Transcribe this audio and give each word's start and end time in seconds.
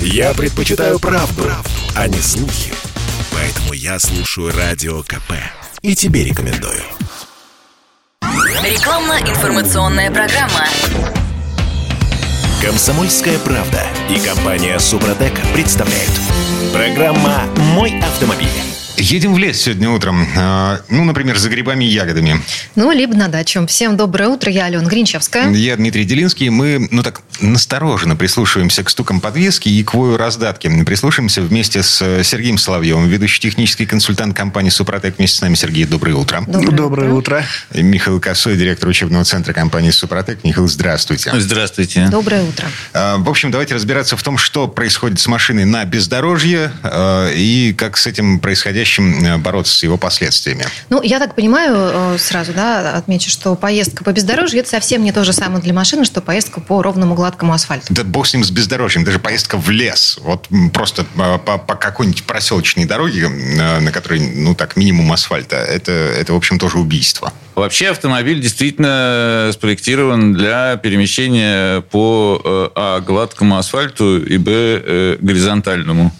Я 0.00 0.34
предпочитаю 0.34 0.98
правду, 0.98 1.42
правду, 1.42 1.70
а 1.94 2.08
не 2.08 2.20
слухи. 2.20 2.72
Поэтому 3.32 3.72
я 3.72 3.98
слушаю 3.98 4.52
Радио 4.56 5.02
КП. 5.02 5.32
И 5.82 5.94
тебе 5.94 6.24
рекомендую. 6.24 6.82
Рекламно-информационная 8.22 10.10
программа. 10.10 10.66
Комсомольская 12.62 13.38
правда 13.38 13.82
и 14.10 14.18
компания 14.18 14.78
Супротек 14.78 15.34
представляют. 15.52 16.10
Программа 16.72 17.44
«Мой 17.74 17.98
автомобиль». 18.00 18.75
Едем 18.98 19.34
в 19.34 19.38
лес 19.38 19.60
сегодня 19.60 19.90
утром. 19.90 20.26
А, 20.36 20.80
Ну, 20.88 21.04
например, 21.04 21.36
за 21.36 21.50
грибами 21.50 21.84
и 21.84 21.88
ягодами. 21.88 22.40
Ну, 22.76 22.90
либо 22.92 23.14
на 23.14 23.28
дачу. 23.28 23.66
Всем 23.66 23.96
доброе 23.96 24.28
утро, 24.28 24.50
я 24.50 24.64
Алена 24.66 24.88
Гринчевская. 24.88 25.50
Я 25.50 25.76
Дмитрий 25.76 26.04
Делинский. 26.04 26.48
Мы, 26.48 26.88
ну 26.90 27.02
так, 27.02 27.20
настороженно 27.40 28.16
прислушиваемся 28.16 28.82
к 28.84 28.88
стукам 28.90 29.20
подвески 29.20 29.68
и 29.68 29.84
к 29.84 29.92
вою 29.92 30.16
раздатки. 30.16 30.70
Прислушаемся 30.84 31.42
вместе 31.42 31.82
с 31.82 32.00
э, 32.00 32.24
Сергеем 32.24 32.56
Соловьевым, 32.56 33.06
ведущий 33.08 33.40
технический 33.40 33.84
консультант 33.84 34.34
компании 34.34 34.70
«Супротек». 34.70 35.18
Вместе 35.18 35.38
с 35.38 35.40
нами, 35.42 35.56
Сергей, 35.56 35.84
доброе 35.84 36.14
утро. 36.14 36.42
Доброе, 36.46 37.10
утро. 37.10 37.44
И 37.74 37.82
Михаил 37.82 38.18
Косой, 38.18 38.56
директор 38.56 38.88
учебного 38.88 39.24
центра 39.24 39.52
компании 39.52 39.90
«Супротек». 39.90 40.42
Михаил, 40.42 40.68
здравствуйте. 40.68 41.32
Здравствуйте. 41.38 42.08
Доброе 42.10 42.44
утро. 42.44 42.66
А, 42.94 43.18
В 43.18 43.28
общем, 43.28 43.50
давайте 43.50 43.74
разбираться 43.74 44.16
в 44.16 44.22
том, 44.22 44.38
что 44.38 44.68
происходит 44.68 45.20
с 45.20 45.26
машиной 45.26 45.66
на 45.66 45.84
бездорожье 45.84 46.72
э, 46.82 47.34
и 47.34 47.74
как 47.76 47.98
с 47.98 48.06
этим 48.06 48.38
происходящим 48.38 48.85
э, 48.98 49.38
бороться 49.38 49.74
с 49.78 49.82
его 49.82 49.96
последствиями. 49.96 50.64
Ну, 50.90 51.02
я 51.02 51.18
так 51.18 51.34
понимаю, 51.34 52.14
э, 52.14 52.18
сразу, 52.18 52.52
да, 52.52 52.94
отмечу, 52.94 53.30
что 53.30 53.54
поездка 53.54 54.04
по 54.04 54.12
бездорожью– 54.12 54.60
это 54.60 54.68
совсем 54.68 55.02
не 55.04 55.12
то 55.12 55.24
же 55.24 55.32
самое 55.32 55.62
для 55.62 55.72
машины, 55.72 56.04
что 56.04 56.20
поездка 56.20 56.60
по 56.60 56.82
ровному 56.82 57.14
гладкому 57.14 57.52
асфальту. 57.52 57.86
Да 57.90 58.04
бог 58.04 58.26
с 58.26 58.34
ним, 58.34 58.44
с 58.44 58.50
бездорожьем. 58.50 59.04
Даже 59.04 59.18
поездка 59.18 59.56
в 59.58 59.70
лес. 59.70 60.18
Вот 60.22 60.48
просто 60.72 61.04
по, 61.04 61.38
по- 61.38 61.58
по 61.58 61.74
какой-нибудь 61.74 62.24
проселочной 62.24 62.84
дороге, 62.84 63.28
э, 63.28 63.80
на 63.80 63.92
которой, 63.92 64.20
ну 64.20 64.54
так, 64.54 64.76
минимум 64.76 65.12
асфальта, 65.12 65.56
это, 65.56 65.92
это 65.92 66.32
в 66.32 66.36
общем, 66.36 66.58
тоже 66.58 66.78
убийство. 66.78 67.32
Вообще 67.54 67.88
автомобиль 67.88 68.40
действительно 68.40 69.50
спроектирован 69.52 70.34
для 70.34 70.76
перемещения 70.76 71.80
по 71.80 72.40
э, 72.44 72.68
а, 72.74 73.00
гладкому 73.00 73.56
асфальту 73.56 74.22
и 74.22 74.36
б 74.36 74.50
э, 74.52 75.16
горизонтальному. 75.20 76.12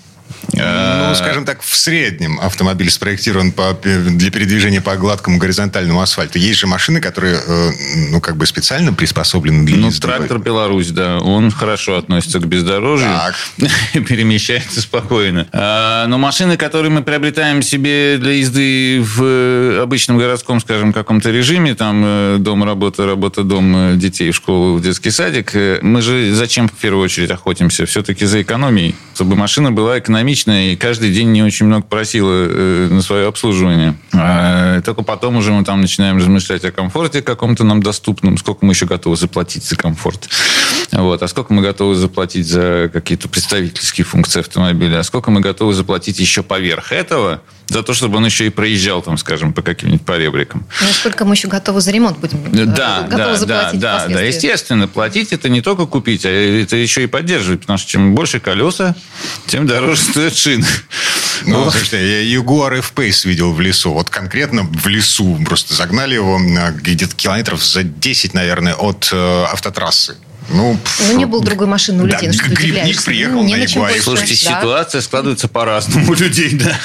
Ну, 0.53 1.15
скажем 1.15 1.45
так, 1.45 1.61
в 1.63 1.77
среднем 1.77 2.39
автомобиль 2.41 2.91
спроектирован 2.91 3.53
по- 3.53 3.75
для 3.83 4.31
передвижения 4.31 4.81
по 4.81 4.97
гладкому 4.97 5.39
горизонтальному 5.39 6.01
асфальту. 6.01 6.39
Есть 6.39 6.61
же 6.61 6.67
машины, 6.67 7.01
которые, 7.01 7.39
э, 7.47 7.71
ну, 8.11 8.21
как 8.21 8.37
бы 8.37 8.47
специально 8.47 8.93
приспособлены 8.93 9.65
для 9.67 9.77
Ну, 9.77 9.87
езды. 9.89 10.01
трактор 10.03 10.39
Беларусь, 10.39 10.91
да, 10.91 11.19
он 11.19 11.51
хорошо 11.51 11.97
относится 11.97 12.39
к 12.39 12.47
бездорожью 12.47 13.09
Так. 13.09 13.35
перемещается 14.09 14.81
спокойно. 14.81 15.47
А, 15.53 16.07
но 16.07 16.19
машины, 16.19 16.57
которые 16.57 16.91
мы 16.91 17.03
приобретаем 17.03 17.63
себе 17.63 18.17
для 18.19 18.33
езды 18.33 19.01
в 19.03 19.83
обычном 19.83 20.19
городском, 20.19 20.61
скажем, 20.61 20.93
каком-то 20.93 21.31
режиме, 21.31 21.75
там 21.75 22.03
э, 22.05 22.37
дом, 22.39 22.65
работа, 22.65 23.07
работа, 23.07 23.43
дом, 23.43 23.93
э, 23.95 23.97
детей 23.97 24.31
в 24.31 24.37
школу, 24.37 24.77
в 24.77 24.83
детский 24.83 25.11
садик, 25.11 25.55
э, 25.55 25.79
мы 25.83 26.03
же 26.03 26.33
зачем 26.35 26.69
в 26.69 26.73
первую 26.73 27.05
очередь 27.05 27.31
охотимся? 27.31 27.87
Все-таки 27.87 28.25
за 28.27 28.43
экономией, 28.43 28.95
чтобы 29.15 29.37
машина 29.37 29.73
была 29.73 29.99
экономичная 30.37 30.73
и 30.73 30.77
каждый 30.77 31.13
день 31.13 31.33
не 31.33 31.43
очень 31.43 31.67
много 31.67 31.87
просила 31.87 32.47
э, 32.49 32.89
на 32.91 33.03
свое 33.03 33.29
обслуживание. 33.29 33.97
А, 34.13 34.81
только 34.83 35.03
потом 35.03 35.37
уже 35.37 35.53
мы 35.53 35.65
там 35.65 35.81
начинаем 35.81 36.19
размышлять 36.19 36.65
о 36.65 36.73
комфорте 36.73 37.23
каком-то 37.23 37.65
нам 37.65 37.83
доступном, 37.83 38.37
сколько 38.39 38.65
мы 38.65 38.73
еще 38.73 38.87
готовы 38.87 39.17
заплатить 39.17 39.65
за 39.65 39.77
комфорт. 39.77 40.29
Вот. 40.93 41.23
А 41.23 41.29
сколько 41.29 41.53
мы 41.53 41.63
готовы 41.63 41.95
заплатить 41.95 42.47
за 42.47 42.91
какие-то 42.93 43.29
представительские 43.29 44.05
функции 44.05 44.41
автомобиля, 44.41 44.99
а 44.99 45.03
сколько 45.03 45.31
мы 45.31 45.41
готовы 45.41 45.75
заплатить 45.75 46.19
еще 46.19 46.43
поверх 46.43 46.93
этого 46.93 47.43
за 47.69 47.83
то, 47.83 47.95
чтобы 47.95 48.19
он 48.19 48.25
еще 48.25 48.47
и 48.47 48.51
проезжал, 48.51 49.03
там, 49.03 49.19
скажем, 49.19 49.53
по 49.53 49.63
каким-нибудь 49.63 50.03
поребрикам. 50.03 50.65
Ну, 50.81 50.89
сколько 50.93 51.25
мы 51.25 51.35
еще 51.35 51.49
готовы 51.49 51.81
за 51.81 51.91
ремонт 51.91 52.19
будем 52.19 52.45
э, 52.47 52.65
Да, 52.65 53.03
готовы 53.03 53.11
да, 53.11 53.17
да, 53.17 53.37
заплатить 53.37 53.81
да, 53.81 53.93
да, 53.93 53.99
впоследствии? 54.05 54.27
естественно, 54.29 54.89
платить 54.89 55.33
это 55.33 55.49
не 55.49 55.63
только 55.63 55.87
купить, 55.87 56.25
а 56.25 56.31
это 56.31 56.77
еще 56.77 57.03
и 57.03 57.07
поддерживать, 57.07 57.63
потому 57.63 57.79
что 57.79 57.91
чем 57.91 58.15
больше 58.15 58.39
колеса, 58.39 58.95
тем 59.47 59.67
дороже 59.67 60.01
шины. 60.35 60.67
Ну, 61.45 61.71
слушайте, 61.71 61.99
я 61.99 62.21
Ягуар 62.23 62.75
F-Pace 62.75 63.29
видел 63.29 63.53
в 63.53 63.61
лесу. 63.61 63.93
Вот 63.93 64.11
конкретно 64.11 64.63
в 64.63 64.87
лесу. 64.87 65.39
Просто 65.45 65.75
загнали 65.75 66.15
его 66.15 66.39
э, 66.39 66.73
где-то 66.73 67.15
километров 67.15 67.63
за 67.65 67.83
10, 67.83 68.35
наверное, 68.35 68.75
от 68.75 69.11
э, 69.13 69.45
автотрассы. 69.45 70.17
Ну, 70.49 70.79
пф, 70.83 71.03
Ну, 71.13 71.19
не 71.19 71.25
было 71.27 71.43
другой 71.45 71.67
машины 71.67 72.05
у 72.05 72.07
да, 72.07 72.15
людей, 72.15 72.29
ну, 72.29 72.35
что 72.35 72.55
грибник 72.55 73.03
приехал 73.05 73.35
Ну, 73.35 73.45
не 73.45 73.57
на 73.57 73.63
Ягуаре. 73.63 74.01
Слушайте, 74.01 74.49
Да. 74.49 74.59
ситуация 74.61 75.01
складывается 75.01 75.49
по-разному 75.49 76.11
у 76.11 76.15
людей, 76.15 76.51
да. 76.53 76.79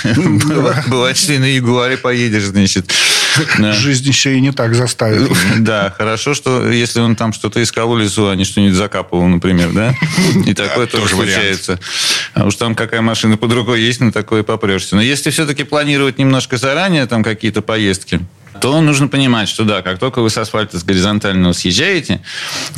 Бывает- 0.87 1.17
что 1.17 1.33
и 1.33 1.37
на 1.37 1.45
Ягуаре 1.45 1.97
поедешь, 1.97 2.43
значит. 2.45 2.91
Да. 3.59 3.71
Жизнь 3.73 4.07
еще 4.07 4.35
и 4.35 4.41
не 4.41 4.51
так 4.51 4.75
заставит. 4.75 5.31
Да, 5.59 5.93
хорошо, 5.97 6.33
что 6.33 6.69
если 6.69 6.99
он 6.99 7.15
там 7.15 7.31
что-то 7.33 7.61
искал 7.63 7.89
в 7.93 7.97
лесу, 7.99 8.27
а 8.29 8.35
не 8.35 8.43
что-нибудь 8.43 8.75
закапывал, 8.75 9.27
например, 9.27 9.69
да? 9.71 9.95
И 10.45 10.53
такое 10.53 10.85
тоже 10.87 11.03
тоже 11.03 11.15
случается. 11.15 11.79
А 12.33 12.45
уж 12.45 12.55
там 12.55 12.75
какая 12.75 13.01
машина 13.01 13.37
под 13.37 13.53
рукой 13.53 13.81
есть, 13.81 13.99
на 14.01 14.11
такое 14.11 14.43
попрешься. 14.43 14.95
Но 14.95 15.01
если 15.01 15.29
все-таки 15.29 15.63
планировать 15.63 16.17
немножко 16.17 16.57
заранее 16.57 17.05
там 17.05 17.23
какие-то 17.23 17.61
поездки, 17.61 18.19
то 18.61 18.79
нужно 18.79 19.07
понимать, 19.07 19.49
что 19.49 19.65
да, 19.65 19.81
как 19.81 19.97
только 19.97 20.21
вы 20.21 20.29
с 20.29 20.37
асфальта 20.37 20.79
с 20.79 20.83
горизонтального 20.83 21.51
съезжаете, 21.53 22.21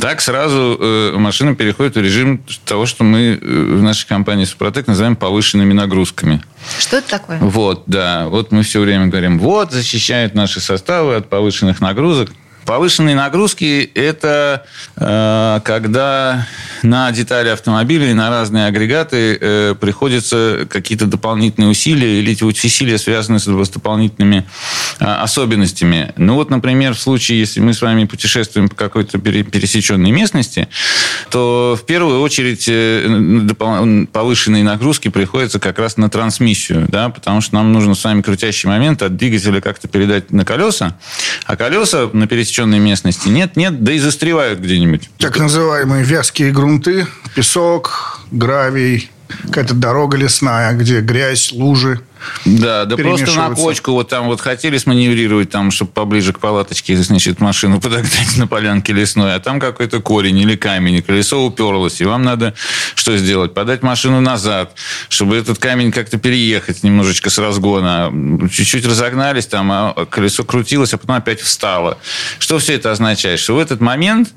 так 0.00 0.22
сразу 0.22 0.78
э, 0.80 1.12
машина 1.16 1.54
переходит 1.54 1.96
в 1.96 2.00
режим 2.00 2.42
того, 2.64 2.86
что 2.86 3.04
мы 3.04 3.38
э, 3.40 3.74
в 3.76 3.82
нашей 3.82 4.08
компании 4.08 4.46
«Супротек» 4.46 4.86
называем 4.86 5.14
повышенными 5.14 5.74
нагрузками. 5.74 6.42
Что 6.78 6.96
это 6.96 7.10
такое? 7.10 7.38
Вот, 7.38 7.84
да. 7.86 8.28
Вот 8.28 8.50
мы 8.50 8.62
все 8.62 8.80
время 8.80 9.06
говорим, 9.08 9.38
вот, 9.38 9.72
защищают 9.72 10.34
наши 10.34 10.60
составы 10.60 11.16
от 11.16 11.28
повышенных 11.28 11.82
нагрузок. 11.82 12.30
Повышенные 12.64 13.14
нагрузки– 13.14 13.90
это 13.94 14.64
э, 14.96 15.60
когда 15.64 16.46
на 16.82 17.10
детали 17.12 17.50
автомобиля 17.50 18.10
и 18.10 18.14
на 18.14 18.30
разные 18.30 18.66
агрегаты 18.66 19.36
э, 19.38 19.74
приходится 19.78 20.66
какие-то 20.70 21.06
дополнительные 21.06 21.70
усилия, 21.70 22.20
или 22.20 22.32
эти 22.32 22.42
усилия 22.42 22.96
связаны 22.96 23.38
с, 23.38 23.44
с 23.44 23.68
дополнительными 23.68 24.46
э, 24.98 25.04
особенностями. 25.04 26.14
Ну 26.16 26.36
вот, 26.36 26.48
например, 26.48 26.94
в 26.94 27.00
случае, 27.00 27.40
если 27.40 27.60
мы 27.60 27.74
с 27.74 27.82
вами 27.82 28.04
путешествуем 28.04 28.70
по 28.70 28.76
какой-то 28.76 29.18
пере- 29.18 29.42
пересеченной 29.44 30.10
местности, 30.10 30.68
то 31.30 31.78
в 31.78 31.84
первую 31.84 32.22
очередь 32.22 32.64
э, 32.68 33.46
повышенные 34.10 34.64
нагрузки 34.64 35.08
приходятся 35.08 35.58
как 35.60 35.78
раз 35.78 35.98
на 35.98 36.08
трансмиссию, 36.08 36.86
да, 36.88 37.10
потому 37.10 37.42
что 37.42 37.56
нам 37.56 37.74
нужно 37.74 37.94
с 37.94 38.02
вами 38.02 38.22
крутящий 38.22 38.70
момент 38.70 39.02
от 39.02 39.16
двигателя 39.16 39.60
как-то 39.60 39.86
передать 39.86 40.30
на 40.30 40.46
колеса, 40.46 40.96
а 41.44 41.56
колеса 41.56 42.08
на 42.12 42.26
пересеченной 42.26 42.53
местности 42.62 43.28
нет-нет, 43.28 43.82
да 43.82 43.92
и 43.92 43.98
застревают 43.98 44.60
где-нибудь. 44.60 45.10
Так 45.18 45.38
называемые 45.38 46.04
вязкие 46.04 46.52
грунты, 46.52 47.06
песок, 47.34 48.20
гравий, 48.30 49.10
какая-то 49.46 49.74
дорога 49.74 50.16
лесная, 50.16 50.72
где 50.72 51.00
грязь, 51.00 51.52
лужи. 51.52 52.00
Да, 52.44 52.84
да 52.84 52.96
просто 52.96 53.32
на 53.32 53.54
кочку 53.54 53.92
вот 53.92 54.08
там 54.08 54.26
вот 54.26 54.40
хотели 54.40 54.78
сманеврировать, 54.78 55.50
там, 55.50 55.70
чтобы 55.70 55.92
поближе 55.92 56.32
к 56.32 56.38
палаточке, 56.38 56.96
значит, 56.96 57.40
машину 57.40 57.80
подогнать 57.80 58.36
на 58.36 58.46
полянке 58.46 58.92
лесной, 58.92 59.34
а 59.34 59.40
там 59.40 59.60
какой-то 59.60 60.00
корень 60.00 60.38
или 60.38 60.56
камень, 60.56 60.96
и 60.96 61.02
колесо 61.02 61.44
уперлось, 61.44 62.00
и 62.00 62.04
вам 62.04 62.22
надо 62.22 62.54
что 62.94 63.16
сделать? 63.16 63.54
Подать 63.54 63.82
машину 63.82 64.20
назад, 64.20 64.74
чтобы 65.08 65.36
этот 65.36 65.58
камень 65.58 65.92
как-то 65.92 66.18
переехать 66.18 66.82
немножечко 66.82 67.30
с 67.30 67.38
разгона. 67.38 68.10
Чуть-чуть 68.50 68.86
разогнались 68.86 69.46
там, 69.46 69.70
а 69.72 70.06
колесо 70.08 70.44
крутилось, 70.44 70.94
а 70.94 70.98
потом 70.98 71.16
опять 71.16 71.40
встало. 71.40 71.98
Что 72.38 72.58
все 72.58 72.74
это 72.74 72.92
означает? 72.92 73.40
Что 73.40 73.56
в 73.56 73.58
этот 73.58 73.80
момент 73.80 74.30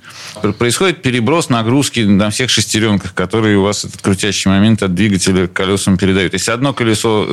происходит 0.57 1.01
переброс 1.01 1.49
нагрузки 1.49 2.01
на 2.01 2.29
всех 2.29 2.49
шестеренках, 2.49 3.13
которые 3.13 3.57
у 3.57 3.63
вас 3.63 3.85
этот 3.85 4.01
крутящий 4.01 4.49
момент 4.49 4.83
от 4.83 4.93
двигателя 4.93 5.47
колесам 5.47 5.97
передают. 5.97 6.33
Если 6.33 6.51
одно 6.51 6.73
колесо 6.73 7.25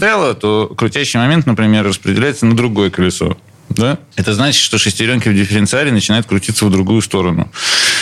застряло, 0.00 0.34
то 0.34 0.72
крутящий 0.76 1.20
момент, 1.20 1.46
например, 1.46 1.84
распределяется 1.84 2.46
на 2.46 2.56
другое 2.56 2.88
колесо. 2.88 3.36
Да? 3.68 3.98
Это 4.16 4.32
значит, 4.32 4.62
что 4.62 4.78
шестеренки 4.78 5.28
в 5.28 5.34
дифференциале 5.34 5.92
начинают 5.92 6.26
крутиться 6.26 6.64
в 6.64 6.70
другую 6.70 7.02
сторону. 7.02 7.50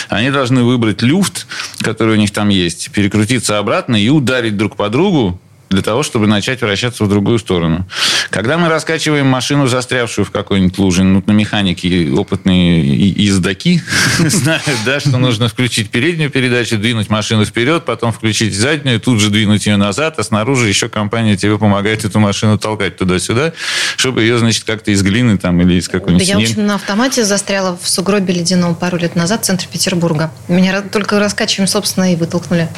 Они 0.07 0.31
должны 0.31 0.63
выбрать 0.63 1.01
люфт, 1.01 1.45
который 1.79 2.15
у 2.15 2.17
них 2.17 2.31
там 2.31 2.49
есть, 2.49 2.89
перекрутиться 2.91 3.57
обратно 3.57 4.01
и 4.01 4.07
ударить 4.07 4.55
друг 4.55 4.77
по 4.77 4.89
другу 4.89 5.39
для 5.69 5.81
того, 5.81 6.03
чтобы 6.03 6.27
начать 6.27 6.61
вращаться 6.61 7.03
в 7.03 7.09
другую 7.09 7.39
сторону. 7.39 7.87
Когда 8.29 8.57
мы 8.57 8.69
раскачиваем 8.69 9.27
машину, 9.27 9.67
застрявшую 9.67 10.25
в 10.25 10.31
какой-нибудь 10.31 10.77
луже, 10.77 11.03
ну, 11.03 11.23
на 11.25 11.31
механике 11.31 12.11
опытные 12.11 13.09
ездаки 13.09 13.81
знают, 14.19 14.63
да, 14.85 14.99
что 14.99 15.17
нужно 15.17 15.47
включить 15.47 15.89
переднюю 15.89 16.29
передачу, 16.29 16.77
двинуть 16.77 17.09
машину 17.09 17.45
вперед, 17.45 17.85
потом 17.85 18.11
включить 18.11 18.55
заднюю, 18.55 18.99
тут 18.99 19.19
же 19.19 19.29
двинуть 19.29 19.65
ее 19.67 19.77
назад, 19.77 20.17
а 20.17 20.23
снаружи 20.23 20.67
еще 20.67 20.89
компания 20.89 21.37
тебе 21.37 21.57
помогает 21.57 22.03
эту 22.03 22.19
машину 22.19 22.57
толкать 22.57 22.97
туда-сюда, 22.97 23.53
чтобы 23.95 24.21
ее, 24.21 24.39
значит, 24.39 24.63
как-то 24.63 24.91
из 24.91 25.03
глины 25.03 25.37
там 25.37 25.61
или 25.61 25.75
из 25.75 25.87
Да 25.87 25.99
какой-нибудь 25.99 26.27
я, 26.27 26.37
в 26.37 26.41
общем, 26.41 26.65
на 26.65 26.75
автомате 26.75 27.23
застряла 27.23 27.77
в 27.81 27.87
сугробе 27.87 28.33
ледяном 28.33 28.75
пару 28.75 28.97
лет 28.97 29.15
назад 29.15 29.43
в 29.43 29.45
центре 29.45 29.67
Петербурга. 29.71 30.31
Меня 30.47 30.81
только 30.81 31.19
раскачиваем, 31.19 31.67
собственно, 31.67 32.11
и 32.11 32.15
вытолкнули. 32.15 32.69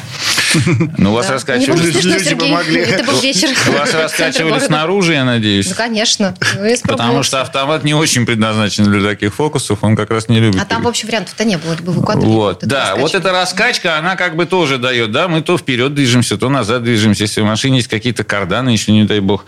Ну, 0.98 1.12
вас 1.12 1.26
Да. 1.28 1.34
Раскачивали... 1.34 1.90
Люди 1.90 2.34
помогли. 2.34 2.81
Это 2.82 3.04
был 3.04 3.20
вечер. 3.20 3.48
Вас 3.72 3.94
раскачивали 3.94 4.58
снаружи, 4.58 5.12
я 5.12 5.24
надеюсь? 5.24 5.68
Ну, 5.68 5.74
конечно. 5.76 6.34
Ну, 6.56 6.74
Потому 6.84 7.22
что 7.22 7.40
автомат 7.40 7.84
не 7.84 7.94
очень 7.94 8.26
предназначен 8.26 8.84
для 8.84 9.08
таких 9.08 9.34
фокусов, 9.34 9.78
он 9.82 9.96
как 9.96 10.10
раз 10.10 10.28
не 10.28 10.40
любит. 10.40 10.60
А 10.60 10.64
там, 10.64 10.82
в 10.82 10.88
общем, 10.88 11.08
вариантов-то 11.08 11.44
не 11.44 11.56
было. 11.58 11.74
Либо 11.74 11.92
либо 11.92 12.26
Вот, 12.26 12.60
да, 12.62 12.94
вот 12.96 13.14
эта 13.14 13.32
раскачка, 13.32 13.98
она 13.98 14.16
как 14.16 14.36
бы 14.36 14.46
тоже 14.46 14.78
дает, 14.78 15.12
да, 15.12 15.28
мы 15.28 15.42
то 15.42 15.58
вперед 15.58 15.94
движемся, 15.94 16.36
то 16.36 16.48
назад 16.48 16.82
движемся. 16.82 17.24
Если 17.24 17.40
в 17.40 17.44
машине 17.44 17.78
есть 17.78 17.88
какие-то 17.88 18.24
карданы, 18.24 18.70
еще 18.70 18.92
не 18.92 19.04
дай 19.04 19.20
бог, 19.20 19.44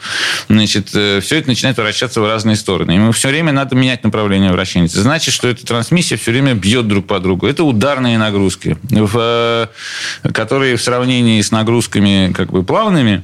значит, 0.48 0.88
все 0.88 1.20
это 1.20 1.48
начинает 1.48 1.76
вращаться 1.76 2.20
в 2.20 2.26
разные 2.26 2.56
стороны. 2.56 3.08
И 3.08 3.12
все 3.12 3.28
время 3.28 3.52
надо 3.52 3.74
менять 3.76 4.04
направление 4.04 4.52
вращения. 4.52 4.86
Это 4.86 5.00
значит, 5.00 5.34
что 5.34 5.48
эта 5.48 5.64
трансмиссия 5.64 6.16
все 6.16 6.30
время 6.30 6.54
бьет 6.54 6.86
друг 6.86 7.06
по 7.06 7.18
другу. 7.20 7.46
Это 7.46 7.64
ударные 7.64 8.18
нагрузки, 8.18 8.76
в, 8.82 9.70
э, 10.22 10.28
которые 10.32 10.76
в 10.76 10.82
сравнении 10.82 11.40
с 11.40 11.50
нагрузками 11.50 12.32
как 12.32 12.50
бы 12.50 12.62
плавными 12.62 13.23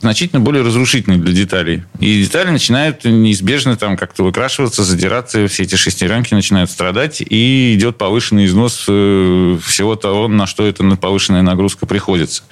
значительно 0.00 0.40
более 0.40 0.62
разрушительны 0.62 1.18
для 1.18 1.32
деталей. 1.32 1.82
И 1.98 2.22
детали 2.22 2.50
начинают 2.50 3.04
неизбежно 3.04 3.76
там 3.76 3.96
как-то 3.96 4.24
выкрашиваться, 4.24 4.84
задираться, 4.84 5.46
все 5.48 5.64
эти 5.64 5.76
шестеренки 5.76 6.34
начинают 6.34 6.70
страдать, 6.70 7.20
и 7.20 7.74
идет 7.74 7.98
повышенный 7.98 8.46
износ 8.46 8.84
э, 8.88 9.58
всего 9.64 9.96
того, 9.96 10.28
на 10.28 10.46
что 10.46 10.66
эта 10.66 10.84
повышенная 10.96 11.42
нагрузка 11.42 11.86
приходится. 11.86 12.42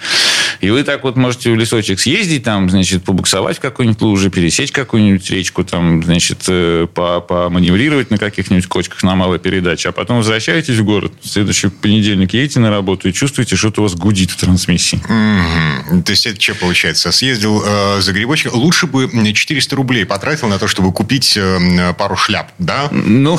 И 0.60 0.70
вы 0.70 0.82
так 0.82 1.04
вот 1.04 1.16
можете 1.16 1.52
в 1.52 1.56
лесочек 1.56 2.00
съездить, 2.00 2.42
там, 2.42 2.68
значит, 2.68 3.04
побуксовать 3.04 3.58
в 3.58 3.60
какой-нибудь 3.60 4.00
луже, 4.00 4.30
пересечь 4.30 4.72
какую-нибудь 4.72 5.30
речку, 5.30 5.64
там, 5.64 6.02
значит, 6.02 6.44
э, 6.48 6.86
по- 6.92 7.20
поманеврировать 7.20 8.10
на 8.10 8.18
каких-нибудь 8.18 8.66
кочках 8.66 9.02
на 9.02 9.14
малой 9.14 9.38
передаче, 9.38 9.90
а 9.90 9.92
потом 9.92 10.18
возвращаетесь 10.18 10.74
в 10.74 10.84
город, 10.84 11.12
в 11.22 11.28
следующий 11.28 11.68
понедельник 11.68 12.34
едете 12.34 12.60
на 12.60 12.70
работу 12.70 13.08
и 13.08 13.12
чувствуете, 13.12 13.56
что-то 13.56 13.80
у 13.80 13.84
вас 13.84 13.94
гудит 13.94 14.30
в 14.30 14.36
трансмиссии. 14.36 15.00
Мгм. 15.08 16.02
То 16.02 16.10
есть 16.12 16.26
это 16.26 16.40
что 16.40 16.54
получается? 16.54 17.08
Съездил 17.38 17.62
э, 17.64 18.00
за 18.00 18.12
грибочком. 18.12 18.52
Лучше 18.54 18.86
бы 18.86 19.08
400 19.32 19.76
рублей 19.76 20.04
потратил 20.04 20.48
на 20.48 20.58
то, 20.58 20.66
чтобы 20.66 20.92
купить 20.92 21.36
э, 21.36 21.92
пару 21.96 22.16
шляп, 22.16 22.50
да? 22.58 22.88
Ну, 22.90 23.38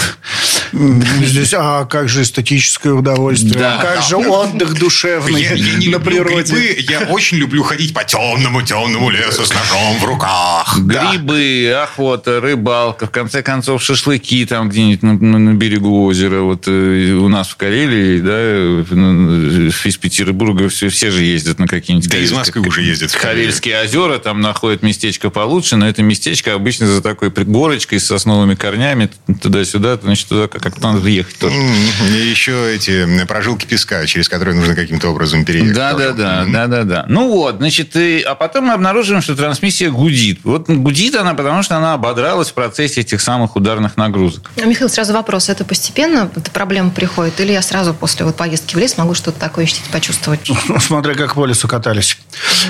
Здесь, 0.72 1.54
а 1.58 1.86
как 1.86 2.10
же 2.10 2.22
эстетическое 2.22 2.94
удовольствие? 2.94 3.54
Да. 3.56 3.78
Как 3.82 4.04
же 4.04 4.18
отдых 4.18 4.78
душевный 4.80 5.42
Я, 5.42 5.54
я 5.54 5.76
не 5.78 5.88
на 5.88 5.92
люблю 5.94 6.24
природе? 6.24 6.54
грибы, 6.54 6.86
я 6.92 7.00
очень 7.10 7.38
люблю 7.38 7.64
ходить 7.64 7.94
по 7.94 8.04
темному, 8.04 8.62
темному 8.62 9.10
лесу 9.10 9.46
с 9.46 9.54
ножом 9.54 9.98
в 10.00 10.06
руках. 10.06 10.78
Да. 10.80 11.12
Грибы, 11.12 11.74
охота, 11.84 12.40
рыбалка, 12.40 13.08
в 13.08 13.12
конце 13.12 13.42
концов, 13.42 13.82
шашлыки 13.84 14.46
там 14.46 14.70
где-нибудь 14.70 15.04
на, 15.04 15.40
на- 15.40 15.54
берегу 15.54 16.06
озера. 16.06 16.42
Вот 16.42 16.68
э, 16.68 17.12
у 17.14 17.28
нас 17.28 17.50
в 17.50 17.56
Карелии, 17.58 18.20
да, 18.22 18.32
э, 18.32 19.70
из 19.84 19.98
Петербурга 19.98 20.70
все, 20.70 20.90
все 20.90 21.12
же 21.12 21.24
ездят 21.24 21.60
на 21.60 21.68
какие-нибудь... 21.68 22.10
Да, 22.10 22.18
из 22.18 22.32
Москвы 22.32 22.66
уже 22.68 22.82
ездят. 22.84 23.12
Карельские 23.12 23.78
озера, 23.90 24.20
там 24.20 24.42
находят 24.42 24.84
местечко 24.84 25.30
получше, 25.30 25.76
но 25.76 25.88
это 25.88 26.02
местечко 26.04 26.54
обычно 26.54 26.88
за 26.88 27.02
такой 27.02 27.30
горочкой 27.30 28.00
с 28.00 28.06
сосновыми 28.06 28.56
корнями, 28.56 29.10
туда-сюда, 29.42 29.98
значит, 30.02 30.28
туда 30.28 30.48
как- 30.48 30.62
как-то 30.62 30.82
надо 30.82 31.00
въехать 31.00 31.38
тоже. 31.40 31.56
И 31.56 32.18
еще 32.30 32.74
эти 32.76 33.26
прожилки 33.26 33.66
песка, 33.66 34.06
через 34.06 34.30
которые 34.30 34.56
нужно 34.56 34.76
каким-то 34.76 35.10
образом 35.10 35.46
переехать. 35.46 35.74
Да, 35.76 35.94
да, 35.94 35.98
тоже. 36.12 36.14
да, 36.18 36.46
да, 36.46 36.68
да, 36.68 36.84
да. 36.84 37.06
Ну 37.08 37.30
вот, 37.32 37.58
значит, 37.58 37.96
и- 37.96 38.22
а 38.22 38.36
потом 38.36 38.66
мы 38.66 38.74
обнаруживаем, 38.74 39.22
что 39.22 39.36
трансмиссия 39.36 39.90
гудит. 39.90 40.40
Вот 40.44 40.70
гудит 40.70 41.16
она, 41.16 41.34
потому 41.34 41.64
что 41.64 41.78
она 41.78 41.94
ободралась 41.94 42.50
в 42.50 42.54
процессе 42.54 43.02
этих 43.02 43.22
самых 43.22 43.56
ударных 43.56 43.98
нагрузок. 43.98 44.52
А, 44.62 44.66
Михаил, 44.66 44.90
сразу 44.90 45.14
вопрос. 45.14 45.50
Это 45.50 45.66
постепенно 45.66 46.30
эта 46.36 46.52
проблема 46.52 46.90
приходит? 46.92 47.40
Или 47.40 47.52
я 47.54 47.62
сразу 47.62 47.94
после 47.94 48.26
вот 48.26 48.36
поездки 48.36 48.76
в 48.76 48.78
лес 48.78 48.98
могу 48.98 49.14
что-то 49.14 49.40
такое 49.40 49.66
ощутить, 49.66 49.84
почувствовать? 49.92 50.40
Ну, 50.68 50.80
смотря 50.80 51.16
как 51.16 51.36
по 51.36 51.46
лесу 51.46 51.68
катались. 51.68 52.18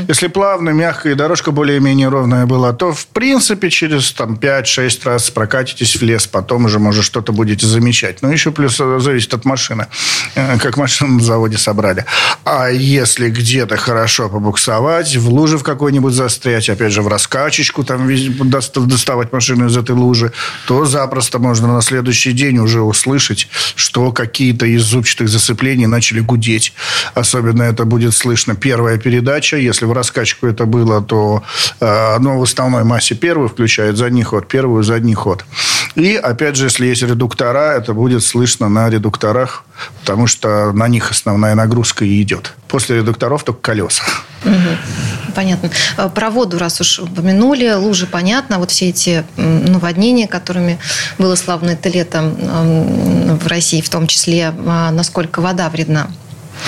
Если 0.08 0.28
плавно, 0.28 0.70
мягко 0.70 1.09
и 1.12 1.16
дорожка 1.16 1.52
более-менее 1.52 2.10
ровная 2.10 2.46
была, 2.46 2.74
то, 2.74 2.94
в 2.94 3.08
принципе, 3.08 3.70
через 3.70 4.12
там, 4.12 4.36
5-6 4.36 5.02
раз 5.04 5.30
прокатитесь 5.30 5.96
в 5.96 6.02
лес, 6.04 6.28
потом 6.28 6.66
уже, 6.66 6.80
может, 6.80 7.04
что-то 7.04 7.32
будете 7.32 7.66
замечать. 7.66 8.22
Но 8.22 8.32
еще 8.32 8.52
плюс 8.52 8.80
э, 8.80 9.00
зависит 9.00 9.34
от 9.34 9.46
машины, 9.46 9.88
э, 10.36 10.58
как 10.60 10.78
машину 10.78 11.16
на 11.16 11.24
заводе 11.24 11.58
собрали. 11.58 12.06
А 12.46 12.70
если 12.70 13.30
где-то 13.30 13.78
хорошо 13.78 14.30
побуксовать, 14.30 15.16
в 15.16 15.30
луже 15.30 15.58
в 15.58 15.64
какой-нибудь 15.64 16.14
застрять, 16.14 16.70
опять 16.70 16.92
же, 16.92 17.02
в 17.02 17.08
раскачечку 17.08 17.84
там 17.84 18.10
доставать 18.88 19.32
машину 19.34 19.68
из 19.68 19.78
этой 19.78 19.96
лужи, 19.96 20.32
то 20.68 20.86
запросто 20.86 21.40
можно 21.40 21.74
на 21.74 21.82
следующий 21.82 22.32
день 22.32 22.58
уже 22.60 22.82
услышать, 22.82 23.48
что 23.76 24.12
какие-то 24.12 24.66
из 24.66 24.84
зубчатых 24.84 25.30
засыплений 25.30 25.86
начали 25.86 26.20
гудеть. 26.20 26.74
Особенно 27.14 27.64
это 27.64 27.86
будет 27.86 28.16
слышно 28.16 28.56
первая 28.56 28.98
передача. 28.98 29.58
Если 29.58 29.86
в 29.86 29.94
раскачку 29.94 30.48
это 30.48 30.66
было, 30.66 30.99
то 31.02 31.44
э, 31.80 32.16
оно 32.16 32.40
в 32.40 32.44
основной 32.44 32.84
массе 32.84 33.16
первую 33.16 33.50
включает 33.50 33.98
задний 33.98 34.24
ход, 34.24 34.48
первую 34.48 34.84
задний 34.84 35.16
ход. 35.16 35.46
И, 35.96 36.16
опять 36.16 36.56
же, 36.56 36.66
если 36.66 36.88
есть 36.88 37.02
редуктора, 37.02 37.74
это 37.74 37.94
будет 37.94 38.24
слышно 38.24 38.70
на 38.70 38.90
редукторах, 38.90 39.64
потому 40.02 40.28
что 40.28 40.72
на 40.72 40.88
них 40.88 41.12
основная 41.12 41.56
нагрузка 41.56 42.06
и 42.06 42.22
идет. 42.22 42.54
После 42.68 42.98
редукторов 42.98 43.44
только 43.44 43.62
колеса. 43.62 44.04
Понятно. 45.36 45.70
А, 45.98 46.10
Про 46.10 46.30
воду, 46.30 46.58
раз 46.58 46.82
уж 46.82 47.00
упомянули, 47.00 47.72
лужи, 47.74 48.06
понятно. 48.06 48.60
Вот 48.60 48.72
все 48.72 48.90
эти 48.90 49.26
наводнения, 49.38 50.28
которыми 50.28 50.80
было 51.18 51.36
славно 51.36 51.72
это 51.72 51.90
лето 51.90 52.22
в 53.42 53.48
России, 53.48 53.82
в 53.82 53.90
том 53.90 54.08
числе, 54.08 54.54
а, 54.66 54.92
насколько 54.92 55.42
вода 55.42 55.70
вредна 55.70 56.10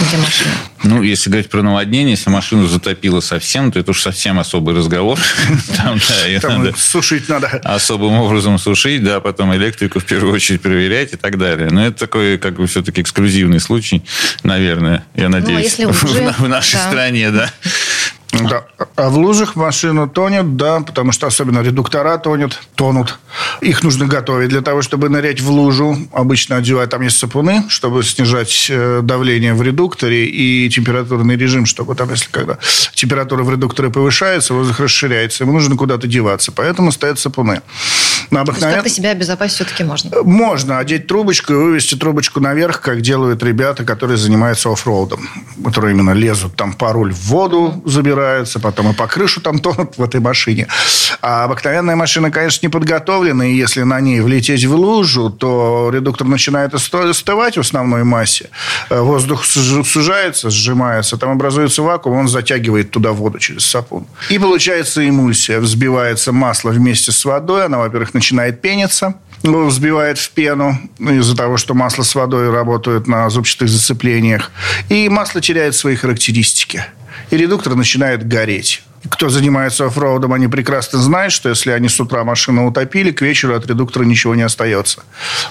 для 0.09 0.17
машины? 0.19 0.51
Ну, 0.83 1.01
если 1.03 1.29
говорить 1.29 1.49
про 1.49 1.61
наводнение, 1.61 2.11
если 2.11 2.29
машину 2.29 2.67
затопило 2.67 3.19
совсем, 3.19 3.71
то 3.71 3.79
это 3.79 3.91
уж 3.91 4.01
совсем 4.01 4.39
особый 4.39 4.75
разговор. 4.75 5.19
Там, 5.77 5.99
да, 6.07 6.25
ее 6.25 6.39
Там 6.39 6.63
надо 6.63 6.77
сушить 6.77 7.29
надо. 7.29 7.47
особым 7.63 8.13
образом 8.13 8.57
сушить, 8.57 9.03
да, 9.03 9.19
потом 9.19 9.53
электрику 9.55 9.99
в 9.99 10.05
первую 10.05 10.33
очередь 10.33 10.61
проверять 10.61 11.13
и 11.13 11.17
так 11.17 11.37
далее. 11.37 11.69
Но 11.69 11.85
это 11.85 11.99
такой, 11.99 12.37
как 12.37 12.55
бы, 12.55 12.67
все-таки 12.67 13.01
эксклюзивный 13.01 13.59
случай, 13.59 14.03
наверное, 14.43 15.03
я 15.15 15.29
надеюсь, 15.29 15.65
если 15.65 15.85
лужи, 15.85 16.33
в 16.37 16.47
нашей 16.47 16.75
да. 16.75 16.87
стране, 16.87 17.31
да. 17.31 17.51
Да. 18.31 18.63
А 18.95 19.09
в 19.09 19.17
лужах 19.17 19.55
машина 19.55 20.07
тонет, 20.07 20.55
да, 20.55 20.79
потому 20.79 21.11
что 21.11 21.27
особенно 21.27 21.59
редуктора 21.59 22.17
тонет, 22.17 22.59
тонут. 22.75 23.19
Их 23.59 23.83
нужно 23.83 24.05
готовить 24.05 24.49
для 24.49 24.61
того, 24.61 24.81
чтобы 24.81 25.09
нырять 25.09 25.41
в 25.41 25.49
лужу. 25.51 25.97
Обычно 26.13 26.55
одевают, 26.55 26.91
там 26.91 27.01
есть 27.01 27.17
сапуны, 27.17 27.65
чтобы 27.67 28.03
снижать 28.03 28.67
э, 28.69 29.01
давление 29.03 29.53
в 29.53 29.61
редукторе 29.61 30.25
и 30.25 30.69
температурный 30.69 31.35
режим, 31.35 31.65
чтобы 31.65 31.95
там, 31.95 32.09
если 32.11 32.29
когда 32.31 32.57
температура 32.93 33.43
в 33.43 33.51
редукторе 33.51 33.89
повышается, 33.89 34.53
воздух 34.53 34.79
расширяется, 34.79 35.43
ему 35.43 35.53
нужно 35.53 35.75
куда-то 35.75 36.07
деваться. 36.07 36.51
Поэтому 36.51 36.91
стоят 36.91 37.19
сапуны. 37.19 37.61
На 38.29 38.45
То 38.45 38.53
есть 38.53 38.63
обыкновен- 38.63 38.89
себя 38.89 39.11
обезопасить 39.11 39.55
все-таки 39.55 39.83
можно? 39.83 40.23
можно 40.23 40.79
одеть 40.79 41.07
трубочку 41.07 41.51
и 41.51 41.55
вывести 41.57 41.95
трубочку 41.95 42.39
наверх, 42.39 42.79
как 42.79 43.01
делают 43.01 43.43
ребята, 43.43 43.83
которые 43.83 44.15
занимаются 44.17 44.71
оффроудом. 44.71 45.27
Которые 45.65 45.93
именно 45.93 46.11
лезут 46.11 46.55
там 46.55 46.71
по 46.73 46.93
руль 46.93 47.11
в 47.13 47.19
воду, 47.27 47.81
забираются, 48.21 48.59
потом 48.59 48.91
и 48.91 48.93
по 48.93 49.07
крышу 49.07 49.41
там 49.41 49.59
тонут 49.59 49.97
в 49.97 50.03
этой 50.03 50.19
машине. 50.19 50.67
А 51.21 51.45
обыкновенная 51.45 51.95
машина, 51.95 52.31
конечно, 52.31 52.65
не 52.65 52.69
подготовлена, 52.69 53.45
и 53.47 53.53
если 53.53 53.83
на 53.83 53.99
ней 53.99 54.21
влететь 54.21 54.65
в 54.65 54.75
лужу, 54.75 55.29
то 55.29 55.89
редуктор 55.93 56.27
начинает 56.27 56.73
остывать 56.73 57.57
в 57.57 57.59
основной 57.59 58.03
массе. 58.03 58.49
Э, 58.89 59.01
Воздух 59.01 59.45
суж- 59.45 59.87
сужается, 59.87 60.49
сжимается, 60.49 61.17
там 61.17 61.31
образуется 61.31 61.81
вакуум, 61.81 62.17
он 62.17 62.27
затягивает 62.27 62.91
туда 62.91 63.11
воду 63.11 63.39
через 63.39 63.65
сапун. 63.65 64.05
И 64.29 64.39
получается 64.39 65.07
эмульсия. 65.07 65.59
Взбивается 65.59 66.31
масло 66.31 66.69
вместе 66.71 67.11
с 67.11 67.25
водой, 67.25 67.65
она, 67.65 67.77
во-первых, 67.77 68.13
начинает 68.13 68.61
пениться, 68.61 69.15
ну, 69.43 69.65
взбивает 69.65 70.17
в 70.19 70.29
пену 70.31 70.77
ну, 70.99 71.13
из-за 71.15 71.35
того, 71.35 71.57
что 71.57 71.73
масло 71.73 72.03
с 72.03 72.15
водой 72.15 72.51
работают 72.51 73.07
на 73.07 73.29
зубчатых 73.29 73.69
зацеплениях. 73.69 74.51
И 74.89 75.09
масло 75.09 75.41
теряет 75.41 75.75
свои 75.75 75.95
характеристики. 75.95 76.85
И 77.29 77.37
редуктор 77.37 77.75
начинает 77.75 78.27
гореть. 78.27 78.83
Кто 79.09 79.29
занимается 79.29 79.85
оффроудом, 79.87 80.33
они 80.33 80.47
прекрасно 80.47 80.99
знают, 80.99 81.33
что 81.33 81.49
если 81.49 81.71
они 81.71 81.89
с 81.89 81.99
утра 81.99 82.23
машину 82.23 82.67
утопили, 82.67 83.11
к 83.11 83.21
вечеру 83.21 83.55
от 83.55 83.65
редуктора 83.65 84.03
ничего 84.03 84.35
не 84.35 84.43
остается. 84.43 85.03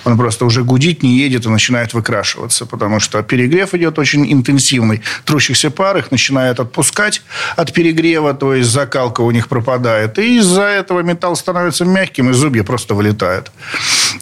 Он 0.05 0.17
просто 0.17 0.45
уже 0.45 0.63
гудит, 0.63 1.03
не 1.03 1.19
едет 1.19 1.47
и 1.47 1.49
начинает 1.49 1.93
выкрашиваться, 1.93 2.65
потому 2.65 3.01
что 3.01 3.23
перегрев 3.23 3.75
идет 3.75 3.99
очень 3.99 4.33
интенсивный. 4.33 5.03
Трущихся 5.25 5.71
пар 5.71 5.97
их 5.97 6.13
начинает 6.13 6.61
отпускать 6.61 7.23
от 7.57 7.73
перегрева, 7.73 8.35
то 8.35 8.55
есть 8.55 8.71
закалка 8.71 9.23
у 9.23 9.31
них 9.33 9.49
пропадает. 9.49 10.19
И 10.21 10.39
из-за 10.39 10.63
этого 10.63 11.01
металл 11.01 11.35
становится 11.35 11.85
мягким, 11.85 12.31
и 12.31 12.33
зубья 12.33 12.63
просто 12.63 12.95
вылетают. 12.95 13.51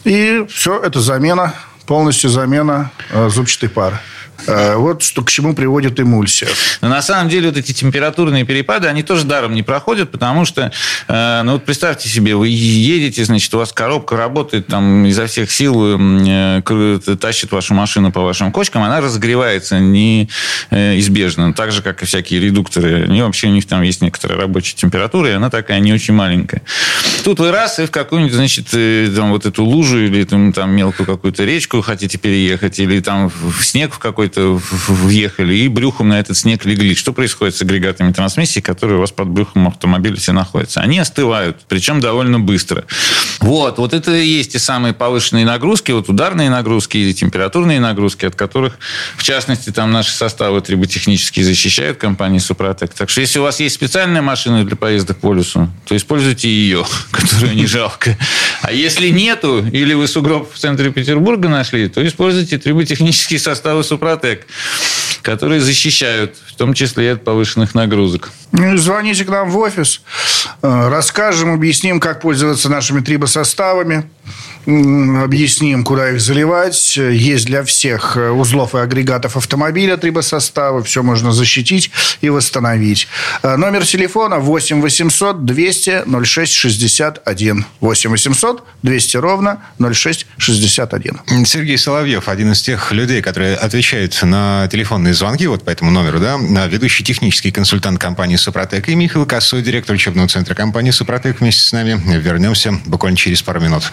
И 0.05 0.47
все, 0.49 0.81
это 0.81 1.01
замена, 1.01 1.55
полностью 1.87 2.31
замена 2.31 2.91
э, 3.11 3.29
зубчатой 3.29 3.69
пары. 3.69 3.99
Э, 4.47 4.77
вот 4.77 5.03
что 5.03 5.23
к 5.23 5.31
чему 5.31 5.55
приводит 5.55 5.99
эмульсия. 5.99 6.49
Но 6.81 6.89
на 6.89 7.03
самом 7.03 7.29
деле 7.29 7.49
вот 7.49 7.59
эти 7.59 7.73
температурные 7.73 8.45
перепады, 8.45 8.89
они 8.89 9.03
тоже 9.03 9.25
даром 9.25 9.55
не 9.55 9.63
проходят, 9.63 10.11
потому 10.11 10.45
что, 10.45 10.73
э, 11.09 11.43
ну 11.43 11.53
вот 11.53 11.65
представьте 11.65 12.09
себе, 12.09 12.37
вы 12.37 12.49
едете, 12.49 13.25
значит, 13.25 13.53
у 13.55 13.59
вас 13.59 13.73
коробка 13.73 14.17
работает 14.17 14.67
там 14.67 15.07
изо 15.07 15.27
всех 15.27 15.51
сил, 15.51 15.99
э, 15.99 17.01
тащит 17.21 17.53
вашу 17.53 17.75
машину 17.75 18.13
по 18.13 18.23
вашим 18.23 18.53
кочкам, 18.53 18.83
она 18.83 19.01
разогревается 19.01 19.81
неизбежно, 19.81 21.53
так 21.53 21.73
же, 21.73 21.83
как 21.83 22.03
и 22.03 22.07
всякие 22.07 22.41
редукторы. 22.41 23.05
Они 23.05 23.23
вообще 23.23 23.49
у 23.49 23.51
них 23.51 23.67
там 23.67 23.83
есть 23.83 24.03
некоторая 24.03 24.39
рабочая 24.39 24.77
температура, 24.77 25.29
и 25.31 25.33
она 25.33 25.51
такая 25.51 25.81
не 25.81 25.93
очень 25.93 26.15
маленькая. 26.15 26.63
Тут 27.25 27.41
вы 27.41 27.51
раз 27.51 27.79
и 27.79 27.87
в 27.87 27.91
какую-нибудь, 27.91 28.35
значит, 28.35 28.69
там 28.71 29.31
вот 29.31 29.47
эту 29.47 29.65
лужу 29.65 29.99
или 29.99 30.25
там, 30.25 30.53
там 30.53 30.71
мелкую 30.71 31.07
какую-то 31.07 31.45
речку 31.45 31.81
хотите 31.81 32.19
переехать, 32.19 32.79
или 32.79 33.01
там 33.01 33.29
в 33.29 33.65
снег 33.65 33.93
в 33.93 33.99
какой-то 33.99 34.28
въехали 34.37 35.55
и 35.55 35.69
брюхом 35.69 36.09
на 36.09 36.21
этот 36.21 36.37
снег 36.37 36.65
легли. 36.65 36.95
Что 36.95 37.13
происходит 37.13 37.57
с 37.57 37.63
агрегатами 37.63 38.13
трансмиссии, 38.13 38.61
которые 38.61 38.99
у 38.99 39.01
вас 39.01 39.13
под 39.13 39.29
брюхом 39.29 39.69
автомобиля 39.69 40.17
все 40.17 40.33
находятся? 40.33 40.81
Они 40.81 40.99
остывают, 40.99 41.59
причем 41.69 42.01
довольно 42.01 42.41
быстро. 42.41 42.85
Вот, 43.41 43.79
вот 43.79 43.95
это 43.95 44.15
и 44.15 44.27
есть 44.27 44.53
те 44.53 44.59
самые 44.59 44.95
повышенные 44.95 45.45
нагрузки, 45.45 45.93
вот 45.93 46.09
ударные 46.09 46.51
нагрузки 46.51 46.97
или 46.97 47.13
температурные 47.13 47.81
нагрузки, 47.81 48.27
от 48.27 48.35
которых, 48.35 48.79
в 49.17 49.23
частности, 49.23 49.71
там 49.71 49.93
наши 49.93 50.13
составы 50.13 50.61
триботехнические 50.61 51.45
защищают 51.45 51.99
компании 51.99 52.39
Супротек. 52.39 52.95
Так 52.95 53.11
что 53.11 53.21
если 53.21 53.39
у 53.39 53.43
вас 53.43 53.61
есть 53.61 53.75
специальная 53.75 54.23
машина 54.23 54.65
для 54.65 54.77
поездок 54.77 55.19
по 55.19 55.33
лесу, 55.33 55.69
то 55.87 55.97
используйте 55.97 56.49
ее, 56.49 56.85
которую 57.11 57.55
не 57.55 57.67
жалко. 57.67 58.17
А 58.63 58.73
если 58.73 59.09
нету, 59.09 59.65
или 59.67 59.95
вы 59.95 60.09
сугроб 60.09 60.53
в 60.53 60.59
центре 60.59 60.91
Петербурга 60.91 61.49
нашли, 61.49 61.89
то 61.89 62.07
используйте 62.07 62.59
триботехнические 62.59 63.39
составы 63.39 63.85
Супротек, 63.85 64.18
которые 65.23 65.61
защищают, 65.61 66.37
в 66.47 66.55
том 66.57 66.75
числе 66.75 67.07
и 67.07 67.09
от 67.09 67.25
повышенных 67.25 67.75
нагрузок. 67.75 68.31
Ну, 68.53 68.77
звоните 68.77 69.25
к 69.25 69.29
нам 69.29 69.51
в 69.51 69.59
офис, 69.59 70.01
э, 70.63 70.89
расскажем, 70.89 71.53
объясним, 71.53 72.01
как 72.01 72.21
пользоваться 72.21 72.69
нашими 72.69 73.01
трибосоставами 73.01 74.09
объясним, 74.67 75.85
куда 75.85 76.11
их 76.11 76.21
заливать. 76.21 76.97
Есть 76.97 77.47
для 77.47 77.65
всех 77.65 78.17
э, 78.17 78.31
узлов 78.31 78.75
и 78.75 78.79
агрегатов 78.79 79.37
автомобиля 79.37 79.97
трибосостава. 79.97 80.83
Все 80.83 81.03
можно 81.03 81.33
защитить 81.33 81.91
и 82.21 82.29
восстановить. 82.29 83.09
Э, 83.43 83.57
номер 83.57 83.85
телефона 83.87 84.39
8 84.39 84.81
800 84.81 85.45
200 85.45 86.25
06 86.25 86.53
61. 86.53 87.65
8 87.81 88.11
800 88.11 88.65
200 88.83 89.17
ровно 89.17 89.63
06 89.79 90.27
61. 90.37 91.21
Сергей 91.45 91.79
Соловьев, 91.79 92.29
один 92.29 92.53
из 92.53 92.63
тех 92.63 92.93
людей, 92.93 93.23
которые 93.23 93.57
отвечают 93.57 94.19
на 94.23 94.69
телефонные 94.71 95.15
звонки 95.15 95.47
вот 95.47 95.65
по 95.65 95.71
этому 95.71 95.91
номеру, 95.91 96.21
да, 96.21 96.37
ведущий 96.67 97.05
технический 97.05 97.51
консультант 97.51 97.99
компании 97.99 98.37
«Супротек» 98.37 98.89
и 98.89 98.95
Михаил 98.95 99.27
Косой, 99.27 99.63
директор 99.63 99.95
учебного 99.95 100.29
центра 100.29 100.55
компании 100.55 100.91
«Супротек» 100.91 101.41
вместе 101.41 101.63
с 101.63 101.73
нами. 101.73 102.01
Вернемся 102.19 102.79
буквально 102.87 103.17
через 103.17 103.43
пару 103.43 103.61
минут. 103.61 103.93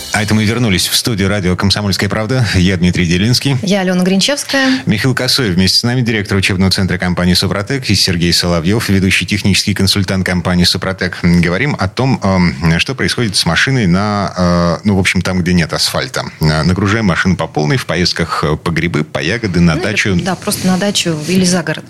А 0.13 0.21
это 0.21 0.33
мы 0.33 0.43
вернулись 0.43 0.87
в 0.87 0.95
студию 0.95 1.29
радио 1.29 1.55
«Комсомольская 1.55 2.09
правда». 2.09 2.45
Я 2.55 2.75
Дмитрий 2.75 3.05
Делинский. 3.05 3.55
Я 3.61 3.79
Алена 3.79 4.03
Гринчевская. 4.03 4.81
Михаил 4.85 5.15
Косой 5.15 5.51
вместе 5.51 5.77
с 5.77 5.83
нами, 5.83 6.01
директор 6.01 6.37
учебного 6.37 6.69
центра 6.69 6.97
компании 6.97 7.33
«Супротек» 7.33 7.89
и 7.89 7.95
Сергей 7.95 8.33
Соловьев, 8.33 8.89
ведущий 8.89 9.25
технический 9.25 9.73
консультант 9.73 10.25
компании 10.25 10.65
«Супротек». 10.65 11.19
Говорим 11.23 11.77
о 11.79 11.87
том, 11.87 12.19
эм, 12.23 12.79
что 12.79 12.93
происходит 12.93 13.37
с 13.37 13.45
машиной 13.45 13.87
на, 13.87 14.33
э, 14.37 14.77
ну, 14.83 14.97
в 14.97 14.99
общем, 14.99 15.21
там, 15.21 15.39
где 15.39 15.53
нет 15.53 15.71
асфальта. 15.71 16.25
Э, 16.41 16.63
нагружаем 16.63 17.05
машину 17.05 17.37
по 17.37 17.47
полной 17.47 17.77
в 17.77 17.85
поездках 17.85 18.43
по 18.63 18.69
грибы, 18.69 19.05
по 19.05 19.19
ягоды, 19.19 19.61
на 19.61 19.75
ну, 19.75 19.81
дачу. 19.81 20.15
да, 20.21 20.35
просто 20.35 20.67
на 20.67 20.77
дачу 20.77 21.15
или 21.29 21.45
за 21.45 21.63
город. 21.63 21.85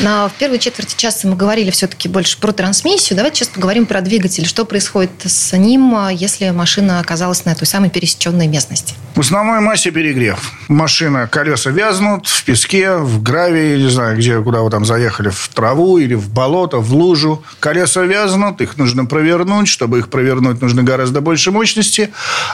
На, 0.00 0.28
в 0.28 0.32
первой 0.32 0.58
четверти 0.58 0.96
часа 0.96 1.28
мы 1.28 1.36
говорили 1.36 1.70
все-таки 1.70 2.08
больше 2.08 2.38
про 2.38 2.52
трансмиссию. 2.52 3.18
Давайте 3.18 3.40
сейчас 3.40 3.48
поговорим 3.48 3.84
про 3.84 4.00
двигатель. 4.00 4.46
Что 4.46 4.64
происходит 4.64 5.10
с 5.26 5.54
ним, 5.56 6.08
если 6.08 6.50
машина 6.50 7.00
оказалась 7.00 7.44
на 7.44 7.50
той 7.66 7.70
самой 7.70 7.90
пересеченной 7.90 8.46
местности? 8.46 8.94
В 9.16 9.20
основной 9.20 9.60
массе 9.60 9.90
перегрев. 9.90 10.52
Машина, 10.68 11.26
колеса 11.26 11.70
вязнут 11.70 12.26
в 12.28 12.44
песке, 12.44 12.96
в 12.96 13.22
гравии, 13.22 13.82
не 13.82 13.90
знаю, 13.90 14.16
где, 14.16 14.40
куда 14.40 14.60
вы 14.60 14.70
там 14.70 14.84
заехали, 14.84 15.30
в 15.30 15.48
траву 15.48 15.98
или 15.98 16.14
в 16.14 16.28
болото, 16.28 16.78
в 16.78 16.92
лужу. 16.92 17.42
Колеса 17.60 18.02
вязнут, 18.02 18.60
их 18.60 18.76
нужно 18.76 19.06
провернуть. 19.06 19.68
Чтобы 19.68 19.98
их 19.98 20.10
провернуть, 20.10 20.60
нужно 20.60 20.82
гораздо 20.82 21.20
больше 21.20 21.50
мощности. 21.50 22.10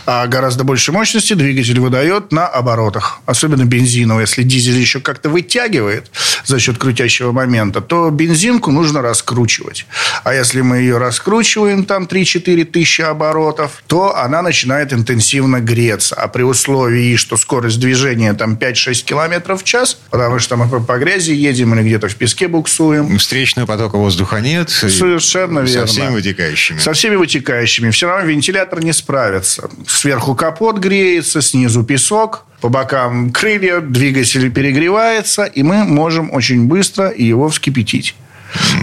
А 0.06 0.26
гораздо 0.28 0.64
больше 0.64 0.92
мощности 0.92 1.34
двигатель 1.34 1.80
выдает 1.80 2.32
на 2.32 2.46
оборотах. 2.46 3.20
Особенно 3.26 3.64
бензиновый. 3.64 4.22
Если 4.22 4.44
дизель 4.44 4.78
еще 4.78 5.00
как-то 5.00 5.30
вытягивает 5.30 6.10
за 6.44 6.60
счет 6.60 6.78
крутящего 6.78 7.32
момента, 7.32 7.80
то 7.80 8.08
бензинку 8.10 8.70
нужно 8.70 9.02
раскручивать. 9.02 9.86
А 10.22 10.32
если 10.32 10.60
мы 10.60 10.76
ее 10.76 10.98
раскручиваем, 10.98 11.84
там 11.84 12.04
3-4 12.04 12.64
тысячи 12.66 13.02
оборотов, 13.02 13.82
то 13.88 14.16
она 14.16 14.42
начинает 14.42 14.92
интенсивно 15.02 15.60
греться. 15.60 16.14
А 16.14 16.28
при 16.28 16.42
условии, 16.42 17.16
что 17.16 17.36
скорость 17.36 17.80
движения 17.80 18.32
там 18.34 18.54
5-6 18.54 19.04
километров 19.04 19.62
в 19.62 19.64
час, 19.64 19.98
потому 20.10 20.38
что 20.38 20.56
мы 20.56 20.80
по 20.80 20.98
грязи 20.98 21.32
едем 21.32 21.74
или 21.74 21.82
где-то 21.82 22.08
в 22.08 22.16
песке 22.16 22.48
буксуем. 22.48 23.18
Встречного 23.18 23.66
потока 23.66 23.96
воздуха 23.96 24.40
нет. 24.40 24.70
Совершенно 24.70 25.60
верно. 25.60 25.86
Со 25.86 25.86
всеми 25.86 26.10
вытекающими. 26.10 26.78
Со 26.78 26.92
всеми 26.92 27.16
вытекающими. 27.16 27.90
Все 27.90 28.08
равно 28.08 28.26
вентилятор 28.26 28.82
не 28.82 28.92
справится. 28.92 29.68
Сверху 29.86 30.34
капот 30.34 30.78
греется, 30.78 31.42
снизу 31.42 31.82
песок 31.82 32.44
по 32.60 32.68
бокам 32.68 33.32
крылья, 33.32 33.80
двигатель 33.80 34.48
перегревается, 34.52 35.42
и 35.44 35.64
мы 35.64 35.82
можем 35.82 36.32
очень 36.32 36.66
быстро 36.68 37.12
его 37.12 37.48
вскипятить. 37.48 38.14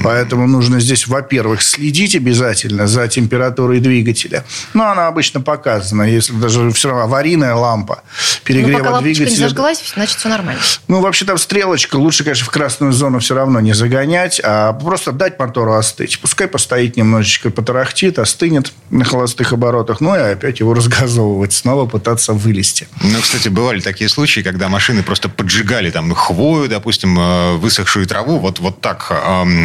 Поэтому 0.03 0.47
нужно 0.47 0.79
здесь, 0.79 1.07
во-первых, 1.07 1.61
следить 1.61 2.15
обязательно 2.15 2.87
за 2.87 3.07
температурой 3.07 3.79
двигателя. 3.79 4.43
Но 4.73 4.89
она 4.89 5.07
обычно 5.07 5.41
показана. 5.41 6.03
Если 6.03 6.33
даже 6.33 6.71
все 6.71 6.89
равно 6.89 7.03
аварийная 7.03 7.55
лампа 7.55 8.03
перегрева 8.43 8.79
ну, 8.79 8.85
пока 8.85 9.01
двигателя... 9.01 9.29
не 9.29 9.35
зажглась, 9.35 9.81
значит, 9.93 10.17
все 10.17 10.29
нормально. 10.29 10.61
Ну, 10.87 11.01
вообще 11.01 11.25
там 11.25 11.37
стрелочка. 11.37 11.95
Лучше, 11.97 12.23
конечно, 12.23 12.45
в 12.45 12.49
красную 12.49 12.93
зону 12.93 13.19
все 13.19 13.35
равно 13.35 13.59
не 13.59 13.73
загонять, 13.73 14.41
а 14.43 14.73
просто 14.73 15.11
дать 15.11 15.39
мотору 15.39 15.73
остыть. 15.73 16.19
Пускай 16.19 16.47
постоит 16.47 16.97
немножечко, 16.97 17.49
потарахтит, 17.49 18.19
остынет 18.19 18.73
на 18.89 19.05
холостых 19.05 19.53
оборотах. 19.53 20.01
Ну, 20.01 20.15
и 20.15 20.19
опять 20.19 20.59
его 20.59 20.73
разгазовывать. 20.73 21.53
Снова 21.53 21.85
пытаться 21.85 22.33
вылезти. 22.33 22.87
Ну, 23.01 23.19
кстати, 23.21 23.49
бывали 23.49 23.81
такие 23.81 24.09
случаи, 24.09 24.41
когда 24.41 24.69
машины 24.69 25.03
просто 25.03 25.29
поджигали 25.29 25.91
там 25.91 26.13
хвою, 26.13 26.67
допустим, 26.67 27.19
э, 27.19 27.55
высохшую 27.57 28.07
траву. 28.07 28.39
Вот, 28.39 28.59
вот 28.59 28.81
так 28.81 29.07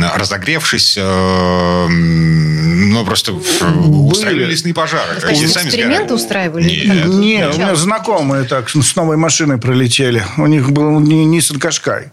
разогревшись, 0.02 0.96
э, 0.98 1.86
ну, 1.88 3.04
просто 3.04 3.32
устраивали 3.32 4.44
лесные 4.44 4.74
пожары. 4.74 5.20
Скажите, 5.20 5.46
эксперименты 5.46 6.14
устраивали? 6.14 6.64
Нет, 6.64 7.06
Нет 7.06 7.54
у 7.54 7.58
меня 7.58 7.74
знакомые 7.74 8.44
так 8.44 8.70
с 8.70 8.96
новой 8.96 9.16
машиной 9.16 9.58
пролетели. 9.58 10.22
У 10.36 10.46
них 10.46 10.70
был 10.70 11.00
Nissan 11.00 11.58
Qashqai. 11.58 12.10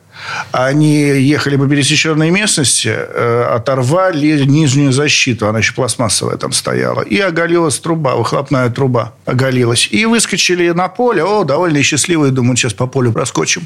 Они 0.51 1.01
ехали 1.03 1.55
по 1.55 1.67
пересеченной 1.67 2.29
местности, 2.29 2.93
э, 2.93 3.43
оторвали 3.55 4.43
нижнюю 4.43 4.91
защиту, 4.91 5.47
она 5.47 5.59
еще 5.59 5.73
пластмассовая 5.73 6.37
там 6.37 6.51
стояла, 6.51 7.01
и 7.01 7.17
оголилась 7.19 7.79
труба, 7.79 8.15
выхлопная 8.15 8.69
труба 8.69 9.13
оголилась. 9.25 9.87
И 9.91 10.05
выскочили 10.05 10.69
на 10.71 10.89
поле, 10.89 11.23
о, 11.23 11.43
довольно 11.43 11.81
счастливые, 11.81 12.31
думают, 12.31 12.59
сейчас 12.59 12.73
по 12.73 12.87
полю 12.87 13.11
проскочим. 13.11 13.65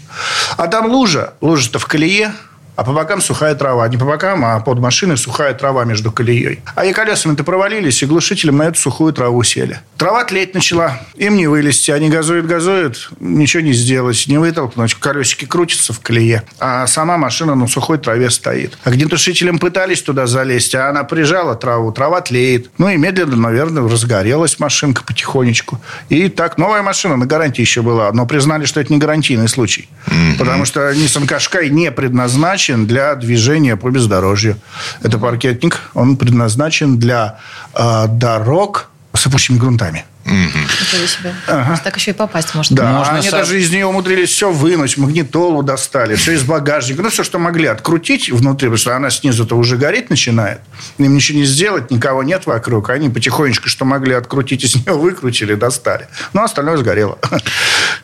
А 0.58 0.68
там 0.68 0.88
лужа, 0.88 1.34
лужа-то 1.42 1.80
в 1.80 1.86
колее, 1.88 2.32
а 2.76 2.84
по 2.84 2.92
бокам 2.92 3.22
сухая 3.22 3.56
трава. 3.56 3.88
Не 3.88 3.98
по 3.98 4.06
бокам, 4.06 4.44
а 4.44 4.60
под 4.60 4.80
машиной 4.80 5.18
сухая 5.18 5.54
трава 5.54 5.86
между 5.86 6.12
колеей. 6.12 6.60
А 6.76 6.86
и 6.86 6.94
колесами-то 6.94 7.44
провалились, 7.44 8.04
и 8.04 8.06
глушителем 8.06 8.58
на 8.58 8.64
эту 8.64 8.80
сухую 8.80 9.14
траву 9.14 9.44
сели. 9.44 9.80
Трава 9.98 10.24
тлеть 10.26 10.54
начала. 10.54 11.00
Им 11.16 11.38
не 11.38 11.48
вылезти. 11.48 11.92
Они 11.92 12.10
газуют, 12.10 12.46
газуют, 12.46 13.10
ничего 13.20 13.64
не 13.64 13.74
сделать, 13.74 14.26
не 14.28 14.38
вытолкнуть. 14.38 14.94
Колесики 14.96 15.46
крутятся 15.46 15.94
в 15.94 16.00
колее. 16.00 16.44
А 16.60 16.86
сама 16.88 17.18
машина 17.18 17.56
на 17.56 17.68
сухой 17.68 17.98
траве 17.98 18.30
стоит. 18.30 18.78
А 18.84 18.90
огнетушителем 18.90 19.58
пытались 19.60 20.02
туда 20.02 20.28
залезть, 20.28 20.76
а 20.76 20.90
она 20.90 21.04
прижала 21.04 21.56
траву. 21.56 21.92
Трава 21.92 22.22
тлеет. 22.22 22.70
Ну 22.78 22.90
и 22.90 22.98
медленно, 22.98 23.36
наверное, 23.36 23.88
разгорелась 23.88 24.60
машинка 24.60 25.04
потихонечку. 25.04 25.80
И 26.10 26.28
так 26.28 26.58
новая 26.58 26.82
машина 26.82 27.16
на 27.16 27.26
гарантии 27.26 27.62
еще 27.62 27.82
была. 27.82 28.12
Но 28.12 28.26
признали, 28.26 28.66
что 28.66 28.82
это 28.82 28.92
не 28.92 29.00
гарантийный 29.00 29.48
случай. 29.48 29.88
Mm-hmm. 30.08 30.38
Потому 30.38 30.66
что 30.66 30.92
Nissan 30.92 31.26
Qashqai 31.26 31.70
не 31.70 31.92
предназначен 31.92 32.65
предназначен 32.66 32.88
для 32.88 33.16
движения 33.16 33.76
по 33.76 33.90
бездорожью. 33.90 34.56
Это 35.04 35.18
паркетник, 35.18 35.82
он 35.94 36.18
предназначен 36.18 36.98
для 36.98 37.38
э, 37.74 38.08
дорог 38.10 38.90
с 39.14 39.28
опущенными 39.28 39.62
грунтами. 39.62 40.04
Ничего 40.26 41.06
себе. 41.06 41.34
Ага. 41.48 41.80
Так 41.84 41.96
еще 41.98 42.12
и 42.12 42.14
попасть 42.14 42.56
можно. 42.56 42.76
Да, 42.76 42.92
Можно 42.94 43.18
они 43.18 43.30
сам- 43.30 43.40
даже 43.42 43.62
из 43.62 43.70
нее 43.72 43.86
умудрились 43.86 44.30
все 44.30 44.52
вынуть, 44.52 44.98
магнитолу 44.98 45.62
достали, 45.62 46.16
все 46.16 46.34
из 46.34 46.44
багажника. 46.44 47.04
Ну, 47.04 47.10
все, 47.10 47.24
что 47.24 47.38
могли 47.38 47.68
открутить 47.68 48.30
внутри, 48.32 48.68
потому 48.68 48.78
что 48.78 48.96
она 48.96 49.10
снизу-то 49.12 49.56
уже 49.56 49.78
гореть 49.78 50.10
начинает. 50.10 50.62
Им 50.98 51.16
ничего 51.16 51.40
не 51.40 51.46
сделать, 51.46 51.92
никого 51.92 52.24
нет 52.24 52.48
вокруг. 52.48 52.90
Они 52.90 53.10
потихонечку, 53.10 53.70
что 53.70 53.86
могли 53.86 54.14
открутить, 54.14 54.64
из 54.64 54.76
нее 54.76 54.94
выкрутили, 54.98 55.54
достали. 55.54 56.08
Ну, 56.34 56.44
остальное 56.44 56.78
сгорело. 56.78 57.20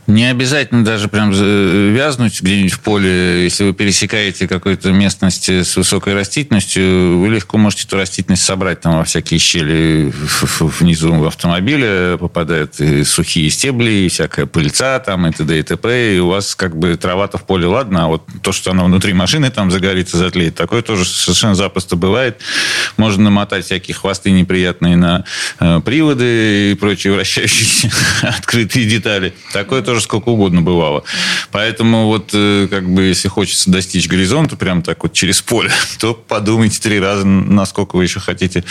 Не 0.08 0.26
обязательно 0.26 0.84
даже 0.86 1.08
прям 1.08 1.32
вязнуть 1.32 2.42
где-нибудь 2.42 2.74
в 2.74 2.80
поле. 2.82 3.44
Если 3.44 3.64
вы 3.64 3.74
пересекаете 3.74 4.48
какую-то 4.48 4.92
местность 4.92 5.50
с 5.50 5.76
высокой 5.76 6.14
растительностью, 6.14 7.20
вы 7.20 7.30
легко 7.30 7.58
можете 7.58 7.86
эту 7.88 7.98
растительность 7.98 8.44
собрать 8.44 8.82
там 8.82 8.98
во 8.98 9.06
всякие 9.06 9.40
щели 9.40 10.14
внизу 10.60 11.26
автомобиля. 11.26 12.11
Попадают 12.18 12.80
и 12.80 13.04
сухие 13.04 13.50
стебли, 13.50 13.92
и 13.92 14.10
всякая 14.10 14.46
пыльца 14.46 15.00
там, 15.00 15.28
и 15.28 15.32
т.д. 15.32 15.60
и 15.60 15.64
т.п. 15.64 16.16
И 16.16 16.20
у 16.20 16.28
вас 16.28 16.56
как 16.56 16.78
бы 16.78 16.96
трава-то 16.96 17.38
в 17.38 17.44
поле, 17.46 17.66
ладно, 17.68 18.06
а 18.06 18.08
вот 18.08 18.24
то, 18.42 18.52
что 18.52 18.72
оно 18.72 18.86
внутри 18.86 19.14
машины 19.14 19.50
там 19.52 19.72
загорится, 19.72 20.18
затлеет, 20.18 20.56
такое 20.56 20.82
тоже 20.82 21.06
совершенно 21.06 21.56
запросто 21.56 21.96
бывает. 21.96 22.40
Можно 22.98 23.26
намотать 23.26 23.66
всякие 23.66 23.96
хвосты 23.96 24.32
неприятные 24.32 24.96
на 24.98 25.26
э, 25.60 25.82
приводы 25.84 26.72
и 26.72 26.76
прочие 26.76 27.14
вращающиеся 27.14 27.92
открытые 28.22 28.86
детали. 28.86 29.34
Такое 29.54 29.82
тоже 29.82 30.02
сколько 30.02 30.30
угодно 30.30 30.62
бывало. 30.62 31.04
Поэтому 31.52 32.08
вот 32.08 32.32
э, 32.34 32.68
как 32.70 32.90
бы 32.90 33.04
если 33.04 33.28
хочется 33.28 33.70
достичь 33.72 34.08
горизонта 34.08 34.56
прям 34.56 34.82
так 34.82 35.04
вот 35.04 35.14
через 35.14 35.42
поле, 35.42 35.72
то 36.00 36.14
подумайте 36.14 36.80
три 36.82 37.00
раза, 37.00 37.26
насколько 37.26 37.96
вы 37.96 38.04
еще 38.04 38.20
хотите 38.20 38.64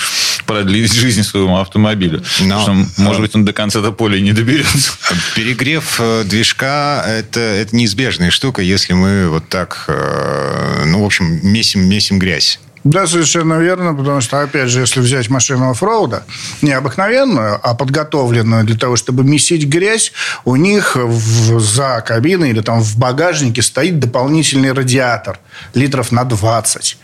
продлить 0.46 0.92
жизнь 0.92 1.22
своему 1.22 1.58
автомобилю. 1.58 2.22
Но- 2.40 2.60
Потому 2.60 2.84
что, 2.86 3.02
может 3.02 3.20
быть, 3.22 3.29
он 3.34 3.44
до 3.44 3.52
конца 3.52 3.80
до 3.80 3.92
поля 3.92 4.20
не 4.20 4.32
доберется. 4.32 4.92
Перегрев 5.34 5.96
э, 6.00 6.24
движка 6.24 7.04
это, 7.06 7.40
это 7.40 7.74
неизбежная 7.76 8.30
штука, 8.30 8.62
если 8.62 8.92
мы 8.92 9.28
вот 9.28 9.48
так, 9.48 9.84
э, 9.88 10.84
ну, 10.86 11.02
в 11.02 11.06
общем, 11.06 11.40
месим, 11.42 11.88
месим 11.88 12.18
грязь. 12.18 12.60
Да, 12.82 13.06
совершенно 13.06 13.58
верно, 13.58 13.94
потому 13.94 14.22
что, 14.22 14.40
опять 14.40 14.70
же, 14.70 14.80
если 14.80 15.00
взять 15.00 15.28
машину 15.28 15.70
оффроуда, 15.70 16.24
не 16.62 16.72
обыкновенную, 16.72 17.60
а 17.62 17.74
подготовленную 17.74 18.64
для 18.64 18.74
того, 18.76 18.96
чтобы 18.96 19.22
месить 19.22 19.66
грязь, 19.66 20.12
у 20.46 20.56
них 20.56 20.96
в- 20.96 21.60
за 21.60 22.02
кабиной 22.06 22.50
или 22.50 22.62
там 22.62 22.80
в 22.80 22.96
багажнике 22.96 23.60
стоит 23.60 23.98
дополнительный 23.98 24.72
радиатор 24.72 25.38
литров 25.74 26.10
на 26.10 26.24
20 26.24 26.96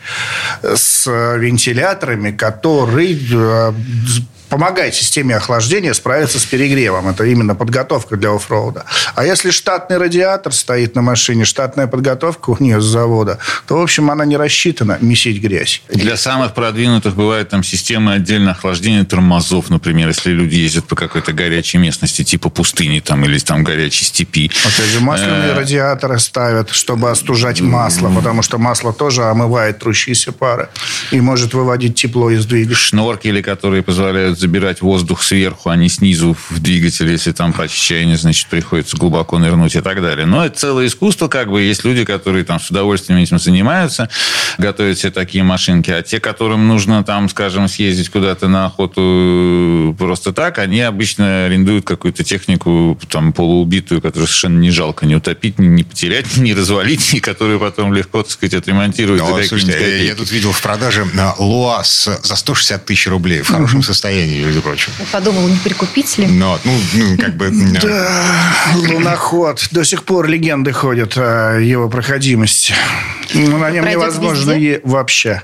с 0.63 1.07
вентиляторами, 1.37 2.31
который 2.31 3.13
э, 3.31 3.73
помогает 4.49 4.95
системе 4.95 5.37
охлаждения 5.37 5.93
справиться 5.95 6.39
с 6.39 6.45
перегревом. 6.45 7.09
Это 7.09 7.25
именно 7.25 7.55
подготовка 7.55 8.17
для 8.17 8.35
оффроуда. 8.35 8.85
А 9.15 9.25
если 9.25 9.51
штатный 9.51 9.99
радиатор 9.99 10.53
стоит 10.53 10.95
на 10.95 11.03
машине, 11.03 11.45
штатная 11.45 11.87
подготовка 11.87 12.51
у 12.51 12.57
нее 12.61 12.81
с 12.81 12.85
завода, 12.85 13.39
то, 13.67 13.79
в 13.79 13.83
общем, 13.83 14.11
она 14.11 14.25
не 14.25 14.37
рассчитана 14.37 14.99
месить 15.01 15.41
грязь. 15.41 15.83
Для 15.89 16.17
самых 16.17 16.55
продвинутых 16.55 17.15
бывают 17.15 17.49
там 17.49 17.63
системы 17.63 18.13
отдельно 18.13 18.53
охлаждения 18.53 19.05
тормозов, 19.05 19.71
например, 19.71 20.09
если 20.09 20.31
люди 20.31 20.57
ездят 20.57 20.87
по 20.87 20.97
какой-то 20.97 21.33
горячей 21.33 21.79
местности, 21.79 22.25
типа 22.25 22.51
пустыни 22.51 23.01
там, 23.01 23.25
или 23.25 23.39
там 23.39 23.65
горячей 23.65 24.05
степи. 24.05 24.51
Опять 24.65 24.91
же, 24.91 25.01
масляные 25.01 25.47
Э, 25.53 25.55
радиаторы 25.55 26.19
ставят, 26.19 26.71
чтобы 26.71 27.11
остужать 27.11 27.61
масло, 27.61 28.11
потому 28.15 28.43
что 28.43 28.59
масло 28.59 28.93
тоже 28.93 29.25
омывает 29.25 29.79
трущиеся 29.79 30.33
пары 30.33 30.69
и 31.11 31.21
может 31.21 31.55
выводить 31.55 31.95
тепло 31.95 32.31
из 32.31 32.47
двигателя. 32.47 32.77
шноркели, 32.77 33.43
которые 33.43 33.83
позволяют 33.83 34.36
забирать 34.39 34.83
воздух 34.83 35.23
сверху, 35.23 35.71
а 35.71 35.77
не 35.77 35.89
снизу 35.89 36.37
в 36.51 36.61
двигатель, 36.61 37.11
если 37.11 37.33
там 37.33 37.53
по 37.53 37.65
отчаянию, 37.65 38.17
значит, 38.17 38.49
приходится 38.49 38.97
глубоко 38.97 39.39
нырнуть 39.39 39.77
и 39.77 39.81
так 39.81 40.01
далее. 40.01 40.27
Но 40.27 40.45
это 40.45 40.59
целое 40.59 40.87
искусство, 40.87 41.29
как 41.29 41.51
бы, 41.51 41.63
есть 41.63 41.85
люди, 41.85 42.05
которые 42.05 42.45
там 42.45 42.61
с 42.61 42.71
удовольствием 42.71 43.21
этим 43.21 43.39
занимаются, 43.39 44.09
готовят 44.59 44.99
себе 44.99 45.13
такие 45.13 45.45
машинки, 45.45 45.91
а 45.91 46.03
те, 46.03 46.21
которым 46.21 46.69
нужно 46.69 47.05
там, 47.05 47.29
скажем, 47.29 47.69
съездить 47.69 48.11
куда-то 48.11 48.49
на 48.49 48.67
охоту 48.67 49.95
просто 49.99 50.33
так, 50.33 50.59
они 50.59 50.81
обычно 50.81 51.47
арендуют 51.47 51.87
какую-то 51.87 52.25
технику 52.25 52.99
там 53.09 53.33
полуубитую, 53.33 54.01
которую 54.01 54.27
совершенно 54.27 54.59
не 54.59 54.71
жалко 54.71 55.07
ни 55.07 55.15
утопить, 55.15 55.59
ни 55.59 55.83
потерять, 55.83 56.37
ни 56.37 56.53
развалить, 56.53 57.15
и 57.15 57.21
которую 57.21 57.61
потом 57.61 57.93
легко, 57.93 58.23
так 58.23 58.33
сказать, 58.33 58.55
отремонтируют. 58.55 59.23
Ну, 59.23 59.43
слушайте, 59.45 59.73
я, 59.73 59.79
копейки. 59.79 60.05
я 60.07 60.15
тут 60.15 60.31
видел 60.31 60.53
в 60.53 60.61
продаже 60.63 61.07
э, 61.13 61.31
ЛуАЗ 61.39 62.21
за 62.23 62.37
160 62.37 62.85
тысяч 62.85 63.07
рублей 63.07 63.43
в 63.43 63.49
хорошем 63.49 63.83
состоянии, 63.83 64.26
между 64.27 64.63
прочим. 64.63 64.93
Подумал, 65.13 65.49
не 65.49 65.57
прикупить 65.57 66.19
ли? 66.19 66.27
Но, 66.27 66.59
ну, 66.65 66.73
ну, 66.95 67.19
как 67.19 67.37
бы... 67.37 67.51
Да, 67.83 68.09
луноход. 68.75 69.69
До 69.71 69.85
сих 69.85 70.05
пор 70.05 70.27
легенды 70.29 70.73
ходят 70.73 71.17
о 71.17 71.59
его 71.59 71.89
проходимости. 71.89 72.75
Ну, 73.35 73.59
на 73.59 73.71
нем 73.71 73.85
невозможно 73.85 74.53
е- 74.53 74.81
вообще. 74.85 75.43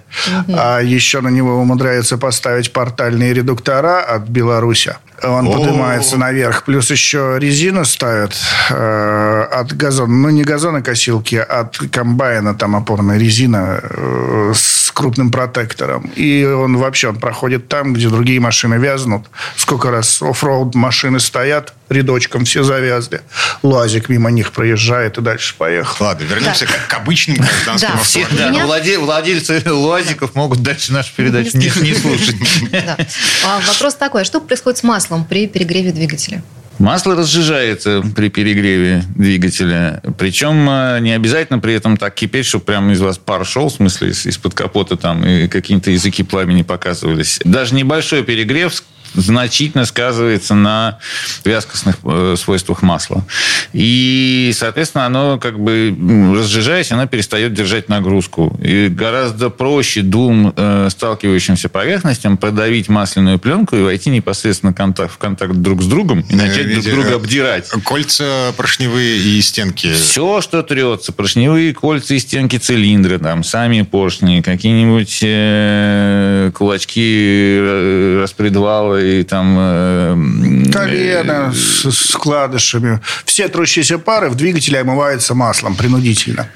А 0.48 0.80
еще 0.80 1.20
на 1.20 1.28
него 1.28 1.56
умудряются 1.56 2.18
поставить 2.18 2.72
портальные 2.72 3.34
редуктора 3.34 4.02
от 4.02 4.28
Беларуси. 4.28 4.94
Он 5.22 5.46
О. 5.46 5.52
поднимается 5.52 6.16
наверх. 6.16 6.64
Плюс 6.64 6.90
еще 6.90 7.36
резину 7.38 7.84
ставят 7.84 8.34
э, 8.70 9.46
от 9.52 9.72
газона. 9.76 10.12
Ну, 10.12 10.30
не 10.30 10.42
газонокосилки, 10.42 11.36
а 11.36 11.60
от 11.60 11.78
комбайна. 11.78 12.54
Там 12.54 12.74
опорная 12.74 13.18
резина 13.18 13.80
э, 13.82 14.52
с 14.54 14.81
крупным 14.92 15.30
протектором. 15.30 16.10
И 16.16 16.44
он 16.44 16.76
вообще 16.76 17.08
он 17.08 17.16
проходит 17.16 17.68
там, 17.68 17.92
где 17.94 18.08
другие 18.08 18.40
машины 18.40 18.74
вязнут. 18.76 19.26
Сколько 19.56 19.90
раз 19.90 20.20
оффроуд 20.22 20.74
машины 20.74 21.20
стоят, 21.20 21.74
рядочком 21.88 22.44
все 22.44 22.62
завязли. 22.62 23.20
Лазик 23.62 24.08
мимо 24.08 24.30
них 24.30 24.52
проезжает 24.52 25.18
и 25.18 25.20
дальше 25.20 25.54
поехал. 25.58 26.04
Ладно, 26.06 26.24
вернемся 26.24 26.66
к, 26.66 26.86
к 26.88 26.94
обычным 26.94 27.36
гражданским 27.36 27.88
Да. 27.92 28.00
Автомобилям. 28.00 28.36
да, 28.38 28.50
Меня- 28.50 28.66
владе- 28.66 28.98
владельцы 28.98 29.62
луазиков 29.66 30.34
могут 30.34 30.62
дальше 30.62 30.92
нашу 30.92 31.12
передачу 31.16 31.56
не, 31.58 31.70
не 31.82 31.94
слушать. 31.94 32.36
Да. 32.70 32.96
А 33.44 33.60
Вопрос 33.66 33.94
такой, 33.94 34.22
а 34.22 34.24
что 34.24 34.40
происходит 34.40 34.78
с 34.78 34.82
маслом 34.82 35.24
при 35.24 35.46
перегреве 35.46 35.92
двигателя? 35.92 36.42
Масло 36.78 37.14
разжижается 37.14 38.02
при 38.16 38.28
перегреве 38.28 39.04
двигателя. 39.14 40.02
Причем 40.18 40.68
э, 40.68 40.98
не 41.00 41.12
обязательно 41.12 41.58
при 41.60 41.74
этом 41.74 41.96
так 41.96 42.14
кипеть, 42.14 42.46
чтобы 42.46 42.64
прямо 42.64 42.92
из 42.92 43.00
вас 43.00 43.18
пар 43.18 43.44
шел, 43.46 43.68
в 43.68 43.72
смысле 43.72 44.08
из- 44.10 44.26
из-под 44.26 44.54
капота 44.54 44.96
там 44.96 45.24
и 45.24 45.46
какие-то 45.46 45.90
языки 45.92 46.22
пламени 46.24 46.62
показывались. 46.62 47.38
Даже 47.44 47.74
небольшой 47.76 48.24
перегрев 48.24 48.82
значительно 49.14 49.84
сказывается 49.84 50.54
на 50.54 50.98
вязкостных 51.44 51.96
э, 52.04 52.34
свойствах 52.38 52.82
масла. 52.82 53.24
И, 53.72 54.52
соответственно, 54.54 55.06
оно 55.06 55.38
как 55.38 55.58
бы, 55.58 55.96
разжижаясь, 56.36 56.92
оно 56.92 57.06
перестает 57.06 57.54
держать 57.54 57.88
нагрузку. 57.88 58.58
И 58.62 58.88
гораздо 58.88 59.50
проще 59.50 60.02
двум 60.02 60.52
э, 60.56 60.88
сталкивающимся 60.90 61.68
поверхностям 61.68 62.36
продавить 62.36 62.88
масляную 62.88 63.38
пленку 63.38 63.76
и 63.76 63.82
войти 63.82 64.10
непосредственно 64.10 64.72
в 64.72 64.74
контакт, 64.74 65.12
в 65.14 65.18
контакт 65.18 65.54
друг 65.54 65.82
с 65.82 65.86
другом 65.86 66.20
и 66.28 66.34
начать 66.34 66.64
друг 66.64 66.76
Видите, 66.76 66.92
друга 66.92 67.10
э, 67.10 67.14
обдирать. 67.14 67.68
Кольца 67.84 68.52
поршневые 68.56 69.18
и 69.18 69.40
стенки. 69.40 69.92
Все, 69.92 70.40
что 70.40 70.62
трется, 70.62 71.12
поршневые 71.12 71.74
кольца 71.74 72.14
и 72.14 72.18
стенки 72.18 72.56
цилиндра, 72.56 73.18
там, 73.18 73.44
сами 73.44 73.82
поршни, 73.82 74.40
какие-нибудь 74.40 75.20
э, 75.22 76.50
кулачки 76.54 77.58
э, 77.60 78.20
распредвала 78.22 79.01
и 79.02 79.22
там... 79.24 79.56
э, 79.58 80.70
Колено 80.72 81.52
с 81.52 81.82
с 81.90 82.10
вкладышами. 82.14 83.00
Все 83.24 83.48
трущиеся 83.48 83.98
пары 83.98 84.28
в 84.30 84.34
двигателе 84.34 84.80
омываются 84.80 85.34
маслом 85.34 85.74
принудительно. 85.76 86.48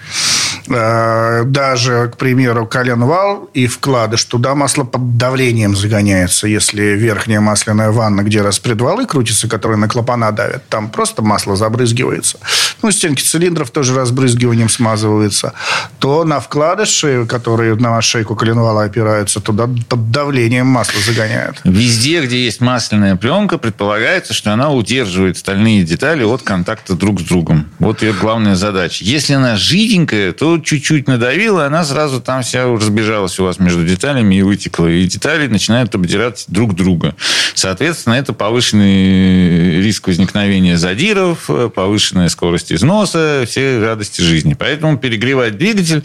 Э, 0.68 1.42
Даже, 1.44 2.11
к 2.12 2.16
примеру, 2.16 2.66
коленвал 2.66 3.48
и 3.54 3.66
вкладыш, 3.66 4.24
туда 4.24 4.54
масло 4.54 4.85
под 4.85 5.16
давлением 5.16 5.76
загоняется. 5.76 6.48
Если 6.48 6.82
верхняя 6.82 7.40
масляная 7.40 7.90
ванна, 7.90 8.22
где 8.22 8.42
распредвалы 8.42 9.06
крутятся, 9.06 9.48
которые 9.48 9.78
на 9.78 9.88
клапана 9.88 10.32
давят, 10.32 10.68
там 10.68 10.88
просто 10.90 11.22
масло 11.22 11.56
забрызгивается. 11.56 12.38
Ну, 12.82 12.90
стенки 12.90 13.22
цилиндров 13.22 13.70
тоже 13.70 13.94
разбрызгиванием 13.94 14.68
смазываются. 14.68 15.52
То 15.98 16.24
на 16.24 16.40
вкладыши, 16.40 17.26
которые 17.26 17.74
на 17.74 18.00
шейку 18.02 18.35
коленвала 18.37 18.85
опираются, 18.85 19.40
туда 19.40 19.68
под 19.88 20.11
давлением 20.11 20.66
масло 20.66 21.00
загоняют. 21.00 21.61
Везде, 21.64 22.22
где 22.22 22.36
есть 22.37 22.61
масляная 22.61 23.16
пленка, 23.16 23.59
предполагается, 23.59 24.35
что 24.35 24.53
она 24.53 24.70
удерживает 24.70 25.37
стальные 25.37 25.83
детали 25.85 26.22
от 26.22 26.42
контакта 26.42 26.94
друг 26.94 27.20
с 27.20 27.25
другом. 27.25 27.68
Вот 27.79 28.03
ее 28.03 28.12
главная 28.12 28.55
задача. 28.55 29.05
Если 29.05 29.33
она 29.33 29.57
жиденькая, 29.57 30.33
то 30.33 30.59
чуть-чуть 30.59 31.09
надавила, 31.09 31.66
она 31.66 31.85
сразу 31.85 32.20
там 32.20 32.42
вся 32.42 32.64
разбежалась 32.64 33.38
у 33.38 33.44
вас 33.44 33.59
между 33.59 33.85
деталями 33.85 34.35
и 34.35 34.42
вытекла. 34.42 34.87
И 34.87 35.05
детали 35.07 35.46
начинают 35.46 35.94
обдирать 35.94 36.44
друг 36.49 36.75
друга. 36.75 37.14
Соответственно, 37.55 38.14
это 38.14 38.33
повышенный 38.33 39.81
риск 39.81 40.09
возникновения 40.09 40.77
задиров, 40.77 41.49
повышенная 41.75 42.29
скорость 42.29 42.72
износа, 42.72 43.44
все 43.46 43.81
радости 43.81 44.20
жизни. 44.20 44.55
Поэтому 44.55 44.99
перегревать 44.99 45.59
двигатель 45.59 46.03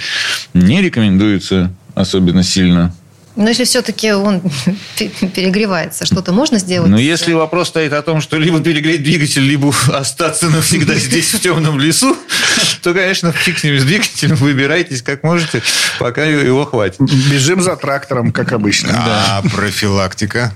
не 0.53 0.81
рекомендуется 0.81 1.71
особенно 1.95 2.43
сильно. 2.43 2.93
Но 3.35 3.49
если 3.49 3.63
все-таки 3.63 4.11
он 4.11 4.41
перегревается, 4.97 6.05
что-то 6.05 6.33
можно 6.33 6.59
сделать? 6.59 6.89
Ну, 6.89 6.97
если 6.97 7.33
вопрос 7.33 7.69
стоит 7.69 7.93
о 7.93 8.01
том, 8.01 8.21
что 8.21 8.37
либо 8.37 8.59
перегреть 8.59 9.03
двигатель, 9.03 9.43
либо 9.43 9.73
остаться 9.87 10.49
навсегда 10.49 10.95
здесь, 10.95 11.33
в 11.33 11.39
темном 11.39 11.79
лесу, 11.79 12.17
то, 12.81 12.93
конечно, 12.93 13.31
фиг 13.31 13.59
с 13.59 13.63
ним 13.63 13.79
с 13.79 13.83
двигателем, 13.83 14.35
выбирайтесь 14.35 15.01
как 15.01 15.23
можете, 15.23 15.61
пока 15.99 16.23
его 16.23 16.65
хватит. 16.65 16.99
Бежим 16.99 17.61
за 17.61 17.75
трактором, 17.75 18.31
как 18.31 18.51
обычно. 18.51 18.91
А 18.93 19.41
профилактика? 19.53 20.53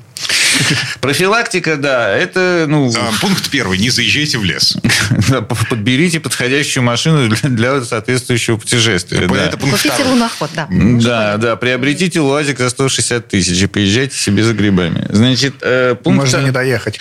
Профилактика, 1.01 1.77
да, 1.77 2.09
это, 2.15 2.65
ну... 2.67 2.91
Пункт 3.21 3.49
первый. 3.49 3.77
Не 3.77 3.89
заезжайте 3.89 4.37
в 4.37 4.43
лес. 4.43 4.77
Подберите 5.69 6.19
подходящую 6.19 6.83
машину 6.83 7.29
для, 7.43 7.83
соответствующего 7.83 8.57
путешествия. 8.57 9.27
Купите 9.57 10.03
луноход, 10.03 10.49
да. 10.55 10.67
Да, 10.69 11.37
да. 11.37 11.55
Приобретите 11.55 12.19
ЛУАЗик 12.19 12.57
за 12.59 12.69
160 12.69 13.27
тысяч 13.27 13.61
и 13.61 13.67
поезжайте 13.67 14.17
себе 14.17 14.43
за 14.43 14.53
грибами. 14.53 15.05
Значит, 15.09 15.55
э, 15.61 15.95
пункт... 16.01 16.19
Можно 16.19 16.37
не 16.41 16.51
доехать. 16.51 16.99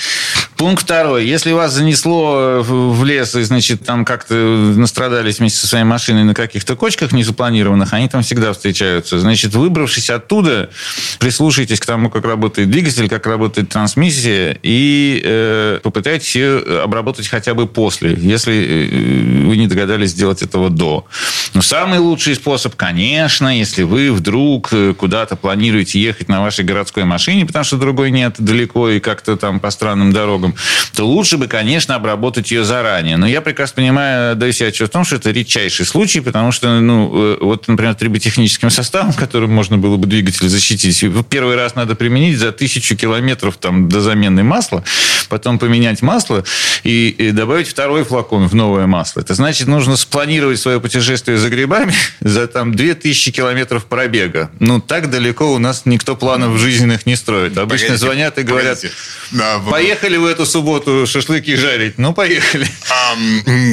Пункт 0.65 0.85
второй. 0.85 1.27
Если 1.27 1.53
вас 1.53 1.75
занесло 1.75 2.63
в 2.63 3.05
лес, 3.05 3.35
и, 3.35 3.43
значит, 3.43 3.85
там 3.85 4.07
как-то 4.07 4.35
настрадались 4.35 5.39
вместе 5.39 5.59
со 5.59 5.67
своей 5.67 5.85
машиной 5.85 6.25
на 6.25 6.33
каких-то 6.33 6.75
кочках 6.75 7.13
незапланированных, 7.13 7.93
они 7.93 8.09
там 8.09 8.23
всегда 8.23 8.55
встречаются. 8.55 9.19
Значит, 9.19 9.55
выбравшись 9.55 10.09
оттуда, 10.09 10.71
прислушайтесь 11.19 11.81
к 11.81 11.85
тому, 11.85 12.09
как 12.09 12.25
работает 12.25 12.71
двигатель, 12.71 13.11
как 13.11 13.27
работает 13.27 13.69
трансмиссия, 13.69 14.59
и 14.63 15.21
э, 15.23 15.81
попытайтесь 15.83 16.35
ее 16.35 16.61
обработать 16.83 17.29
хотя 17.29 17.53
бы 17.53 17.67
после, 17.67 18.15
если 18.19 18.55
э, 18.55 19.47
вы 19.47 19.59
не 19.59 19.67
догадались 19.67 20.13
сделать 20.13 20.41
этого 20.41 20.71
до. 20.71 21.05
Но 21.53 21.61
самый 21.61 21.99
лучший 21.99 22.37
способ, 22.37 22.75
конечно, 22.75 23.55
если 23.55 23.83
вы 23.83 24.11
вдруг 24.11 24.71
э, 24.73 24.95
куда-то 24.95 25.37
планируете 25.37 26.01
ехать 26.01 26.31
на 26.31 26.41
вашей 26.41 26.65
городской 26.65 27.05
машине, 27.05 27.45
потому 27.45 27.67
что 27.67 27.77
другой 27.77 28.11
нет 28.11 28.37
далеко 28.39 28.89
и 28.89 28.99
как-то 28.99 29.37
там 29.37 29.61
по 29.61 29.71
странным 29.71 30.11
дорогам, 30.11 30.54
то 30.95 31.07
лучше 31.07 31.37
бы, 31.37 31.47
конечно, 31.47 31.95
обработать 31.95 32.51
ее 32.51 32.65
заранее. 32.65 33.17
Но 33.17 33.27
я 33.27 33.41
прекрасно 33.41 33.77
понимаю, 33.77 34.37
даю 34.37 34.53
себе 34.53 34.69
отчет 34.69 34.89
в 34.89 34.93
том, 34.93 35.05
что 35.05 35.17
это 35.17 35.31
редчайший 35.31 35.87
случай, 35.87 36.21
потому 36.21 36.53
что, 36.53 36.81
ну, 36.81 37.11
э, 37.15 37.39
вот, 37.41 37.69
например, 37.69 37.95
триботехническим 37.95 38.71
составом, 38.71 39.13
которым 39.13 39.53
можно 39.53 39.79
было 39.79 39.97
бы 39.97 40.07
двигатель 40.07 40.49
защитить, 40.49 41.05
первый 41.29 41.57
раз 41.57 41.75
надо 41.75 41.95
применить 41.95 42.39
за 42.39 42.53
тысячу 42.53 42.97
километров 42.97 43.57
там, 43.57 43.89
до 43.89 44.01
замены 44.01 44.43
масла, 44.43 44.85
потом 45.29 45.59
поменять 45.59 46.03
масло 46.03 46.45
и, 46.83 47.09
и 47.09 47.31
добавить 47.31 47.69
второй 47.69 48.05
флакон 48.05 48.49
в 48.49 48.55
новое 48.55 48.87
масло. 48.87 49.21
Это 49.21 49.35
значит, 49.35 49.67
нужно 49.67 49.97
спланировать 49.97 50.61
свое 50.61 50.81
путешествие 50.81 51.39
за 51.39 51.49
грибами 51.51 51.93
за 52.21 52.47
там 52.47 52.75
2000 52.75 53.33
километров 53.33 53.87
пробега. 53.87 54.51
Ну, 54.61 54.81
так 54.81 55.11
далеко 55.11 55.53
у 55.53 55.59
нас 55.59 55.83
никто 55.85 56.17
планов 56.17 56.59
жизненных 56.59 57.07
не 57.07 57.17
строит. 57.17 57.57
Обычно 57.59 57.89
погодите, 57.89 58.07
звонят 58.07 58.39
и 58.39 58.43
говорят, 58.43 58.85
да, 59.33 59.59
поехали 59.71 60.17
в 60.17 60.25
эту 60.35 60.47
субботу 60.47 61.07
шашлыки 61.07 61.57
жарить. 61.57 61.99
Ну, 61.99 62.13
поехали. 62.13 62.67
А, 62.91 63.15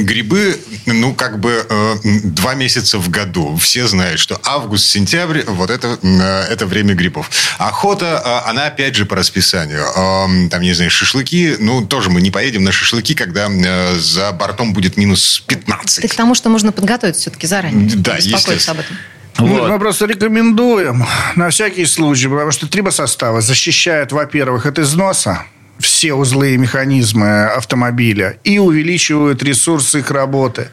грибы, 0.02 0.58
ну, 0.86 1.14
как 1.14 1.38
бы 1.40 1.66
э, 1.68 1.94
два 2.24 2.54
месяца 2.54 2.98
в 2.98 3.10
году. 3.10 3.56
Все 3.56 3.86
знают, 3.86 4.20
что 4.20 4.40
август-сентябрь, 4.44 5.42
вот 5.46 5.70
это, 5.70 5.98
э, 6.02 6.52
это 6.52 6.66
время 6.66 6.94
грибов. 6.94 7.30
Охота, 7.58 8.22
э, 8.24 8.50
она 8.50 8.66
опять 8.66 8.94
же 8.94 9.04
по 9.04 9.16
расписанию. 9.16 9.82
Э, 9.82 10.48
там, 10.48 10.62
не 10.62 10.72
знаю, 10.72 10.90
шашлыки, 10.90 11.56
ну, 11.58 11.84
тоже 11.84 12.10
мы 12.10 12.20
не 12.20 12.30
поедем 12.30 12.64
на 12.64 12.72
шашлыки, 12.72 13.14
когда 13.14 13.48
э, 13.50 13.98
за 13.98 14.32
бортом 14.32 14.72
будет 14.72 14.96
минус 14.96 15.42
15. 15.46 16.02
Ты 16.02 16.08
к 16.08 16.14
тому, 16.14 16.34
что 16.34 16.48
можно 16.48 16.72
подготовиться 16.72 17.22
все-таки 17.22 17.46
заранее. 17.46 17.90
Да, 17.96 18.16
естественно. 18.16 18.72
об 18.72 18.78
этом. 18.80 18.96
Вот. 19.38 19.68
Мы 19.68 19.78
просто 19.78 20.06
рекомендуем 20.06 21.04
на 21.36 21.50
всякий 21.50 21.86
случай, 21.86 22.28
потому 22.28 22.52
что 22.52 22.68
трибосоставы 22.68 23.40
защищают, 23.40 24.12
во-первых, 24.12 24.66
от 24.66 24.78
износа, 24.78 25.44
все 25.82 26.14
узлы 26.14 26.54
и 26.54 26.56
механизмы 26.56 27.44
автомобиля 27.46 28.38
и 28.44 28.58
увеличивают 28.58 29.42
ресурсы 29.42 30.00
их 30.00 30.10
работы. 30.10 30.68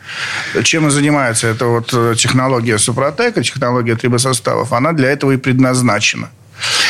Чем 0.63 0.87
и 0.87 0.91
занимается 0.91 1.47
эта 1.47 1.65
вот 1.65 1.93
э, 1.93 2.15
технология 2.17 2.77
Супротека, 2.77 3.43
технология 3.43 3.95
трибосоставов, 3.95 4.73
она 4.73 4.93
для 4.93 5.09
этого 5.11 5.31
и 5.31 5.37
предназначена 5.37 6.29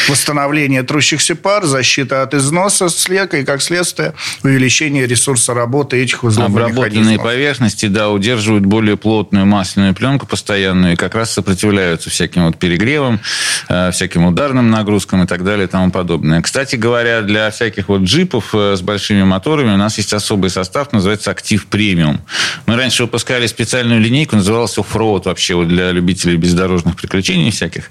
восстановление 0.09 0.83
трущихся 0.83 1.35
пар, 1.35 1.65
защита 1.65 2.23
от 2.23 2.33
износа 2.33 2.89
слека 2.89 3.37
и, 3.37 3.45
как 3.45 3.61
следствие, 3.61 4.13
увеличение 4.43 5.07
ресурса 5.07 5.53
работы 5.53 6.01
этих 6.01 6.23
узлов 6.23 6.49
Обработанные 6.49 7.19
поверхности, 7.19 7.85
да, 7.85 8.09
удерживают 8.09 8.65
более 8.65 8.97
плотную 8.97 9.45
масляную 9.45 9.93
пленку 9.93 10.25
постоянную 10.25 10.93
и 10.93 10.95
как 10.95 11.15
раз 11.15 11.31
сопротивляются 11.31 12.09
всяким 12.09 12.45
вот 12.45 12.57
перегревам, 12.57 13.19
э, 13.67 13.91
всяким 13.91 14.25
ударным 14.25 14.69
нагрузкам 14.69 15.23
и 15.23 15.27
так 15.27 15.43
далее 15.43 15.65
и 15.65 15.69
тому 15.69 15.91
подобное. 15.91 16.41
Кстати 16.41 16.75
говоря, 16.75 17.21
для 17.21 17.51
всяких 17.51 17.89
вот 17.89 18.01
джипов 18.01 18.49
э, 18.53 18.75
с 18.75 18.81
большими 18.81 19.23
моторами 19.23 19.73
у 19.73 19.77
нас 19.77 19.97
есть 19.97 20.13
особый 20.13 20.49
состав, 20.49 20.91
называется 20.91 21.31
«Актив 21.31 21.65
премиум». 21.67 22.21
Мы 22.65 22.75
раньше 22.75 23.03
выпускали 23.03 23.47
специальную 23.47 24.01
линейку, 24.01 24.35
называлась 24.35 24.77
«Оффроуд» 24.77 25.25
вообще 25.25 25.55
вот 25.55 25.67
для 25.67 25.91
любителей 25.91 26.35
бездорожных 26.37 26.95
приключений 26.95 27.51
всяких. 27.51 27.89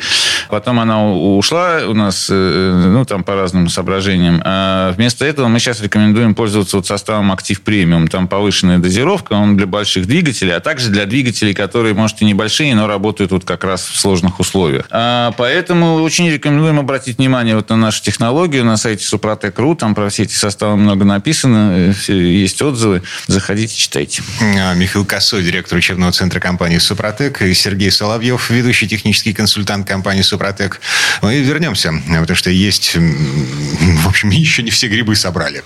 Потом 0.48 0.80
она 0.80 1.06
ушла 1.12 1.80
у 1.86 1.94
нас, 1.94 2.07
э, 2.30 2.86
ну, 2.86 3.04
там 3.04 3.24
по 3.24 3.34
разным 3.34 3.68
соображениям. 3.68 4.40
А 4.44 4.92
вместо 4.92 5.24
этого 5.24 5.48
мы 5.48 5.58
сейчас 5.58 5.80
рекомендуем 5.80 6.34
пользоваться 6.34 6.76
вот 6.76 6.86
составом 6.86 7.32
Актив 7.32 7.60
Премиум. 7.60 8.08
Там 8.08 8.28
повышенная 8.28 8.78
дозировка, 8.78 9.34
он 9.34 9.56
для 9.56 9.66
больших 9.66 10.06
двигателей, 10.06 10.54
а 10.54 10.60
также 10.60 10.90
для 10.90 11.06
двигателей, 11.06 11.54
которые, 11.54 11.94
может, 11.94 12.20
и 12.22 12.24
небольшие, 12.24 12.74
но 12.74 12.86
работают 12.86 13.32
вот 13.32 13.44
как 13.44 13.64
раз 13.64 13.86
в 13.86 13.98
сложных 13.98 14.40
условиях. 14.40 14.86
А 14.90 15.32
поэтому 15.36 15.94
очень 16.02 16.30
рекомендуем 16.30 16.78
обратить 16.78 17.18
внимание 17.18 17.56
вот 17.56 17.68
на 17.70 17.76
нашу 17.76 18.02
технологию 18.02 18.64
на 18.64 18.76
сайте 18.76 19.04
Супротек.ру. 19.04 19.74
Там 19.74 19.94
про 19.94 20.08
все 20.08 20.24
эти 20.24 20.34
составы 20.34 20.76
много 20.76 21.04
написано, 21.04 21.94
есть 22.06 22.62
отзывы. 22.62 23.02
Заходите, 23.26 23.74
читайте. 23.74 24.22
А, 24.40 24.74
Михаил 24.74 25.04
Косой, 25.04 25.42
директор 25.42 25.78
учебного 25.78 26.12
центра 26.12 26.40
компании 26.40 26.78
Супротек, 26.78 27.42
и 27.42 27.54
Сергей 27.54 27.90
Соловьев, 27.90 28.50
ведущий 28.50 28.88
технический 28.88 29.32
консультант 29.32 29.86
компании 29.86 30.22
Супротек. 30.22 30.80
Мы 31.22 31.40
вернемся, 31.40 31.87
потому 31.92 32.36
что 32.36 32.50
есть, 32.50 32.96
в 32.96 34.08
общем, 34.08 34.30
еще 34.30 34.62
не 34.62 34.70
все 34.70 34.88
грибы 34.88 35.16
собрали. 35.16 35.62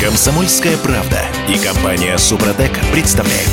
Комсомольская 0.00 0.76
правда 0.78 1.20
и 1.48 1.58
компания 1.58 2.18
Супротек 2.18 2.72
представляют. 2.92 3.50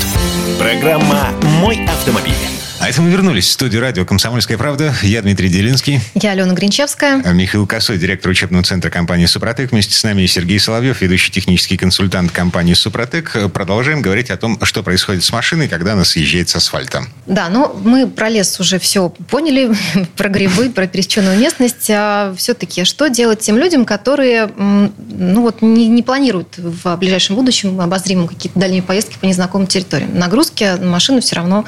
Программа 0.57 1.31
«Мой 1.43 1.85
автомобиль». 1.85 2.58
А 2.81 2.87
это 2.87 3.01
мы 3.01 3.09
вернулись 3.09 3.45
в 3.45 3.51
студию 3.51 3.81
радио 3.81 4.05
«Комсомольская 4.05 4.57
правда». 4.57 4.93
Я 5.01 5.21
Дмитрий 5.21 5.49
Делинский. 5.49 5.99
Я 6.15 6.31
Алена 6.31 6.53
Гринчевская. 6.53 7.21
А 7.25 7.33
Михаил 7.33 7.67
Косой, 7.67 7.97
директор 7.97 8.31
учебного 8.31 8.63
центра 8.63 8.89
компании 8.89 9.25
«Супротек». 9.25 9.71
Вместе 9.71 9.93
с 9.93 10.01
нами 10.05 10.25
Сергей 10.27 10.59
Соловьев, 10.59 11.01
ведущий 11.01 11.29
технический 11.29 11.75
консультант 11.75 12.31
компании 12.31 12.73
«Супротек». 12.73 13.35
Продолжаем 13.53 14.01
говорить 14.01 14.29
о 14.29 14.37
том, 14.37 14.57
что 14.63 14.81
происходит 14.81 15.25
с 15.25 15.31
машиной, 15.33 15.67
когда 15.67 15.91
она 15.91 16.05
съезжает 16.05 16.47
с 16.47 16.55
асфальта. 16.55 17.03
Да, 17.25 17.49
ну, 17.49 17.73
мы 17.83 18.07
про 18.07 18.29
лес 18.29 18.57
уже 18.61 18.79
все 18.79 19.09
поняли, 19.09 19.75
про 20.15 20.29
грибы, 20.29 20.69
про 20.69 20.87
пересеченную 20.87 21.37
местность. 21.37 21.91
А 21.93 22.33
все-таки 22.37 22.85
что 22.85 23.09
делать 23.09 23.41
тем 23.41 23.57
людям, 23.57 23.83
которые 23.83 24.49
ну, 24.55 25.41
вот, 25.41 25.61
не, 25.61 25.89
не 25.89 26.01
планируют 26.01 26.57
в 26.57 26.95
ближайшем 26.95 27.35
будущем 27.35 27.81
обозримым 27.81 28.29
какие-то 28.29 28.57
дальние 28.57 28.81
поездки 28.81 29.17
по 29.19 29.25
незнакомым 29.25 29.67
территориям? 29.67 30.17
Нагрузки 30.17 30.63
на 30.63 30.89
машину 30.89 31.19
все 31.19 31.35
равно 31.35 31.65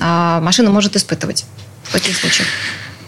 а, 0.00 0.40
машина 0.46 0.70
может 0.70 0.94
испытывать 0.94 1.44
в 1.82 1.92
таких 1.92 2.16
случаях. 2.16 2.46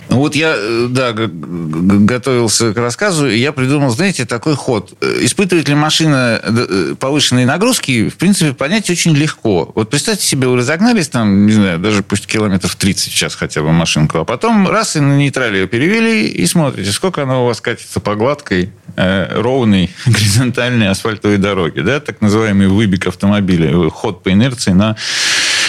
Вот 0.09 0.35
я, 0.35 0.55
э, 0.57 0.87
да, 0.91 1.13
готовился 1.13 2.73
к 2.73 2.79
рассказу, 2.79 3.29
и 3.29 3.39
я 3.39 3.53
придумал, 3.53 3.91
знаете, 3.91 4.25
такой 4.25 4.57
ход. 4.57 4.95
Э, 5.01 5.19
испытывает 5.21 5.69
ли 5.69 5.75
машина 5.75 6.41
э, 6.43 6.95
повышенные 6.99 7.47
нагрузки, 7.47 8.09
в 8.09 8.17
принципе, 8.17 8.55
понять 8.55 8.89
очень 8.91 9.15
легко. 9.15 9.71
Вот 9.75 9.91
представьте 9.91 10.27
себе, 10.27 10.49
вы 10.49 10.57
разогнались 10.57 11.09
там, 11.09 11.47
не 11.47 11.53
знаю, 11.53 11.79
даже 11.79 12.03
пусть 12.03 12.27
километров 12.27 12.75
30 12.75 13.13
в 13.13 13.15
час 13.15 13.35
хотя 13.35 13.63
бы 13.63 13.71
машинку, 13.71 14.19
а 14.19 14.25
потом 14.25 14.69
раз 14.69 14.97
и 14.97 15.01
на 15.01 15.17
нейтраль 15.17 15.55
ее 15.55 15.69
перевели, 15.69 16.27
и 16.27 16.47
смотрите, 16.47 16.91
сколько 16.91 17.23
она 17.23 17.41
у 17.41 17.47
вас 17.47 17.61
катится 17.61 18.01
по 18.01 18.15
гладкой, 18.15 18.73
ровной, 18.97 19.91
горизонтальной 20.07 20.89
асфальтовой 20.89 21.37
дороге, 21.37 21.83
да, 21.83 22.01
так 22.01 22.21
называемый 22.21 22.69
выбег 22.69 23.07
автомобиля, 23.07 23.91
ход 23.91 24.23
по 24.23 24.33
инерции 24.33 24.73
на 24.73 24.97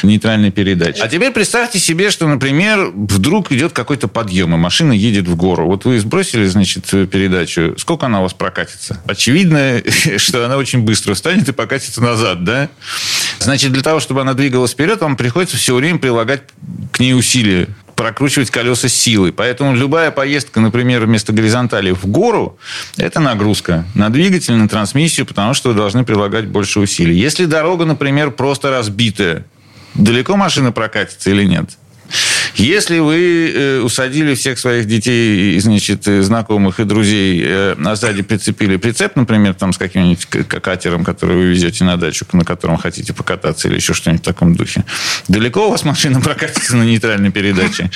нейтральной 0.04 0.52
передачи. 0.52 1.02
А 1.02 1.08
теперь 1.08 1.32
представьте 1.32 1.80
себе, 1.80 2.12
что, 2.12 2.28
например, 2.28 2.92
вдруг 2.94 3.52
идет 3.52 3.74
какой-то 3.74 4.08
подъем, 4.08 4.54
и 4.54 4.58
машина 4.58 4.94
едет 4.94 5.28
в 5.28 5.36
гору. 5.36 5.66
Вот 5.66 5.86
вы 5.86 6.00
сбросили, 6.00 6.46
значит, 6.46 6.86
передачу. 6.86 7.76
Сколько 7.78 8.08
она 8.08 8.20
у 8.20 8.24
вас 8.24 8.34
прокатится? 8.34 9.02
Очевидно, 9.06 9.82
что 10.18 10.46
она 10.46 10.58
очень 10.58 10.82
быстро 10.82 11.14
встанет 11.14 11.50
и 11.50 11.52
покатится 11.52 12.02
назад, 12.02 12.44
да? 12.44 12.70
Значит, 13.40 13.72
для 13.72 13.84
того, 13.84 14.00
чтобы 14.00 14.22
она 14.22 14.34
двигалась 14.34 14.72
вперед, 14.72 15.02
вам 15.02 15.16
приходится 15.16 15.58
все 15.58 15.76
время 15.76 16.00
прилагать 16.00 16.42
к 16.92 17.00
ней 17.00 17.14
усилия 17.14 17.68
прокручивать 18.00 18.50
колеса 18.50 18.88
силой. 18.88 19.34
Поэтому 19.34 19.76
любая 19.76 20.10
поездка, 20.10 20.62
например, 20.62 21.06
вместо 21.06 21.34
горизонтали 21.34 21.92
в 21.92 22.06
гору, 22.06 22.58
это 22.96 23.20
нагрузка 23.20 23.84
на 23.94 24.10
двигатель, 24.10 24.54
на 24.54 24.70
трансмиссию, 24.70 25.26
потому 25.26 25.54
что 25.54 25.70
вы 25.70 25.76
должны 25.76 26.06
прилагать 26.06 26.48
больше 26.48 26.80
усилий. 26.80 27.20
Если 27.20 27.44
дорога, 27.44 27.84
например, 27.84 28.32
просто 28.32 28.70
разбитая, 28.72 29.46
далеко 29.96 30.36
машина 30.36 30.72
прокатится 30.72 31.30
или 31.30 31.44
нет? 31.44 31.78
Если 32.56 33.00
вы 33.00 33.54
э, 33.54 33.80
усадили 33.82 34.36
всех 34.36 34.60
своих 34.60 34.86
детей, 34.86 35.60
значит, 35.60 36.04
знакомых 36.06 36.80
и 36.80 36.84
друзей, 36.84 37.42
э, 37.46 37.76
а 37.84 37.96
сзади 37.96 38.22
прицепили 38.22 38.78
прицеп, 38.78 39.16
например, 39.16 39.54
там 39.54 39.74
с 39.74 39.78
каким-нибудь 39.78 40.26
катером, 40.48 41.04
который 41.04 41.36
вы 41.36 41.46
везете 41.46 41.84
на 41.84 41.98
дачу, 41.98 42.26
на 42.34 42.46
котором 42.46 42.78
хотите 42.78 43.14
покататься 43.14 43.68
или 43.68 43.76
еще 43.76 43.94
что-нибудь 43.94 44.24
в 44.24 44.26
таком 44.26 44.56
духе, 44.56 44.84
далеко 45.28 45.68
у 45.68 45.72
вас 45.72 45.84
машина 45.84 46.22
прокатится 46.30 46.76
на 46.76 46.84
нейтральной 46.84 47.32
передаче? 47.32 47.92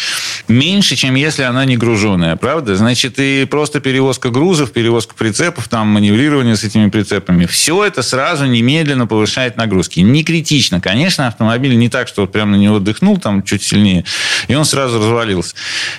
Меньше, 0.47 0.95
чем 0.95 1.15
если 1.15 1.43
она 1.43 1.65
не 1.65 1.77
груженная, 1.77 2.35
правда? 2.35 2.75
Значит, 2.75 3.15
и 3.17 3.45
просто 3.45 3.79
перевозка 3.79 4.29
грузов, 4.29 4.71
перевозка 4.71 5.13
прицепов, 5.15 5.67
там 5.67 5.87
маневрирование 5.87 6.55
с 6.55 6.63
этими 6.63 6.89
прицепами, 6.89 7.45
все 7.45 7.83
это 7.83 8.01
сразу 8.01 8.45
немедленно 8.45 9.07
повышает 9.07 9.57
нагрузки. 9.57 9.99
Не 9.99 10.23
критично. 10.23 10.81
Конечно, 10.81 11.27
автомобиль 11.27 11.75
не 11.77 11.89
так, 11.89 12.07
что 12.07 12.21
вот 12.21 12.31
прямо 12.31 12.51
на 12.51 12.55
него 12.55 12.79
дыхнул 12.79 13.17
там 13.17 13.43
чуть 13.43 13.63
сильнее, 13.63 14.05
и 14.47 14.55
он 14.55 14.65
сразу 14.65 14.99
развалился. 14.99 15.55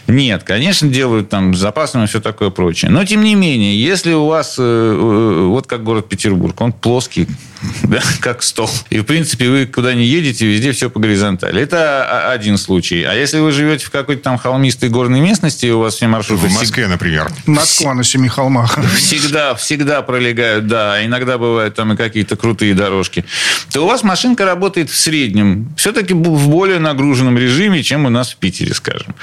Нет, 0.07 0.43
конечно, 0.45 0.89
делают 0.89 1.29
там 1.29 1.55
с 1.55 1.59
запасом 1.59 2.05
и 2.05 2.07
все 2.07 2.21
такое 2.21 2.51
прочее. 2.51 2.91
Но, 2.91 3.05
тем 3.05 3.23
не 3.23 3.35
менее, 3.35 3.81
если 3.81 4.13
у 4.13 4.27
вас, 4.27 4.57
э, 4.59 4.63
э, 4.63 5.47
вот 5.47 5.67
как 5.67 5.83
город 5.85 6.09
Петербург, 6.09 6.61
он 6.61 6.73
плоский, 6.73 7.29
да, 7.85 8.01
как 8.21 8.43
стол. 8.43 8.71
И, 8.91 8.99
в 8.99 9.05
принципе, 9.05 9.49
вы 9.49 9.67
куда 9.67 9.95
не 9.95 10.05
едете, 10.05 10.47
везде 10.47 10.73
все 10.73 10.91
по 10.91 11.01
горизонтали. 11.01 11.63
Это 11.63 12.31
один 12.31 12.59
случай. 12.59 13.03
А 13.05 13.15
если 13.15 13.39
вы 13.39 13.53
живете 13.53 13.87
в 13.87 13.91
какой-то 13.91 14.23
там 14.23 14.39
холмистой 14.39 14.89
горной 14.89 15.21
местности, 15.21 15.67
и 15.67 15.71
у 15.71 15.81
вас 15.81 15.95
все 15.95 16.09
маршруты... 16.09 16.47
В 16.47 16.53
Москве, 16.53 16.87
например. 16.87 17.31
Москва 17.47 17.95
на 17.95 18.05
семи 18.05 18.29
холмах. 18.29 18.79
Всегда, 18.97 19.55
всегда 19.55 20.03
пролегают, 20.03 20.67
да. 20.67 21.05
Иногда 21.05 21.39
бывают 21.39 21.75
там 21.75 21.93
и 21.93 21.97
какие-то 21.97 22.37
крутые 22.37 22.75
дорожки. 22.75 23.25
То 23.73 23.83
у 23.83 23.87
вас 23.87 24.03
машинка 24.03 24.45
работает 24.45 24.91
в 24.91 24.97
среднем. 24.97 25.73
Все-таки 25.77 26.15
в 26.15 26.49
более 26.49 26.79
нагруженном 26.79 27.39
режиме, 27.39 27.83
чем 27.83 28.07
у 28.07 28.09
нас 28.09 28.33
в 28.33 28.37
Питере, 28.37 28.75
скажем. 28.75 29.15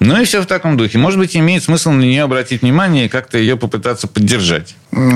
Ну 0.00 0.20
и 0.20 0.24
все 0.24 0.40
в 0.40 0.46
таком 0.46 0.76
духе. 0.76 0.98
Может 0.98 1.18
быть, 1.18 1.36
имеет 1.36 1.64
смысл 1.64 1.90
на 1.90 2.02
нее 2.02 2.22
обратить 2.22 2.62
внимание 2.62 3.06
и 3.06 3.08
как-то 3.08 3.38
ее 3.38 3.56
попытаться 3.56 4.06
поддержать. 4.06 4.74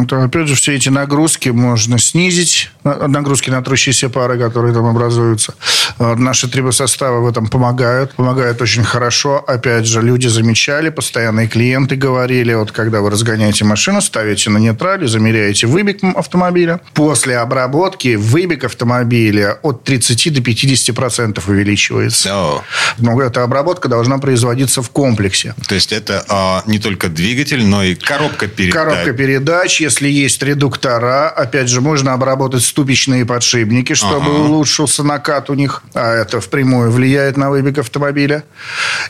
То, 0.09 0.23
опять 0.23 0.49
же, 0.49 0.55
все 0.55 0.75
эти 0.75 0.89
нагрузки 0.89 1.49
можно 1.49 1.99
снизить 1.99 2.70
нагрузки 2.85 3.51
на 3.51 3.63
трущиеся 3.63 4.09
пары, 4.09 4.39
которые 4.39 4.73
там 4.73 4.87
образуются. 4.87 5.55
Наши 5.99 6.49
трибосоставы 6.49 7.23
в 7.23 7.29
этом 7.29 7.49
помогают. 7.49 8.15
Помогают 8.15 8.63
очень 8.63 8.85
хорошо. 8.85 9.45
Опять 9.47 9.87
же, 9.87 10.03
люди 10.03 10.29
замечали, 10.29 10.91
постоянные 10.91 11.49
клиенты 11.49 11.97
говорили, 11.97 12.55
вот 12.55 12.73
когда 12.73 13.01
вы 13.01 13.11
разгоняете 13.11 13.65
машину, 13.65 14.01
ставите 14.01 14.51
на 14.51 14.59
нейтрале, 14.59 15.07
замеряете 15.07 15.67
выбег 15.67 16.03
автомобиля. 16.03 16.81
После 16.95 17.39
обработки 17.39 18.15
выбег 18.15 18.65
автомобиля 18.65 19.59
от 19.63 19.85
30 19.85 20.35
до 20.35 20.41
50 20.41 20.97
процентов 20.97 21.49
увеличивается. 21.49 22.29
Oh. 22.29 22.61
Но 22.99 23.21
эта 23.21 23.43
обработка 23.43 23.89
должна 23.89 24.19
производиться 24.19 24.83
в 24.83 24.91
комплексе. 24.91 25.55
То 25.69 25.75
есть 25.75 25.93
это 25.93 26.25
а, 26.29 26.63
не 26.67 26.79
только 26.79 27.09
двигатель, 27.09 27.65
но 27.65 27.83
и 27.83 27.95
коробка 27.95 28.47
передач. 28.47 28.75
Коробка 28.75 29.13
передач. 29.13 29.81
Если 29.81 30.09
есть 30.09 30.43
редуктора, 30.43 31.29
опять 31.29 31.69
же, 31.69 31.81
можно 31.81 32.13
обработать 32.13 32.60
ступичные 32.61 33.25
подшипники, 33.25 33.95
чтобы 33.95 34.31
ага. 34.31 34.45
улучшился 34.45 35.03
накат 35.03 35.51
у 35.51 35.55
них. 35.55 35.83
А 35.95 36.15
это 36.15 36.41
впрямую 36.41 36.91
влияет 36.91 37.37
на 37.37 37.51
выбег 37.51 37.79
автомобиля. 37.79 38.45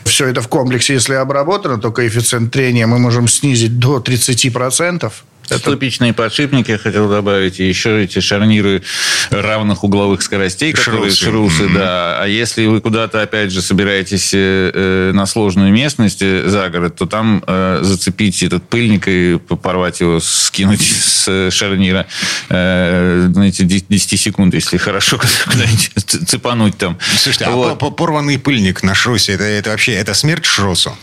Все 0.05 0.27
это 0.27 0.41
в 0.41 0.47
комплексе, 0.47 0.93
если 0.93 1.13
обработано, 1.13 1.77
то 1.77 1.91
коэффициент 1.91 2.51
трения 2.51 2.87
мы 2.87 2.99
можем 2.99 3.27
снизить 3.27 3.79
до 3.79 3.99
30%. 3.99 5.11
Это... 5.51 5.59
Ступичные 5.59 6.13
подшипники, 6.13 6.71
я 6.71 6.77
хотел 6.77 7.09
добавить, 7.09 7.59
и 7.59 7.67
еще 7.67 8.03
эти 8.03 8.19
шарниры 8.19 8.83
равных 9.29 9.83
угловых 9.83 10.21
скоростей, 10.21 10.71
которые 10.71 11.11
шрусы, 11.11 11.25
шрусы 11.25 11.63
mm-hmm. 11.63 11.77
да. 11.77 12.21
А 12.21 12.25
если 12.25 12.65
вы 12.65 12.79
куда-то, 12.79 13.21
опять 13.21 13.51
же, 13.51 13.61
собираетесь 13.61 14.33
э, 14.33 14.71
э 14.73 15.11
на 15.11 15.25
сложную 15.25 15.73
местность 15.73 16.21
э, 16.21 16.47
за 16.47 16.69
город, 16.69 16.95
то 16.95 17.05
там 17.05 17.43
э, 17.45 17.79
зацепить 17.81 18.43
этот 18.43 18.67
пыльник 18.69 19.07
и 19.07 19.37
порвать 19.37 19.99
его, 19.99 20.19
скинуть 20.21 20.81
с 21.01 21.51
шарнира, 21.51 22.07
э, 22.49 23.29
знаете, 23.33 23.65
10 23.65 24.19
секунд, 24.19 24.53
если 24.53 24.77
хорошо 24.77 25.19
куда-нибудь 25.45 26.29
цепануть 26.29 26.77
там. 26.77 26.97
Слушайте, 27.17 27.45
а 27.45 27.51
вот. 27.51 27.81
а 27.81 27.89
порванный 27.91 28.39
пыльник 28.39 28.83
на 28.83 28.95
шрусе, 28.95 29.33
это, 29.33 29.43
это 29.43 29.71
вообще, 29.71 29.93
это 29.93 30.13
смерть 30.13 30.45
шрусу? 30.45 30.97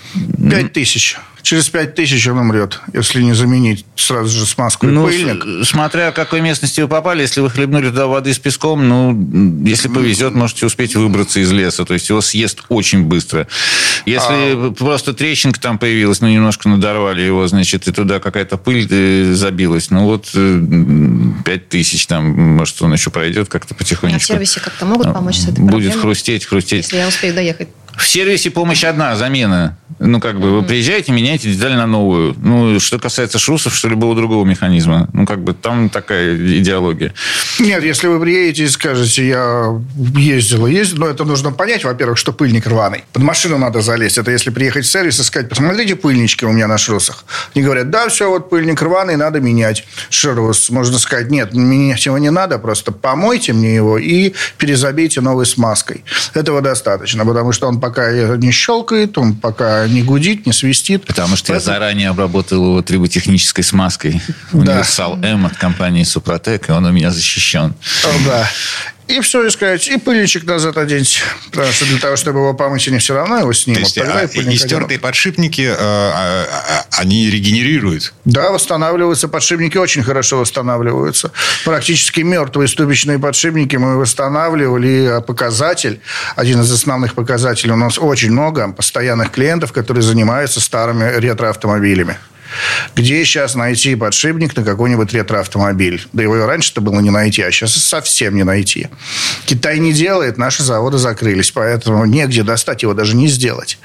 Пять 0.50 0.72
тысяч. 0.72 1.16
Через 1.48 1.66
пять 1.70 1.94
тысяч 1.94 2.28
он 2.28 2.36
умрет, 2.36 2.78
если 2.92 3.22
не 3.22 3.32
заменить 3.32 3.86
сразу 3.96 4.28
же 4.28 4.44
смазку 4.44 4.86
и 4.86 4.90
ну, 4.90 5.06
пыльник. 5.06 5.66
Смотря 5.66 6.10
в 6.10 6.14
какой 6.14 6.42
местности 6.42 6.82
вы 6.82 6.88
попали, 6.88 7.22
если 7.22 7.40
вы 7.40 7.48
хлебнули 7.48 7.88
туда 7.88 8.06
воды 8.06 8.34
с 8.34 8.38
песком, 8.38 8.86
ну, 8.86 9.64
если 9.64 9.88
повезет, 9.88 10.34
можете 10.34 10.66
успеть 10.66 10.94
выбраться 10.94 11.40
из 11.40 11.50
леса. 11.50 11.86
То 11.86 11.94
есть 11.94 12.10
его 12.10 12.20
съест 12.20 12.64
очень 12.68 13.04
быстро. 13.04 13.48
Если 14.04 14.68
а... 14.68 14.72
просто 14.72 15.14
трещинка 15.14 15.58
там 15.58 15.78
появилась, 15.78 16.20
ну, 16.20 16.28
немножко 16.28 16.68
надорвали 16.68 17.22
его, 17.22 17.48
значит, 17.48 17.88
и 17.88 17.92
туда 17.92 18.20
какая-то 18.20 18.58
пыль 18.58 18.86
э, 18.90 19.32
забилась. 19.32 19.90
Ну, 19.90 20.04
вот 20.04 20.28
э, 20.34 20.62
пять 21.46 21.70
тысяч 21.70 22.06
там, 22.06 22.26
может, 22.56 22.82
он 22.82 22.92
еще 22.92 23.08
пройдет 23.08 23.48
как-то 23.48 23.74
потихонечку. 23.74 24.18
А 24.18 24.20
в 24.20 24.26
сервисе 24.26 24.60
как-то 24.60 24.84
могут 24.84 25.14
помочь 25.14 25.38
с 25.38 25.48
этой 25.48 25.64
Будет 25.64 25.96
хрустеть, 25.96 26.44
хрустеть. 26.44 26.84
Если 26.84 26.98
я 26.98 27.08
успею 27.08 27.32
доехать. 27.32 27.68
В 27.98 28.06
сервисе 28.06 28.50
помощь 28.50 28.84
одна, 28.84 29.16
замена. 29.16 29.76
Ну, 29.98 30.20
как 30.20 30.38
бы, 30.38 30.52
вы 30.52 30.62
приезжаете, 30.62 31.10
меняете 31.10 31.52
деталь 31.52 31.74
на 31.74 31.86
новую. 31.86 32.36
Ну, 32.38 32.78
что 32.78 33.00
касается 33.00 33.38
шрусов, 33.38 33.74
что 33.74 33.88
любого 33.88 34.14
другого 34.14 34.44
механизма. 34.44 35.08
Ну, 35.12 35.26
как 35.26 35.42
бы, 35.42 35.52
там 35.52 35.88
такая 35.88 36.36
идеология. 36.36 37.12
Нет, 37.58 37.82
если 37.82 38.06
вы 38.06 38.20
приедете 38.20 38.64
и 38.64 38.68
скажете, 38.68 39.26
я 39.26 39.80
ездил, 40.14 40.68
ездил, 40.68 40.98
но 40.98 41.08
это 41.08 41.24
нужно 41.24 41.50
понять, 41.50 41.84
во-первых, 41.84 42.16
что 42.16 42.32
пыльник 42.32 42.68
рваный. 42.68 43.04
Под 43.12 43.24
машину 43.24 43.58
надо 43.58 43.80
залезть. 43.80 44.18
Это 44.18 44.30
если 44.30 44.50
приехать 44.50 44.84
в 44.84 44.90
сервис 44.90 45.18
и 45.18 45.24
сказать, 45.24 45.48
посмотрите, 45.48 45.96
пыльнички 45.96 46.46
у 46.46 46.52
меня 46.52 46.68
на 46.68 46.78
шрусах. 46.78 47.24
Они 47.54 47.64
говорят, 47.64 47.90
да, 47.90 48.08
все, 48.08 48.30
вот 48.30 48.50
пыльник 48.50 48.80
рваный, 48.80 49.16
надо 49.16 49.40
менять 49.40 49.84
шрус. 50.10 50.70
Можно 50.70 50.98
сказать, 51.00 51.30
нет, 51.30 51.52
менять 51.52 52.06
его 52.06 52.18
не 52.18 52.30
надо, 52.30 52.58
просто 52.60 52.92
помойте 52.92 53.52
мне 53.52 53.74
его 53.74 53.98
и 53.98 54.34
перезабейте 54.58 55.20
новой 55.20 55.46
смазкой. 55.46 56.04
Этого 56.34 56.60
достаточно, 56.60 57.26
потому 57.26 57.50
что 57.50 57.66
он 57.66 57.80
пока 57.88 58.36
не 58.36 58.52
щелкает, 58.52 59.16
он 59.16 59.34
пока 59.34 59.88
не 59.88 60.02
гудит, 60.02 60.46
не 60.46 60.52
свистит. 60.52 61.06
Потому 61.06 61.36
что 61.36 61.52
Поэтому... 61.52 61.74
я 61.74 61.80
заранее 61.80 62.08
обработал 62.10 62.62
его 62.62 62.82
триботехнической 62.82 63.64
смазкой. 63.64 64.20
Универсал 64.52 65.18
М 65.22 65.46
от 65.46 65.56
компании 65.56 66.04
Супротек, 66.04 66.68
и 66.68 66.72
он 66.72 66.84
у 66.84 66.92
меня 66.92 67.10
защищен. 67.10 67.74
Да. 68.26 68.48
И 69.08 69.20
все, 69.20 69.46
и 69.46 69.50
сказать, 69.50 69.88
и 69.88 69.96
пыльничек 69.96 70.44
назад 70.44 70.76
оденьте. 70.76 71.20
Потому 71.50 71.72
что 71.72 71.86
для 71.86 71.98
того, 71.98 72.16
чтобы 72.16 72.40
его 72.40 72.52
помыть, 72.52 72.86
они 72.88 72.98
все 72.98 73.14
равно 73.14 73.38
его 73.38 73.52
снимут. 73.54 73.80
То 73.80 73.86
есть, 73.86 73.98
а, 73.98 74.24
и, 74.24 74.54
и 74.54 74.58
стертые 74.58 75.00
подшипники, 75.00 75.62
э, 75.62 75.74
э, 75.74 76.44
они 76.92 77.30
регенерируют? 77.30 78.12
Да, 78.26 78.50
восстанавливаются. 78.50 79.28
Подшипники 79.28 79.78
очень 79.78 80.02
хорошо 80.02 80.38
восстанавливаются. 80.38 81.32
Практически 81.64 82.20
мертвые 82.20 82.68
ступичные 82.68 83.18
подшипники 83.18 83.76
мы 83.76 83.96
восстанавливали. 83.96 85.22
Показатель, 85.26 86.00
один 86.36 86.60
из 86.60 86.70
основных 86.70 87.14
показателей, 87.14 87.72
у 87.72 87.76
нас 87.76 87.98
очень 87.98 88.30
много 88.30 88.70
постоянных 88.72 89.30
клиентов, 89.30 89.72
которые 89.72 90.02
занимаются 90.02 90.60
старыми 90.60 91.18
ретроавтомобилями. 91.18 92.18
Где 92.94 93.24
сейчас 93.24 93.54
найти 93.54 93.94
подшипник 93.94 94.56
на 94.56 94.64
какой-нибудь 94.64 95.12
ретроавтомобиль? 95.12 96.06
Да 96.12 96.22
его 96.22 96.46
раньше-то 96.46 96.80
было 96.80 97.00
не 97.00 97.10
найти, 97.10 97.42
а 97.42 97.50
сейчас 97.50 97.74
совсем 97.74 98.34
не 98.36 98.44
найти. 98.44 98.88
Китай 99.46 99.78
не 99.78 99.92
делает, 99.92 100.38
наши 100.38 100.62
заводы 100.62 100.98
закрылись, 100.98 101.50
поэтому 101.50 102.04
негде 102.04 102.42
достать 102.42 102.82
его 102.82 102.94
даже 102.94 103.16
не 103.16 103.28
сделать. 103.28 103.78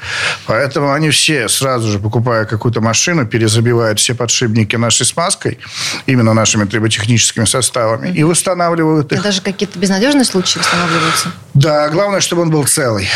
Поэтому 0.46 0.92
они 0.92 1.10
все 1.10 1.48
сразу 1.48 1.92
же, 1.92 2.00
покупая 2.00 2.46
какую-то 2.46 2.82
машину, 2.82 3.26
перезабивают 3.26 4.00
все 4.00 4.16
подшипники 4.16 4.76
нашей 4.76 5.06
смазкой, 5.06 5.60
именно 6.06 6.34
нашими 6.34 6.66
триботехническими 6.66 7.46
составами, 7.46 8.10
и 8.10 8.24
восстанавливают 8.24 9.12
их. 9.12 9.20
И 9.20 9.24
даже 9.24 9.42
какие-то 9.42 9.80
безнадежные 9.80 10.26
случаи 10.26 10.60
восстанавливаются? 10.60 11.32
Да, 11.54 11.90
главное, 11.90 12.20
чтобы 12.20 12.42
он 12.42 12.50
был 12.50 12.66
целый. 12.66 13.08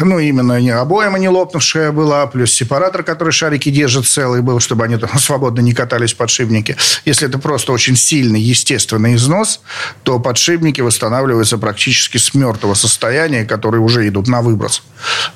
Ну, 0.00 0.18
именно 0.18 0.60
не 0.60 0.70
обояма 0.70 1.18
не 1.18 1.28
лопнувшая 1.28 1.92
была, 1.92 2.26
плюс 2.26 2.52
сепаратор, 2.52 3.02
который 3.02 3.32
шарики 3.32 3.70
держит 3.70 4.06
целый 4.06 4.42
был, 4.42 4.53
чтобы 4.60 4.84
они 4.84 4.96
там 4.96 5.10
свободно 5.18 5.60
не 5.60 5.72
катались 5.72 6.14
подшипники. 6.14 6.76
Если 7.04 7.28
это 7.28 7.38
просто 7.38 7.72
очень 7.72 7.96
сильный 7.96 8.40
естественный 8.40 9.14
износ, 9.14 9.60
то 10.02 10.18
подшипники 10.18 10.80
восстанавливаются 10.80 11.58
практически 11.58 12.18
с 12.18 12.34
мертвого 12.34 12.74
состояния, 12.74 13.44
которые 13.44 13.80
уже 13.80 14.06
идут 14.08 14.28
на 14.28 14.42
выброс. 14.42 14.82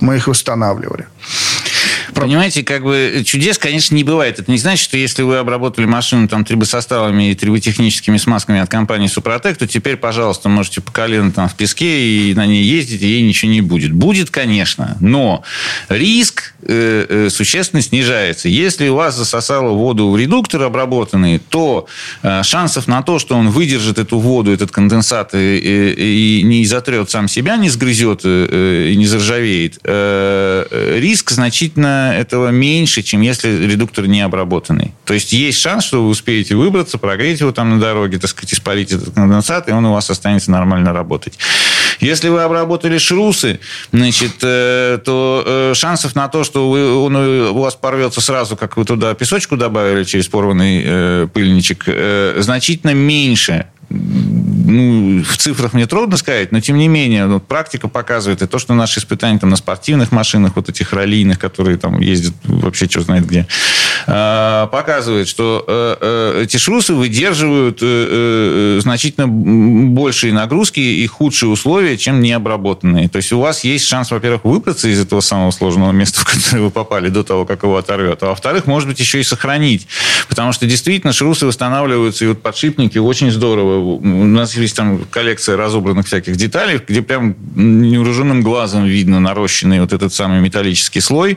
Мы 0.01 0.17
их 0.17 0.29
восстанавливали. 0.29 1.07
Понимаете, 2.15 2.63
как 2.63 2.83
бы 2.83 3.23
чудес, 3.25 3.59
конечно, 3.59 3.95
не 3.95 4.05
бывает. 4.05 4.39
Это 4.39 4.51
не 4.51 4.59
значит, 4.59 4.85
что 4.85 4.97
если 4.97 5.23
вы 5.23 5.39
обработали 5.39 5.87
машину 5.87 6.29
там 6.29 6.45
трибосоставами 6.45 7.31
и 7.31 7.35
триботехническими 7.35 8.17
смазками 8.17 8.61
от 8.61 8.71
компании 8.71 9.07
Супротек, 9.07 9.57
то 9.59 9.67
теперь, 9.67 9.97
пожалуйста, 9.97 10.49
можете 10.49 10.81
по 10.81 10.93
колено 10.93 11.33
там 11.33 11.49
в 11.49 11.55
песке 11.55 12.31
и 12.31 12.35
на 12.35 12.47
ней 12.47 12.63
ездить, 12.63 13.03
и 13.03 13.07
ей 13.07 13.23
ничего 13.23 13.51
не 13.51 13.61
будет. 13.61 13.93
Будет, 13.93 14.31
конечно, 14.31 14.97
но 15.01 15.43
риск 15.89 16.55
э, 16.63 17.07
э, 17.09 17.31
существенно 17.31 17.83
снижается. 17.83 18.49
Если 18.49 18.89
у 18.89 18.97
вас 18.97 19.17
засосало 19.17 19.71
воду 19.71 20.11
в 20.11 20.17
редуктор 20.17 20.63
обработанный, 20.63 21.39
то 21.39 21.87
э, 22.23 22.43
шансов 22.43 22.87
на 22.87 23.03
то, 23.03 23.19
что 23.19 23.37
он 23.37 23.51
выдержит 23.51 23.99
эту 23.99 24.19
воду, 24.19 24.53
этот 24.53 24.71
конденсат 24.71 25.35
и, 25.35 26.39
и, 26.39 26.43
не 26.43 26.65
затрет 26.65 27.11
сам 27.11 27.29
себя, 27.29 27.57
не 27.57 27.69
сгрызет 27.69 28.23
э, 28.25 28.91
и 28.93 28.97
не 28.97 29.07
заржавеет, 29.07 29.79
э, 29.85 30.99
риск 30.99 31.31
значительно 31.31 31.98
этого 32.15 32.49
меньше, 32.49 33.03
чем 33.03 33.21
если 33.21 33.67
редуктор 33.67 34.07
не 34.07 34.21
обработанный. 34.21 34.93
То 35.05 35.15
есть 35.15 35.33
есть 35.33 35.59
шанс, 35.59 35.85
что 35.85 36.03
вы 36.03 36.11
успеете 36.11 36.55
выбраться, 36.55 36.99
прогреть 36.99 37.41
его 37.41 37.53
там 37.53 37.71
на 37.71 37.81
дороге, 37.81 38.19
так 38.19 38.31
сказать, 38.31 38.53
испарить 38.55 38.93
этот 38.93 39.15
конденсат, 39.15 39.69
и 39.69 39.73
он 39.73 39.85
у 39.87 39.93
вас 39.93 40.11
останется 40.11 40.51
нормально 40.51 40.93
работать. 40.93 41.39
Если 42.01 42.29
вы 42.29 42.43
обработали 42.43 42.99
шрусы, 42.99 43.61
значит, 43.93 44.35
э, 44.43 44.99
то 45.05 45.43
э, 45.45 45.73
шансов 45.75 46.15
на 46.15 46.29
то, 46.29 46.45
что 46.45 46.71
вы, 46.71 46.95
он 46.95 47.17
у 47.17 47.61
вас 47.61 47.75
порвется 47.75 48.21
сразу, 48.21 48.57
как 48.57 48.77
вы 48.77 48.85
туда 48.85 49.15
песочку 49.15 49.57
добавили 49.57 50.05
через 50.05 50.29
порванный 50.29 50.83
э, 50.85 51.29
пыльничек, 51.33 51.87
значительно 52.43 52.95
меньше 52.95 53.67
ну, 53.91 55.23
в 55.23 55.37
цифрах 55.39 55.73
мне 55.73 55.87
трудно 55.87 56.17
сказать, 56.17 56.53
но 56.53 56.61
тем 56.61 56.77
не 56.77 56.89
менее, 56.89 57.27
ну, 57.27 57.41
практика 57.41 57.89
показывает, 57.89 58.43
и 58.43 58.47
то, 58.47 58.59
что 58.59 58.75
наши 58.75 59.01
испытания 59.01 59.39
там, 59.39 59.51
на 59.51 59.57
спортивных 59.57 60.13
машинах, 60.13 60.57
вот 60.57 60.69
этих 60.69 60.93
раллийных, 60.93 61.39
которые 61.39 61.79
там 61.79 62.01
ездят 62.01 62.35
вообще 62.45 62.87
что 62.89 63.01
знает 63.01 63.27
где, 63.27 63.47
показывает, 64.09 65.29
что 65.29 65.65
э, 65.67 65.97
э, 66.01 66.43
эти 66.45 66.57
шрусы 66.57 66.95
выдерживают 66.95 67.81
э, 67.83 68.79
значительно 68.81 69.29
большие 69.29 70.33
нагрузки 70.33 70.81
и 70.81 71.07
худшие 71.07 71.51
условия, 71.51 71.99
чем 71.99 72.21
необработанные. 72.21 73.11
То 73.11 73.17
есть 73.17 73.33
у 73.33 73.41
вас 73.41 73.65
есть 73.65 73.87
шанс, 73.87 74.11
во-первых, 74.11 74.45
выбраться 74.45 74.89
из 74.89 74.99
этого 74.99 75.21
самого 75.21 75.51
сложного 75.51 75.93
места, 75.93 76.21
в 76.23 76.25
которое 76.25 76.63
вы 76.63 76.71
попали 76.71 77.11
до 77.11 77.23
того, 77.23 77.45
как 77.45 77.65
его 77.65 77.77
оторвет, 77.77 78.23
а 78.23 78.29
во-вторых, 78.29 78.67
может 78.67 78.89
быть, 78.89 78.99
еще 78.99 79.21
и 79.21 79.23
сохранить. 79.23 79.87
Потому 80.29 80.53
что 80.53 80.65
действительно 80.65 81.13
шрусы 81.13 81.45
восстанавливаются, 81.45 82.25
и 82.25 82.29
вот 82.29 82.41
подшипники 82.41 82.97
очень 82.97 83.31
здорово 83.31 83.79
у 83.79 84.25
нас 84.25 84.57
есть 84.57 84.75
там 84.75 85.05
коллекция 85.11 85.59
разобранных 85.59 86.07
всяких 86.07 86.37
деталей, 86.37 86.81
где 86.87 87.03
прям 87.03 87.37
невооруженным 87.55 88.43
глазом 88.43 88.87
видно 88.87 89.21
нарощенный 89.21 89.81
вот 89.81 89.93
этот 89.93 90.15
самый 90.15 90.41
металлический 90.41 91.01
слой. 91.01 91.37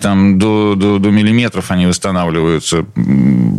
Там 0.00 0.38
до, 0.38 0.74
до, 0.76 0.98
до 0.98 1.10
миллиметров 1.10 1.72
они 1.72 1.86
восстанавливаются 1.86 2.03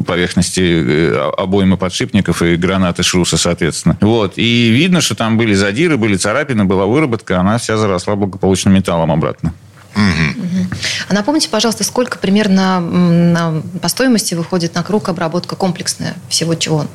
поверхности 0.06 0.62
э, 0.62 1.32
обоймы 1.38 1.78
подшипников 1.78 2.42
и 2.42 2.56
гранаты 2.56 3.04
шруса, 3.04 3.38
соответственно. 3.38 3.98
Вот. 4.02 4.34
И 4.38 4.70
видно, 4.70 5.02
что 5.02 5.16
там 5.16 5.38
были 5.38 5.54
задиры, 5.54 5.98
были 5.98 6.16
царапины, 6.16 6.66
была 6.66 6.86
выработка, 6.86 7.40
она 7.40 7.58
вся 7.58 7.78
заросла 7.78 8.16
благополучно 8.16 8.70
металлом 8.70 9.12
обратно. 9.12 9.54
Угу. 9.96 10.68
А 11.08 11.14
напомните, 11.14 11.50
пожалуйста, 11.50 11.84
сколько 11.84 12.18
примерно 12.18 12.80
на, 12.80 13.62
по 13.82 13.88
стоимости 13.88 14.34
выходит 14.34 14.76
на 14.76 14.84
круг 14.84 15.08
обработка 15.10 15.56
комплексная 15.56 16.16
всего, 16.30 16.56
чего 16.56 16.86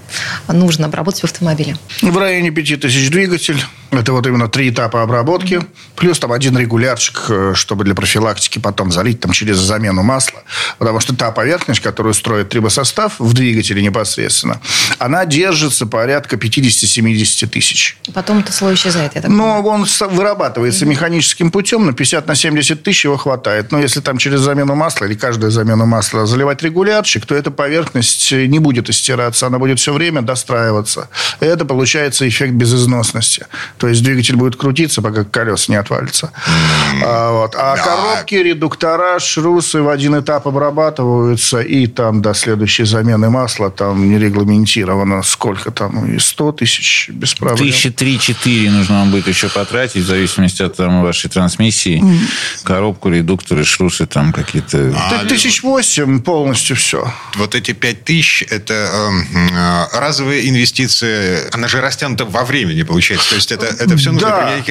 нужно 0.49 0.87
обработать 0.87 1.23
в 1.23 1.25
автомобиле? 1.25 1.77
В 2.03 2.17
районе 2.17 2.51
5000 2.51 3.11
двигатель. 3.11 3.63
Это 3.91 4.13
вот 4.13 4.25
именно 4.27 4.49
три 4.49 4.71
этапа 4.71 5.03
обработки. 5.03 5.61
Плюс 5.97 6.19
там 6.21 6.33
один 6.33 6.57
регулярчик, 6.57 7.25
э, 7.29 7.53
чтобы 7.57 7.85
для 7.85 7.95
профилактики 7.95 8.61
потом 8.61 8.93
залить 8.93 9.21
там 9.21 9.33
через 9.33 9.57
замену 9.57 10.03
масла. 10.03 10.43
Потому 10.79 11.01
что 11.01 11.17
та 11.17 11.33
поверхность, 11.33 11.81
которую 11.81 12.15
строит 12.15 12.51
трибосостав 12.51 13.19
в 13.19 13.33
двигателе 13.33 13.83
непосредственно, 13.83 14.61
она 14.99 15.27
держится 15.27 15.87
порядка 15.87 16.37
50-70 16.37 17.49
тысяч. 17.49 17.99
Потом 18.15 18.41
этот 18.41 18.55
слой 18.55 18.75
исчезает, 18.75 19.17
я 19.17 19.23
так 19.23 19.31
Но 19.31 19.61
он 19.61 19.87
вырабатывается 20.11 20.87
механическим 20.87 21.51
путем. 21.51 21.87
На 21.87 21.93
50 21.93 22.29
на 22.29 22.37
70 22.37 22.83
тысяч 22.85 22.90
его 23.05 23.17
хватает. 23.17 23.73
Но 23.73 23.79
если 23.79 24.01
там 24.01 24.19
через 24.19 24.41
замену 24.41 24.75
масла 24.75 25.07
или 25.07 25.15
каждую 25.15 25.51
замену 25.51 25.87
масла 25.87 26.27
заливать 26.27 26.63
регулярчик, 26.63 27.27
то 27.27 27.35
эта 27.35 27.51
поверхность 27.51 28.33
не 28.33 28.59
будет 28.59 28.89
истираться. 28.89 29.47
Она 29.47 29.59
будет 29.59 29.79
все 29.79 29.93
время 29.93 30.23
достраиваться. 30.23 31.09
И 31.41 31.45
это 31.45 31.65
получается 31.65 32.29
эффект 32.29 32.53
безызносности. 32.53 33.47
То 33.79 33.89
есть 33.89 34.03
двигатель 34.03 34.37
будет 34.37 34.57
крутиться, 34.57 35.03
пока 35.03 35.25
колеса 35.25 35.73
не 35.73 35.77
отвалится. 35.77 36.33
А, 37.03 37.33
вот. 37.33 37.55
а 37.57 37.77
да. 37.77 37.83
коробки, 37.83 38.35
редуктора, 38.35 39.19
шрусы 39.19 39.83
в 39.83 39.89
один 39.89 40.19
этап 40.19 40.47
обрабатываются, 40.47 41.61
и 41.61 41.87
там 41.87 42.23
до 42.23 42.35
следующей 42.35 42.85
замены 42.85 43.31
масла 43.31 43.71
там 43.71 44.09
не 44.09 44.19
регламентировано, 44.19 45.23
сколько 45.23 45.71
там, 45.71 46.07
и 46.15 46.19
100 46.19 46.53
тысяч 46.53 47.09
без 47.13 47.35
проблем. 47.35 47.69
Тысячи 47.69 47.91
три-четыре 47.91 48.71
нужно 48.71 49.01
вам 49.01 49.11
будет 49.11 49.29
еще 49.29 49.49
потратить, 49.49 50.03
в 50.03 50.07
зависимости 50.07 50.63
от 50.63 50.77
там, 50.77 51.03
вашей 51.03 51.31
трансмиссии. 51.31 52.03
Коробку, 52.81 53.11
редукторы, 53.11 53.63
шрусы 53.63 54.07
там 54.07 54.33
какие-то... 54.33 54.95
А, 54.97 55.27
тысяч 55.27 55.63
восемь 55.63 56.23
полностью 56.23 56.77
все. 56.77 57.13
Вот 57.37 57.55
эти 57.55 57.73
пять 57.73 58.05
тысяч, 58.05 58.43
это 58.49 58.73
э, 59.93 59.99
разовые 59.99 60.49
инвестиции, 60.49 61.41
она 61.53 61.69
же 61.69 61.83
растянута 61.83 62.25
во 62.25 62.43
времени, 62.43 62.83
получается. 62.83 63.29
То 63.29 63.35
есть 63.35 63.53
это 63.53 63.67
это 63.67 63.99
все 63.99 64.13
нужно 64.13 64.29
да. 64.29 64.63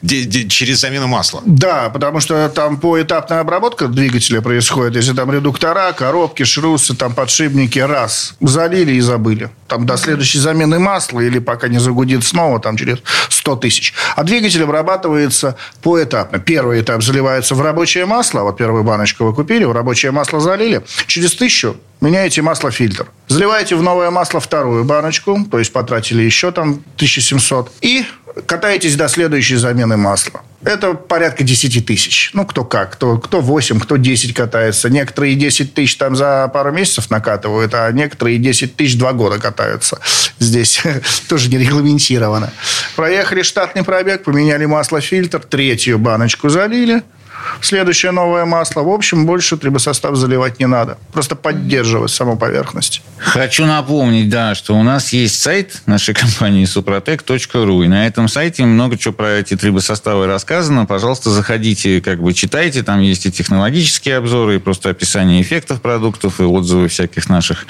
принять 0.00 0.50
через 0.50 0.80
замену 0.80 1.08
масла. 1.08 1.42
Да, 1.44 1.90
потому 1.90 2.20
что 2.20 2.48
там 2.48 2.78
поэтапная 2.78 3.40
обработка 3.40 3.86
двигателя 3.88 4.40
происходит. 4.40 4.96
Если 4.96 5.12
там 5.12 5.30
редуктора, 5.30 5.92
коробки, 5.92 6.44
шрусы, 6.44 6.94
там 6.94 7.12
подшипники, 7.12 7.80
раз, 7.80 8.34
залили 8.40 8.92
и 8.92 9.00
забыли. 9.00 9.50
Там 9.66 9.84
до 9.84 9.98
следующей 9.98 10.38
замены 10.38 10.78
масла 10.78 11.20
или 11.20 11.38
пока 11.38 11.68
не 11.68 11.78
загудит 11.78 12.24
снова, 12.24 12.60
там 12.60 12.78
через 12.78 12.98
100 13.28 13.56
тысяч. 13.56 13.92
А 14.16 14.24
двигатель 14.24 14.62
обрабатывается 14.62 15.56
поэтапно. 15.82 16.38
Первый 16.38 16.80
этап 16.80 17.02
заливается 17.02 17.57
в 17.58 17.60
рабочее 17.60 18.06
масло. 18.06 18.42
Вот 18.42 18.56
первую 18.56 18.84
баночку 18.84 19.24
вы 19.24 19.34
купили, 19.34 19.64
в 19.64 19.72
рабочее 19.72 20.12
масло 20.12 20.38
залили. 20.38 20.82
Через 21.06 21.34
тысячу 21.34 21.76
меняете 22.00 22.40
масло-фильтр. 22.40 23.08
Заливаете 23.26 23.74
в 23.74 23.82
новое 23.82 24.10
масло 24.10 24.38
вторую 24.38 24.84
баночку, 24.84 25.44
то 25.50 25.58
есть 25.58 25.72
потратили 25.72 26.22
еще 26.22 26.52
там 26.52 26.84
1700. 26.96 27.72
И 27.80 28.04
катаетесь 28.46 28.94
до 28.94 29.08
следующей 29.08 29.56
замены 29.56 29.96
масла. 29.96 30.42
Это 30.62 30.94
порядка 30.94 31.42
10 31.42 31.84
тысяч. 31.84 32.30
Ну, 32.32 32.46
кто 32.46 32.64
как. 32.64 32.92
Кто, 32.92 33.18
кто 33.18 33.40
8, 33.40 33.80
кто 33.80 33.96
10 33.96 34.34
катается. 34.34 34.88
Некоторые 34.88 35.34
10 35.34 35.74
тысяч 35.74 35.96
там 35.96 36.14
за 36.14 36.48
пару 36.52 36.70
месяцев 36.70 37.10
накатывают, 37.10 37.74
а 37.74 37.90
некоторые 37.90 38.38
10 38.38 38.76
тысяч 38.76 38.96
два 38.96 39.12
года 39.12 39.40
катаются. 39.40 39.98
Здесь 40.38 40.80
тоже 41.28 41.48
не 41.48 41.58
регламентировано. 41.58 42.52
Проехали 42.94 43.42
штатный 43.42 43.82
пробег, 43.82 44.22
поменяли 44.22 44.64
масло-фильтр, 44.66 45.40
третью 45.40 45.98
баночку 45.98 46.48
залили– 46.48 47.02
Следующее 47.60 48.12
новое 48.12 48.44
масло. 48.44 48.82
В 48.82 48.88
общем, 48.88 49.26
больше 49.26 49.56
трибосостав 49.56 50.16
заливать 50.16 50.58
не 50.58 50.66
надо. 50.66 50.98
Просто 51.12 51.34
поддерживать 51.34 52.10
саму 52.10 52.36
поверхность. 52.36 53.02
Хочу 53.18 53.66
напомнить, 53.66 54.28
да, 54.28 54.54
что 54.54 54.76
у 54.76 54.82
нас 54.82 55.12
есть 55.12 55.40
сайт 55.40 55.82
нашей 55.86 56.14
компании 56.14 56.64
suprotec.ru. 56.66 57.84
И 57.84 57.88
на 57.88 58.06
этом 58.06 58.28
сайте 58.28 58.64
много 58.64 58.96
чего 58.96 59.12
про 59.12 59.32
эти 59.32 59.56
трибосоставы 59.56 60.26
рассказано. 60.26 60.86
Пожалуйста, 60.86 61.30
заходите, 61.30 62.00
как 62.00 62.22
бы 62.22 62.32
читайте. 62.32 62.82
Там 62.82 63.00
есть 63.00 63.26
и 63.26 63.32
технологические 63.32 64.16
обзоры, 64.18 64.56
и 64.56 64.58
просто 64.58 64.90
описание 64.90 65.42
эффектов 65.42 65.82
продуктов, 65.82 66.40
и 66.40 66.44
отзывы 66.44 66.88
всяких 66.88 67.28
наших 67.28 67.66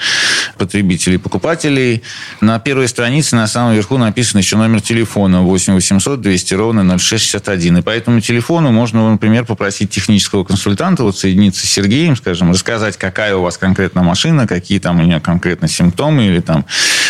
потребителей, 0.57 1.17
покупателей. 1.17 2.03
На 2.41 2.59
первой 2.59 2.87
странице 2.87 3.35
на 3.35 3.47
самом 3.47 3.73
верху 3.73 3.97
написан 3.97 4.39
еще 4.39 4.55
номер 4.55 4.81
телефона 4.81 5.41
8 5.41 5.73
800 5.73 6.21
200 6.21 6.53
ровно 6.53 6.97
0661. 6.97 7.77
И 7.77 7.81
по 7.81 7.89
этому 7.89 8.21
телефону 8.21 8.71
можно, 8.71 9.09
например, 9.09 9.45
попросить 9.59 9.89
технического 9.89 10.45
консультанта 10.45 11.03
вот 11.03 11.17
соединиться 11.17 11.67
с 11.67 11.69
Сергеем, 11.69 12.15
скажем, 12.15 12.51
рассказать, 12.51 12.95
какая 12.95 13.35
у 13.35 13.41
вас 13.41 13.57
конкретно 13.57 14.03
машина, 14.03 14.47
какие 14.47 14.79
там 14.79 15.01
у 15.01 15.03
нее 15.03 15.19
конкретно 15.19 15.67
симптомы 15.67 16.27
или 16.27 16.39
там, 16.39 16.65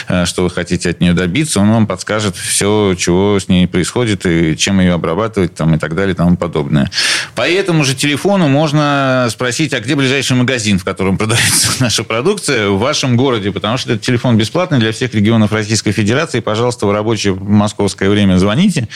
э, 0.08 0.26
что 0.26 0.42
вы 0.42 0.50
хотите 0.50 0.90
от 0.90 1.00
нее 1.00 1.14
добиться. 1.14 1.60
Он 1.60 1.72
вам 1.72 1.86
подскажет 1.86 2.36
все, 2.36 2.96
чего 2.98 3.40
с 3.40 3.50
ней 3.50 3.68
происходит 3.68 4.26
и 4.26 4.58
чем 4.58 4.80
ее 4.80 4.94
обрабатывать 4.94 5.54
там, 5.54 5.76
и 5.76 5.78
так 5.78 5.94
далее 5.94 6.16
и 6.16 6.18
тому 6.18 6.38
подобное. 6.38 6.90
По 7.36 7.48
этому 7.48 7.84
же 7.84 7.94
телефону 7.94 8.48
можно 8.48 9.28
спросить, 9.30 9.72
а 9.76 9.80
где 9.80 9.96
ближайший 9.96 10.36
магазин, 10.36 10.80
в 10.80 10.84
котором 10.84 11.20
продается 11.20 11.70
наша 11.80 12.04
продукция 12.04 12.70
в 12.70 12.80
вашем 12.80 13.16
городе, 13.16 13.52
потому 13.52 13.78
что 13.78 13.92
этот 13.92 14.04
телефон 14.04 14.40
бесплатный 14.40 14.80
для 14.80 14.92
всех 14.92 15.14
регионов 15.14 15.52
Российской 15.52 15.92
Федерации. 15.92 16.40
Пожалуйста, 16.40 16.88
в 16.88 16.92
рабочее 16.92 17.36
московское 17.36 18.10
время 18.10 18.38
звоните. 18.38 18.88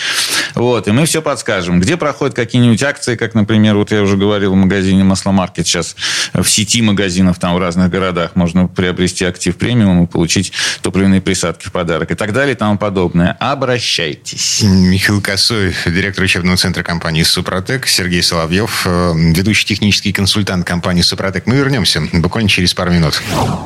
Вот, 0.56 0.88
и 0.88 0.92
мы 0.92 1.06
все 1.06 1.22
подскажем. 1.22 1.80
Где 1.80 1.98
проходят 1.98 2.36
какие-нибудь 2.36 2.82
акции, 2.82 3.16
как, 3.16 3.36
например, 3.36 3.43
например, 3.44 3.76
вот 3.76 3.92
я 3.92 4.02
уже 4.02 4.16
говорил, 4.16 4.54
в 4.54 4.56
магазине 4.56 5.04
Масломаркет 5.04 5.68
сейчас 5.68 5.98
в 6.34 6.46
сети 6.46 6.82
магазинов 6.82 7.40
там 7.40 7.56
в 7.56 7.60
разных 7.60 7.90
городах 7.90 8.36
можно 8.36 8.68
приобрести 8.68 9.26
актив 9.26 9.56
премиум 9.58 10.06
и 10.06 10.08
получить 10.08 10.54
топливные 10.82 11.20
присадки 11.20 11.68
в 11.68 11.72
подарок 11.74 12.12
и 12.12 12.16
так 12.16 12.32
далее 12.32 12.56
и 12.56 12.58
тому 12.58 12.78
подобное. 12.78 13.36
Обращайтесь. 13.40 14.62
Михаил 14.64 15.22
Косой, 15.22 15.76
директор 15.86 16.24
учебного 16.24 16.58
центра 16.58 16.84
компании 16.84 17.24
«Супротек», 17.24 17.86
Сергей 17.86 18.24
Соловьев, 18.24 18.84
э, 18.86 19.14
ведущий 19.16 19.66
технический 19.66 20.14
консультант 20.14 20.66
компании 20.66 21.02
«Супротек». 21.02 21.46
Мы 21.46 21.56
вернемся 21.56 22.02
буквально 22.14 22.50
через 22.50 22.74
пару 22.74 22.92
минут. 22.92 23.22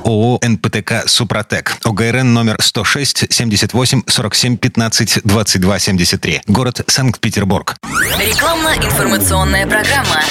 ООО 0.05 0.39
«НПТК 0.43 1.03
Супротек». 1.05 1.77
ОГРН 1.83 2.33
номер 2.33 2.57
106 2.59 3.31
78 3.31 4.01
47 4.07 4.57
15 4.57 5.19
22 5.23 5.79
73. 5.79 6.41
Город 6.47 6.81
Санкт-Петербург. 6.87 7.75
Рекламно-информационная 8.19 9.66
программа. 9.69 10.21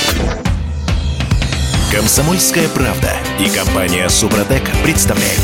Комсомольская 1.93 2.69
правда 2.69 3.13
и 3.39 3.49
компания 3.49 4.09
«Супротек» 4.09 4.63
представляют. 4.83 5.41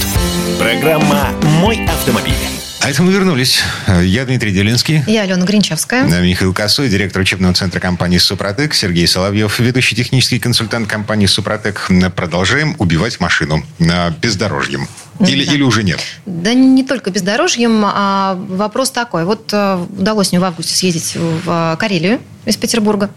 Программа 0.58 1.28
«Мой 1.60 1.84
автомобиль». 1.86 2.34
А 2.80 2.90
это 2.90 3.02
мы 3.02 3.12
вернулись. 3.12 3.62
Я 4.02 4.24
Дмитрий 4.24 4.50
Делинский. 4.50 5.04
Я 5.06 5.22
Алена 5.22 5.44
Гринчевская. 5.44 6.02
Михаил 6.04 6.52
Косой, 6.52 6.88
директор 6.88 7.22
учебного 7.22 7.54
центра 7.54 7.78
компании 7.78 8.18
«Супротек». 8.18 8.74
Сергей 8.74 9.06
Соловьев, 9.06 9.60
ведущий 9.60 9.94
технический 9.94 10.40
консультант 10.40 10.88
компании 10.88 11.26
«Супротек». 11.26 11.88
Продолжаем 12.16 12.74
убивать 12.78 13.20
машину 13.20 13.62
бездорожьем. 13.78 14.88
Или, 15.20 15.44
да. 15.44 15.52
или 15.52 15.62
уже 15.62 15.84
нет? 15.84 16.00
Да 16.26 16.54
не 16.54 16.82
только 16.82 17.10
бездорожьем. 17.10 17.82
А 17.84 18.34
вопрос 18.48 18.90
такой. 18.90 19.24
Вот 19.24 19.50
э, 19.52 19.86
удалось 19.96 20.32
мне 20.32 20.40
в 20.40 20.44
августе 20.44 20.74
съездить 20.74 21.14
в 21.14 21.76
Карелию 21.78 22.18
из 22.44 22.56
Петербурга 22.56 23.10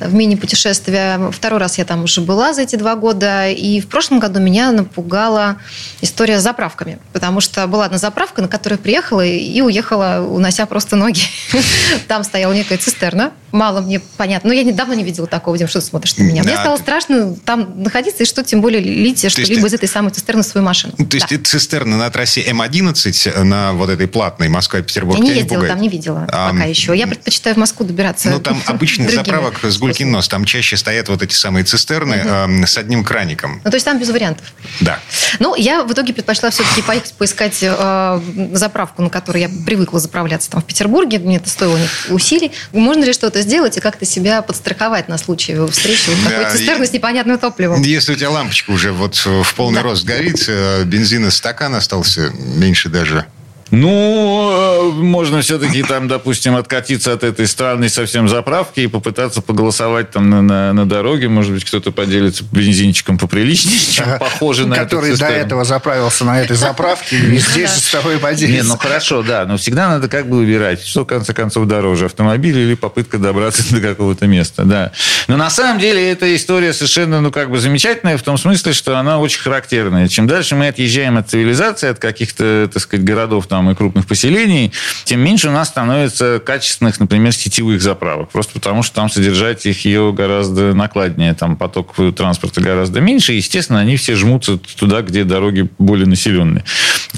в 0.00 0.14
мини-путешествие. 0.14 1.30
Второй 1.32 1.60
раз 1.60 1.78
я 1.78 1.84
там 1.84 2.04
уже 2.04 2.20
была 2.20 2.52
за 2.54 2.62
эти 2.62 2.76
два 2.76 2.96
года. 2.96 3.48
И 3.48 3.80
в 3.80 3.88
прошлом 3.88 4.18
году 4.18 4.40
меня 4.40 4.72
напугала 4.72 5.56
история 6.00 6.40
с 6.40 6.42
заправками. 6.42 6.98
Потому 7.12 7.40
что 7.40 7.66
была 7.66 7.86
одна 7.86 7.98
заправка, 7.98 8.42
на 8.42 8.48
которую 8.48 8.78
приехала 8.78 9.24
и 9.24 9.60
уехала, 9.60 10.26
унося 10.26 10.66
просто 10.66 10.96
ноги. 10.96 11.22
Там 12.08 12.24
стояла 12.24 12.52
некая 12.52 12.78
цистерна. 12.78 13.32
Мало 13.52 13.82
мне 13.82 14.00
понятно. 14.16 14.48
Но 14.48 14.54
я 14.54 14.62
недавно 14.62 14.94
не 14.94 15.04
видела 15.04 15.26
такого, 15.26 15.58
Дим, 15.58 15.68
что 15.68 15.80
ты 15.80 15.86
смотришь 15.86 16.16
на 16.16 16.22
меня. 16.22 16.42
Мне 16.42 16.56
стало 16.56 16.78
страшно 16.78 17.34
там 17.44 17.82
находиться 17.82 18.22
и 18.22 18.26
что 18.26 18.42
тем 18.42 18.62
более 18.62 18.80
лить 18.80 19.30
что-либо 19.30 19.66
из 19.66 19.74
этой 19.74 19.88
самой 19.88 20.10
цистерны 20.10 20.42
в 20.42 20.46
свою 20.46 20.64
машину. 20.64 20.94
То 20.96 21.16
есть 21.16 21.46
цистерна 21.46 21.98
на 21.98 22.10
трассе 22.10 22.42
М11, 22.42 23.42
на 23.42 23.72
вот 23.74 23.90
этой 23.90 24.08
платной 24.08 24.48
Москва-Петербург, 24.48 25.18
Я 25.18 25.24
не 25.24 25.38
ездила 25.40 25.66
там, 25.66 25.80
не 25.80 25.88
видела 25.88 26.26
пока 26.26 26.64
еще. 26.64 26.96
Я 26.96 27.06
предпочитаю 27.06 27.54
в 27.56 27.58
Москву 27.58 27.84
добираться. 27.84 28.30
Ну, 28.30 28.40
там 28.40 28.61
обычных 28.66 29.10
заправок 29.10 29.64
с 29.64 29.78
гулькин 29.78 30.10
нос. 30.10 30.28
Там 30.28 30.44
чаще 30.44 30.76
стоят 30.76 31.08
вот 31.08 31.22
эти 31.22 31.34
самые 31.34 31.64
цистерны 31.64 32.20
угу. 32.20 32.62
э, 32.62 32.66
с 32.66 32.78
одним 32.78 33.04
краником. 33.04 33.60
Ну, 33.64 33.70
то 33.70 33.76
есть 33.76 33.84
там 33.84 33.98
без 33.98 34.10
вариантов. 34.10 34.46
Да. 34.80 34.98
Ну, 35.38 35.54
я 35.54 35.82
в 35.82 35.92
итоге 35.92 36.12
предпочла 36.12 36.50
все-таки 36.50 36.82
поехать 36.82 37.14
поискать 37.14 37.58
э, 37.62 38.20
заправку, 38.52 39.02
на 39.02 39.10
которой 39.10 39.42
я 39.42 39.50
привыкла 39.66 40.00
заправляться 40.00 40.50
там 40.50 40.62
в 40.62 40.64
Петербурге. 40.64 41.18
Мне 41.18 41.36
это 41.36 41.48
стоило 41.48 41.78
усилий. 42.08 42.52
Можно 42.72 43.04
ли 43.04 43.12
что-то 43.12 43.42
сделать 43.42 43.76
и 43.76 43.80
как-то 43.80 44.04
себя 44.04 44.42
подстраховать 44.42 45.08
на 45.08 45.18
случай 45.18 45.54
встречи 45.70 46.10
вот 46.10 46.18
да, 46.24 46.30
такой 46.30 46.56
цистерны 46.56 46.86
с 46.86 46.92
непонятным 46.92 47.38
топливом? 47.38 47.82
Если 47.82 48.12
у 48.12 48.16
тебя 48.16 48.30
лампочка 48.30 48.70
уже 48.70 48.92
вот 48.92 49.16
в 49.16 49.54
полный 49.54 49.76
да. 49.76 49.82
рост 49.82 50.04
горит, 50.04 50.44
э, 50.48 50.84
бензина 50.84 51.30
стакан 51.30 51.74
остался 51.74 52.30
меньше 52.30 52.88
даже 52.88 53.26
ну, 53.72 54.50
э, 54.52 55.02
можно 55.02 55.40
все-таки 55.40 55.82
там, 55.82 56.06
допустим, 56.06 56.56
откатиться 56.56 57.14
от 57.14 57.24
этой 57.24 57.46
странной 57.46 57.88
совсем 57.88 58.28
заправки 58.28 58.80
и 58.80 58.86
попытаться 58.86 59.40
поголосовать 59.40 60.10
там 60.10 60.28
на, 60.28 60.42
на, 60.42 60.72
на 60.74 60.84
дороге. 60.86 61.30
Может 61.30 61.54
быть, 61.54 61.64
кто-то 61.64 61.90
поделится 61.90 62.44
бензинчиком 62.52 63.16
поприличнее, 63.16 63.78
чем 63.90 64.18
похоже 64.18 64.66
на 64.66 64.76
Который 64.76 65.16
до 65.16 65.24
этого 65.24 65.64
заправился 65.64 66.26
на 66.26 66.42
этой 66.42 66.54
заправке 66.54 67.16
и 67.16 67.38
здесь 67.38 67.70
с 67.70 67.90
тобой 67.90 68.18
поделится. 68.18 68.62
Не, 68.62 68.68
ну 68.68 68.76
хорошо, 68.76 69.22
да, 69.22 69.46
но 69.46 69.56
всегда 69.56 69.88
надо 69.88 70.06
как 70.06 70.28
бы 70.28 70.36
выбирать, 70.36 70.84
что 70.84 71.04
в 71.04 71.06
конце 71.06 71.32
концов 71.32 71.66
дороже, 71.66 72.04
автомобиль 72.06 72.58
или 72.58 72.74
попытка 72.74 73.16
добраться 73.16 73.62
до 73.74 73.80
какого-то 73.80 74.26
места, 74.26 74.64
да. 74.64 74.92
Но 75.28 75.38
на 75.38 75.48
самом 75.48 75.80
деле 75.80 76.10
эта 76.10 76.36
история 76.36 76.74
совершенно, 76.74 77.22
ну 77.22 77.30
как 77.30 77.50
бы 77.50 77.58
замечательная 77.58 78.18
в 78.18 78.22
том 78.22 78.36
смысле, 78.36 78.74
что 78.74 78.98
она 78.98 79.18
очень 79.18 79.40
характерная. 79.40 80.08
Чем 80.08 80.26
дальше 80.26 80.56
мы 80.56 80.68
отъезжаем 80.68 81.16
от 81.16 81.30
цивилизации, 81.30 81.88
от 81.88 81.98
каких-то, 81.98 82.68
так 82.70 82.82
сказать, 82.82 83.02
городов 83.02 83.46
там 83.46 83.61
и 83.70 83.74
крупных 83.74 84.06
поселений, 84.06 84.72
тем 85.04 85.20
меньше 85.20 85.48
у 85.48 85.52
нас 85.52 85.68
становится 85.68 86.40
качественных, 86.44 87.00
например, 87.00 87.32
сетевых 87.32 87.80
заправок. 87.80 88.30
Просто 88.30 88.54
потому, 88.54 88.82
что 88.82 88.96
там 88.96 89.10
содержать 89.10 89.66
их 89.66 89.84
ее 89.84 90.12
гораздо 90.12 90.74
накладнее. 90.74 91.34
Там 91.34 91.56
поток 91.56 91.94
транспорта 92.16 92.60
гораздо 92.60 93.00
меньше. 93.00 93.34
И, 93.34 93.36
естественно, 93.36 93.80
они 93.80 93.96
все 93.96 94.14
жмутся 94.14 94.58
туда, 94.58 95.02
где 95.02 95.24
дороги 95.24 95.68
более 95.78 96.06
населенные. 96.06 96.64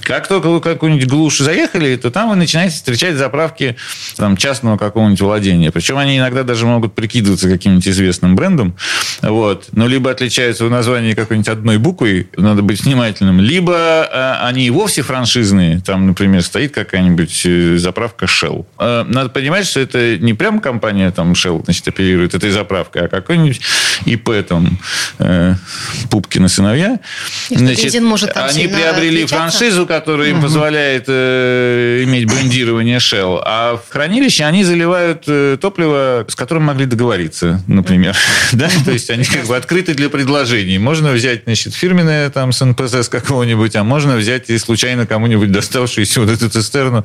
Как 0.02 0.28
только 0.28 0.48
вы 0.48 0.60
какую-нибудь 0.60 1.06
глушь 1.06 1.38
заехали, 1.38 1.96
то 1.96 2.10
там 2.10 2.30
вы 2.30 2.36
начинаете 2.36 2.74
встречать 2.74 3.16
заправки 3.16 3.76
там, 4.16 4.36
частного 4.36 4.76
какого-нибудь 4.76 5.20
владения. 5.20 5.70
Причем 5.70 5.98
они 5.98 6.18
иногда 6.18 6.42
даже 6.42 6.66
могут 6.66 6.94
прикидываться 6.94 7.48
каким-нибудь 7.48 7.88
известным 7.88 8.36
брендом. 8.36 8.76
Вот. 9.22 9.68
Но 9.72 9.86
либо 9.86 10.10
отличаются 10.10 10.64
в 10.64 10.70
названии 10.70 11.14
какой-нибудь 11.14 11.48
одной 11.48 11.78
буквой, 11.78 12.28
надо 12.36 12.62
быть 12.62 12.82
внимательным, 12.82 13.40
либо 13.40 13.74
э, 13.74 14.46
они 14.46 14.66
и 14.66 14.70
вовсе 14.70 15.02
франшизные. 15.02 15.80
Там, 15.80 16.06
например, 16.06 16.33
например, 16.34 16.42
стоит 16.42 16.74
какая-нибудь 16.74 17.42
э, 17.44 17.76
заправка 17.78 18.26
Shell. 18.26 18.66
Э, 18.78 19.04
надо 19.06 19.30
понимать, 19.30 19.66
что 19.66 19.80
это 19.80 20.18
не 20.18 20.34
прям 20.34 20.60
компания 20.60 21.10
там 21.10 21.32
Shell 21.32 21.64
значит, 21.64 21.86
оперирует 21.86 22.34
этой 22.34 22.50
заправкой, 22.50 23.06
а 23.06 23.08
какой-нибудь 23.08 23.60
ИП 24.06 24.30
там 24.46 24.78
э, 25.18 25.54
Пупкина 26.10 26.48
сыновья. 26.48 26.98
Значит, 27.50 28.00
может 28.02 28.36
они 28.36 28.66
приобрели 28.66 29.24
отличаться? 29.24 29.36
франшизу, 29.36 29.86
которая 29.86 30.30
им 30.30 30.38
угу. 30.38 30.46
позволяет 30.46 31.04
э, 31.08 32.02
иметь 32.04 32.26
брендирование 32.26 32.98
Shell, 32.98 33.40
а 33.44 33.76
в 33.76 33.92
хранилище 33.92 34.44
они 34.44 34.64
заливают 34.64 35.24
топливо, 35.60 36.26
с 36.28 36.34
которым 36.34 36.64
могли 36.64 36.86
договориться, 36.86 37.62
например. 37.66 38.16
да? 38.52 38.68
То 38.84 38.92
есть 38.92 39.10
они 39.10 39.24
как 39.24 39.46
бы 39.46 39.56
открыты 39.56 39.94
для 39.94 40.08
предложений. 40.08 40.78
Можно 40.78 41.12
взять 41.12 41.44
значит, 41.44 41.74
фирменное 41.74 42.30
там 42.30 42.52
с 42.52 42.64
НПЗ 42.64 43.08
какого-нибудь, 43.08 43.76
а 43.76 43.84
можно 43.84 44.16
взять 44.16 44.50
и 44.50 44.58
случайно 44.58 45.06
кому-нибудь 45.06 45.52
доставшуюся 45.52 46.23
вот 46.24 46.32
эту 46.32 46.50
цистерну, 46.50 47.04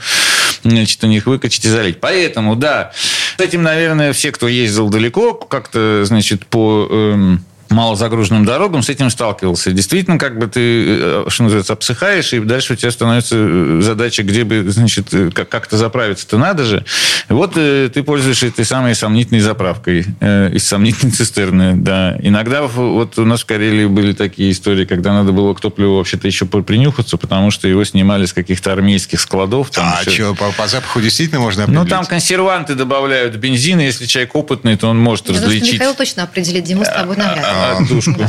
значит, 0.63 1.03
у 1.03 1.07
них 1.07 1.26
выкачать 1.26 1.65
и 1.65 1.70
залить. 1.70 1.99
Поэтому, 1.99 2.55
да, 2.55 2.91
с 3.38 3.39
этим, 3.39 3.63
наверное, 3.63 4.13
все, 4.13 4.32
кто 4.32 4.47
ездил 4.47 4.89
далеко, 4.89 5.34
как-то, 5.34 6.03
значит, 6.05 6.45
по... 6.45 6.88
Эм, 6.89 7.45
малозагруженным 7.70 8.45
дорогам 8.45 8.84
с 8.84 8.89
этим 8.89 9.09
сталкивался. 9.09 9.72
Действительно, 9.72 10.17
как 10.17 10.38
бы 10.38 10.47
ты, 10.47 10.59
э, 10.61 11.26
что 11.28 11.43
называется, 11.43 11.74
обсыхаешь, 11.74 12.34
и 12.34 12.39
дальше 12.39 12.74
у 12.74 12.76
тебя 12.76 12.91
становится 12.91 13.36
э, 13.38 13.80
задача, 13.82 14.24
где 14.24 14.43
бы, 14.43 14.70
значит, 14.70 15.13
э, 15.13 15.30
как-то 15.32 15.78
заправиться-то 15.78 16.38
надо 16.38 16.65
же. 16.65 16.86
Вот 17.28 17.53
ты 17.53 18.03
пользуешься 18.03 18.47
этой 18.47 18.65
самой 18.65 18.95
сомнительной 18.95 19.41
заправкой 19.41 20.05
из 20.22 20.67
сомнительной 20.67 21.11
цистерны, 21.15 21.76
да. 21.76 22.17
Иногда 22.22 22.63
вот 22.63 23.17
у 23.17 23.26
нас 23.26 23.41
в 23.41 23.45
Карелии 23.45 23.86
были 23.86 24.13
такие 24.13 24.51
истории, 24.51 24.86
когда 24.86 25.13
надо 25.13 25.32
было 25.32 25.53
к 25.53 25.61
топливу 25.61 25.97
вообще-то 25.97 26.28
еще 26.28 26.45
принюхаться, 26.45 27.17
потому 27.17 27.51
что 27.51 27.67
его 27.67 27.84
снимали 27.84 28.26
с 28.26 28.34
каких-то 28.34 28.74
армейских 28.74 29.20
складов. 29.20 29.70
Там 29.70 29.93
а 29.95 30.01
еще... 30.01 30.11
что, 30.11 30.36
по, 30.36 30.51
по 30.51 30.67
запаху 30.67 31.01
действительно 31.01 31.39
можно 31.39 31.63
определить? 31.63 31.84
Ну, 31.84 31.89
там 31.89 32.05
консерванты 32.05 32.76
добавляют 32.76 33.36
в 33.36 33.38
бензин, 33.38 33.80
и 33.80 33.86
если 33.86 34.05
человек 34.05 34.36
опытный, 34.36 34.78
то 34.78 34.88
он 34.88 34.99
может 34.99 35.30
Я 35.30 35.36
различить. 35.36 35.76
Михаил 35.76 35.93
точно 35.93 36.24
определит, 36.24 36.63
Дима, 36.63 36.86
с 36.86 36.89
тобой 36.89 37.15
навряд 37.17 37.45
ли. 37.45 37.59
Отдушку. 37.60 38.28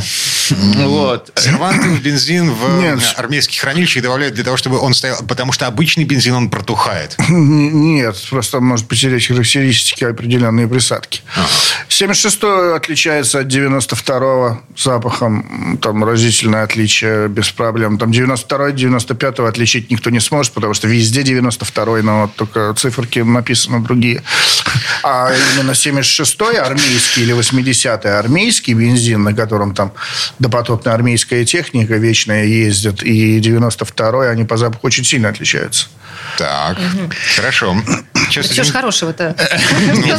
Вот. 0.51 1.31
В 1.41 1.99
бензин 2.01 2.51
в 2.51 2.81
Нет. 2.81 2.99
армейских 3.17 3.61
хранилищах 3.61 4.03
добавляют 4.03 4.35
для 4.35 4.43
того, 4.43 4.57
чтобы 4.57 4.79
он 4.79 4.93
стоял... 4.93 5.21
Потому 5.27 5.51
что 5.51 5.67
обычный 5.67 6.03
бензин, 6.03 6.33
он 6.33 6.49
протухает. 6.49 7.15
Нет, 7.29 8.15
просто 8.29 8.59
может 8.59 8.87
потерять 8.87 9.25
характеристики 9.27 10.03
определенные 10.03 10.67
присадки. 10.67 11.21
Ага. 11.35 11.47
76-й 11.89 12.75
отличается 12.75 13.39
от 13.39 13.47
92-го 13.47 14.61
запахом. 14.77 15.77
Там 15.81 16.03
разительное 16.03 16.63
отличие 16.63 17.27
без 17.27 17.49
проблем. 17.51 17.97
Там 17.97 18.11
92-й, 18.11 18.73
95-го 18.73 19.45
отличить 19.45 19.91
никто 19.91 20.09
не 20.09 20.19
сможет, 20.19 20.53
потому 20.53 20.73
что 20.73 20.87
везде 20.87 21.21
92-й, 21.21 22.01
но 22.03 22.21
вот 22.21 22.35
только 22.35 22.73
циферки 22.73 23.19
написаны 23.19 23.79
другие. 23.81 24.23
А 25.03 25.31
именно 25.55 25.71
76-й 25.71 26.57
армейский 26.57 27.23
или 27.23 27.35
80-й 27.35 28.09
армейский 28.09 28.73
бензин 28.73 29.20
на 29.23 29.33
котором 29.33 29.73
там 29.73 29.93
допотопная 30.39 30.93
армейская 30.93 31.45
техника 31.45 31.95
вечная 31.95 32.45
ездит, 32.45 33.03
и 33.03 33.39
92-й, 33.39 34.31
они 34.31 34.43
по 34.45 34.57
запаху 34.57 34.87
очень 34.87 35.03
сильно 35.03 35.29
отличаются. 35.29 35.87
Так, 36.37 36.77
угу. 36.77 37.11
хорошо. 37.35 37.75
Что, 38.29 38.43
что 38.43 38.63
ж 38.63 38.71
хорошего-то? 38.71 39.35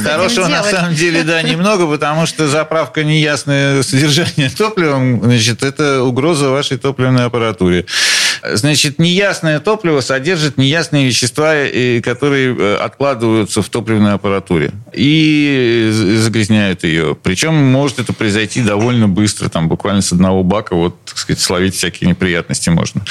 Хорошего 0.04 0.46
на 0.46 0.62
самом 0.62 0.94
деле, 0.94 1.22
да, 1.22 1.40
немного, 1.40 1.86
потому 1.86 2.26
что 2.26 2.46
заправка 2.46 3.04
неясное 3.04 3.82
содержание 3.82 4.50
топливом, 4.56 5.22
значит, 5.22 5.62
это 5.62 6.02
угроза 6.02 6.50
вашей 6.50 6.76
топливной 6.76 7.24
аппаратуре. 7.24 7.86
Значит, 8.44 8.98
неясное 8.98 9.60
топливо 9.60 10.00
содержит 10.00 10.58
неясные 10.58 11.06
вещества, 11.06 11.54
э, 11.54 12.00
которые 12.00 12.56
э, 12.56 12.74
откладываются 12.76 13.62
в 13.62 13.68
топливной 13.68 14.14
аппаратуре 14.14 14.72
и 14.92 15.88
загрязняют 15.92 16.82
ее. 16.82 17.16
Причем 17.22 17.54
может 17.54 18.00
это 18.00 18.12
произойти 18.12 18.62
довольно 18.62 19.06
быстро, 19.06 19.48
там 19.48 19.68
буквально 19.68 20.02
с 20.02 20.12
одного 20.12 20.42
бака, 20.42 20.74
вот, 20.74 20.96
так 21.04 21.18
сказать, 21.18 21.40
словить 21.40 21.76
всякие 21.76 22.10
неприятности 22.10 22.68
можно. 22.68 23.02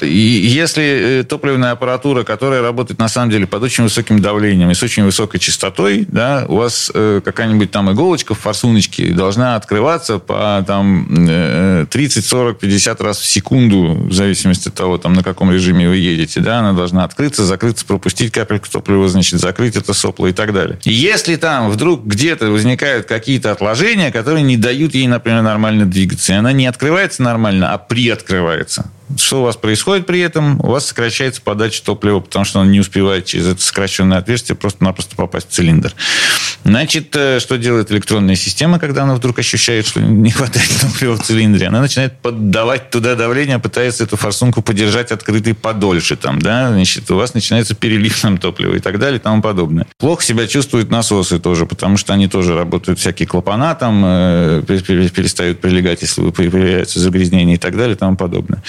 И 0.00 0.06
если 0.06 1.20
э, 1.20 1.24
топливная 1.24 1.72
аппаратура, 1.72 2.24
которая 2.24 2.62
работает 2.62 2.98
на 2.98 3.08
самом 3.08 3.30
деле 3.30 3.46
под 3.46 3.62
очень 3.62 3.84
высоким 3.84 4.20
давлением 4.20 4.70
и 4.70 4.74
с 4.74 4.82
очень 4.82 5.04
высокой 5.04 5.40
частотой, 5.40 6.06
да, 6.08 6.46
у 6.48 6.56
вас 6.56 6.90
какая-нибудь 6.92 7.70
там 7.70 7.92
иголочка 7.92 8.34
в 8.34 8.38
форсуночке 8.38 9.12
должна 9.12 9.56
открываться 9.56 10.18
по 10.18 10.64
там 10.66 11.86
30, 11.90 12.24
40, 12.24 12.58
50 12.58 13.00
раз 13.02 13.18
в 13.18 13.26
секунду, 13.26 13.94
в 14.08 14.12
зависимости 14.12 14.69
от 14.70 14.74
того, 14.74 14.98
там, 14.98 15.12
на 15.12 15.22
каком 15.22 15.52
режиме 15.52 15.88
вы 15.88 15.96
едете, 15.96 16.40
да, 16.40 16.60
она 16.60 16.72
должна 16.72 17.04
открыться, 17.04 17.44
закрыться, 17.44 17.84
пропустить 17.84 18.32
капельку 18.32 18.68
топлива, 18.70 19.08
значит, 19.08 19.40
закрыть 19.40 19.76
это 19.76 19.92
сопло 19.92 20.26
и 20.26 20.32
так 20.32 20.52
далее. 20.52 20.78
И 20.84 20.92
если 20.92 21.36
там 21.36 21.70
вдруг 21.70 22.04
где-то 22.04 22.50
возникают 22.50 23.06
какие-то 23.06 23.52
отложения, 23.52 24.10
которые 24.10 24.42
не 24.42 24.56
дают 24.56 24.94
ей, 24.94 25.06
например, 25.06 25.42
нормально 25.42 25.86
двигаться, 25.86 26.32
и 26.32 26.36
она 26.36 26.52
не 26.52 26.66
открывается 26.66 27.22
нормально, 27.22 27.72
а 27.72 27.78
приоткрывается, 27.78 28.90
что 29.16 29.40
у 29.40 29.44
вас 29.44 29.56
происходит 29.56 30.06
при 30.06 30.20
этом? 30.20 30.60
У 30.60 30.68
вас 30.68 30.86
сокращается 30.86 31.40
подача 31.42 31.82
топлива, 31.82 32.20
потому 32.20 32.44
что 32.44 32.60
он 32.60 32.70
не 32.70 32.80
успевает 32.80 33.26
через 33.26 33.46
это 33.46 33.62
сокращенное 33.62 34.18
отверстие 34.18 34.56
просто-напросто 34.56 35.16
попасть 35.16 35.48
в 35.48 35.52
цилиндр. 35.52 35.92
Значит, 36.64 37.14
э, 37.16 37.40
что 37.40 37.56
делает 37.56 37.90
электронная 37.90 38.36
система, 38.36 38.78
когда 38.78 39.04
она 39.04 39.14
вдруг 39.14 39.38
ощущает, 39.38 39.86
что 39.86 40.00
не 40.00 40.30
хватает 40.30 40.68
топлива 40.80 41.16
в 41.16 41.22
цилиндре? 41.22 41.66
Она 41.68 41.80
начинает 41.80 42.18
поддавать 42.18 42.90
туда 42.90 43.14
давление, 43.14 43.58
пытается 43.58 44.04
эту 44.04 44.16
форсунку 44.16 44.62
подержать 44.62 45.10
открытой 45.10 45.54
подольше. 45.54 46.16
Там, 46.16 46.38
да? 46.38 46.70
Значит, 46.70 47.10
у 47.10 47.16
вас 47.16 47.34
начинается 47.34 47.74
перелив 47.74 48.22
нам 48.22 48.38
топлива 48.38 48.74
и 48.74 48.80
так 48.80 48.98
далее 48.98 49.18
и 49.18 49.22
тому 49.22 49.42
подобное. 49.42 49.86
Плохо 49.98 50.22
себя 50.22 50.46
чувствуют 50.46 50.90
насосы 50.90 51.38
тоже, 51.38 51.66
потому 51.66 51.96
что 51.96 52.12
они 52.12 52.28
тоже 52.28 52.54
работают 52.54 52.98
всякие 52.98 53.26
клапана, 53.26 53.74
там 53.74 54.02
э, 54.04 54.62
перестают 54.66 55.60
прилегать, 55.60 56.02
если 56.02 56.30
появляются 56.30 57.00
загрязнения 57.00 57.54
и 57.54 57.58
так 57.58 57.76
далее 57.76 57.94
и 57.94 57.98
тому 57.98 58.16
подобное. 58.16 58.62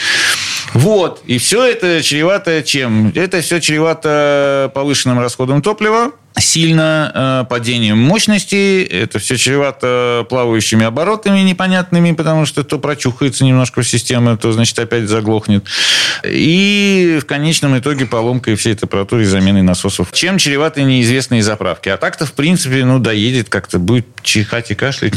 Вот. 0.73 1.21
И 1.25 1.37
все 1.37 1.65
это 1.65 2.01
чревато 2.01 2.63
чем? 2.63 3.11
Это 3.15 3.41
все 3.41 3.59
чревато 3.59 4.71
повышенным 4.73 5.19
расходом 5.19 5.61
топлива, 5.61 6.11
сильно 6.39 7.43
э, 7.43 7.49
падением 7.49 7.97
мощности. 7.97 8.83
Это 8.83 9.19
все 9.19 9.37
чревато 9.37 10.25
плавающими 10.29 10.85
оборотами 10.85 11.39
непонятными, 11.39 12.13
потому 12.13 12.45
что 12.45 12.63
то 12.63 12.79
прочухается 12.79 13.45
немножко 13.45 13.81
в 13.81 13.87
систему, 13.87 14.37
то, 14.37 14.51
значит, 14.51 14.77
опять 14.79 15.07
заглохнет. 15.07 15.65
И 16.23 17.19
в 17.21 17.25
конечном 17.25 17.77
итоге 17.77 18.05
поломкой 18.05 18.55
всей 18.55 18.73
этой 18.73 18.85
аппаратуры 18.85 19.23
и 19.23 19.25
заменой 19.25 19.61
насосов. 19.61 20.11
Чем 20.11 20.37
чреваты 20.37 20.83
неизвестные 20.83 21.43
заправки? 21.43 21.89
А 21.89 21.97
так-то, 21.97 22.25
в 22.25 22.33
принципе, 22.33 22.85
ну, 22.85 22.99
доедет 22.99 23.49
как-то, 23.49 23.79
будет 23.79 24.05
чихать 24.23 24.71
и 24.71 24.75
кашлять. 24.75 25.13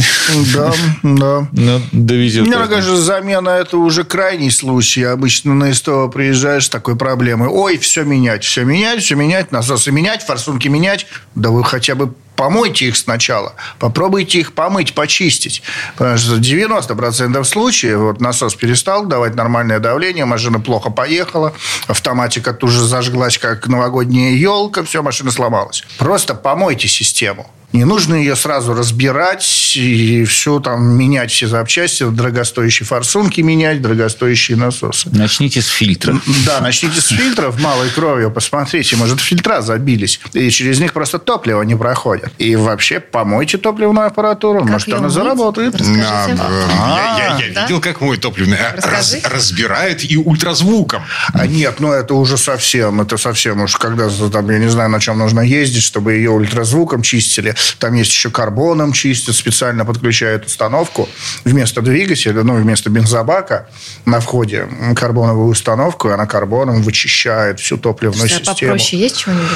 Да, 0.55 0.73
да. 1.03 1.49
Ну, 1.53 1.81
довезет. 1.93 2.47
Мне 2.47 2.57
кажется, 2.57 2.97
замена– 2.97 3.49
это 3.51 3.79
уже 3.79 4.05
крайний 4.05 4.51
случай. 4.51 5.05
Обычно 5.05 5.55
на 5.55 5.73
СТО 5.73 6.09
приезжаешь 6.09 6.67
с 6.67 6.69
такой 6.69 6.97
проблемой. 6.97 7.49
Ой, 7.49 7.79
все 7.79 8.05
менять, 8.05 8.45
все 8.45 8.65
менять, 8.65 9.03
все 9.03 9.15
менять, 9.15 9.53
насосы 9.53 9.91
менять, 9.91 10.23
форсунки 10.23 10.69
менять. 10.69 11.04
Да 11.35 11.51
вы 11.51 11.65
хотя 11.65 11.95
бы 11.95 12.15
помойте 12.37 12.87
их 12.87 12.97
сначала, 12.97 13.55
попробуйте 13.79 14.41
их 14.41 14.55
помыть, 14.55 14.95
почистить. 14.95 15.63
Потому 15.97 16.19
что 16.19 16.37
90% 16.37 17.45
случаев 17.45 17.99
вот 17.99 18.21
насос 18.21 18.55
перестал 18.55 19.07
давать 19.07 19.35
нормальное 19.35 19.79
давление, 19.79 20.25
машина 20.25 20.61
плохо 20.61 20.91
поехала, 20.91 21.53
автоматика 21.87 22.53
тут 22.53 22.71
же 22.71 22.85
зажглась, 22.85 23.39
как 23.39 23.67
новогодняя 23.67 24.33
елка, 24.33 24.83
все, 24.83 25.03
машина 25.03 25.31
сломалась. 25.31 25.85
Просто 25.99 26.35
помойте 26.35 26.89
систему. 26.89 27.51
Не 27.75 27.85
нужно 27.85 28.15
ее 28.15 28.37
сразу 28.37 28.73
разбирать 28.73 29.73
и 29.75 30.25
все 30.27 30.61
там 30.61 30.97
менять, 30.97 31.33
все 31.33 31.49
запчасти, 31.49 32.05
дорогостоящие 32.09 32.87
форсунки 32.87 33.41
менять, 33.41 33.83
дорогостоящие 33.83 34.57
насосы. 34.57 35.09
Начните 35.11 35.61
с 35.61 35.67
фильтров. 35.67 36.23
Да, 36.47 36.61
начните 36.61 37.01
с 37.01 37.09
фильтров 37.09 37.61
малой 37.61 37.91
кровью. 37.91 38.31
Посмотрите, 38.31 38.95
может, 38.95 39.21
фильтра 39.21 39.61
забились. 39.61 40.21
И 40.35 40.51
через 40.51 40.79
них 40.79 40.93
просто 40.93 41.19
топливо 41.19 41.63
не 41.63 41.75
проходит. 41.75 42.33
И 42.39 42.55
вообще 42.55 43.01
помойте 43.01 43.59
топливную 43.59 44.07
аппаратуру. 44.07 44.61
Как 44.61 44.71
может, 44.71 44.89
она 44.93 44.99
мыть? 45.03 45.13
заработает. 45.13 45.75
Расскажите. 45.75 46.05
Я, 46.07 47.39
я- 47.41 47.45
я 47.45 47.55
Да? 47.55 47.63
видел, 47.63 47.81
как 47.81 48.01
мой 48.01 48.19
топливный 48.19 48.57
э, 48.57 48.81
раз- 48.89 49.17
разбирает 49.25 50.09
и 50.09 50.17
ультразвуком. 50.17 51.03
А 51.33 51.45
нет, 51.49 51.81
ну 51.81 51.91
это 51.91 52.15
уже 52.15 52.37
совсем, 52.39 53.01
это 53.01 53.17
совсем 53.17 53.63
уж 53.63 53.75
когда 53.75 54.09
там, 54.09 54.49
я 54.49 54.59
не 54.61 54.69
знаю, 54.69 54.91
на 54.91 55.01
чем 55.01 55.19
нужно 55.19 55.41
ездить, 55.41 55.83
чтобы 55.83 56.13
ее 56.13 56.31
ультразвуком 56.31 57.03
чистили. 57.03 57.53
Там 57.79 57.95
есть 57.95 58.11
еще 58.11 58.31
карбоном 58.31 58.93
чистят, 58.93 59.35
специально 59.35 59.85
подключают 59.85 60.47
установку 60.47 61.09
вместо 61.45 61.83
двигателя, 61.83 62.43
ну, 62.43 62.55
вместо 62.55 62.91
бензобака 62.91 63.69
на 64.05 64.21
входе 64.21 64.69
карбоновую 64.97 65.49
установку, 65.49 66.09
и 66.09 66.13
она 66.13 66.27
карбоном 66.27 66.83
вычищает 66.83 67.61
всю 67.61 67.77
топливную 67.77 68.29
Слушайте, 68.29 68.51
а 68.51 68.53
систему. 68.53 68.73
попроще 68.73 69.03
есть 69.03 69.19
чего-нибудь? 69.19 69.49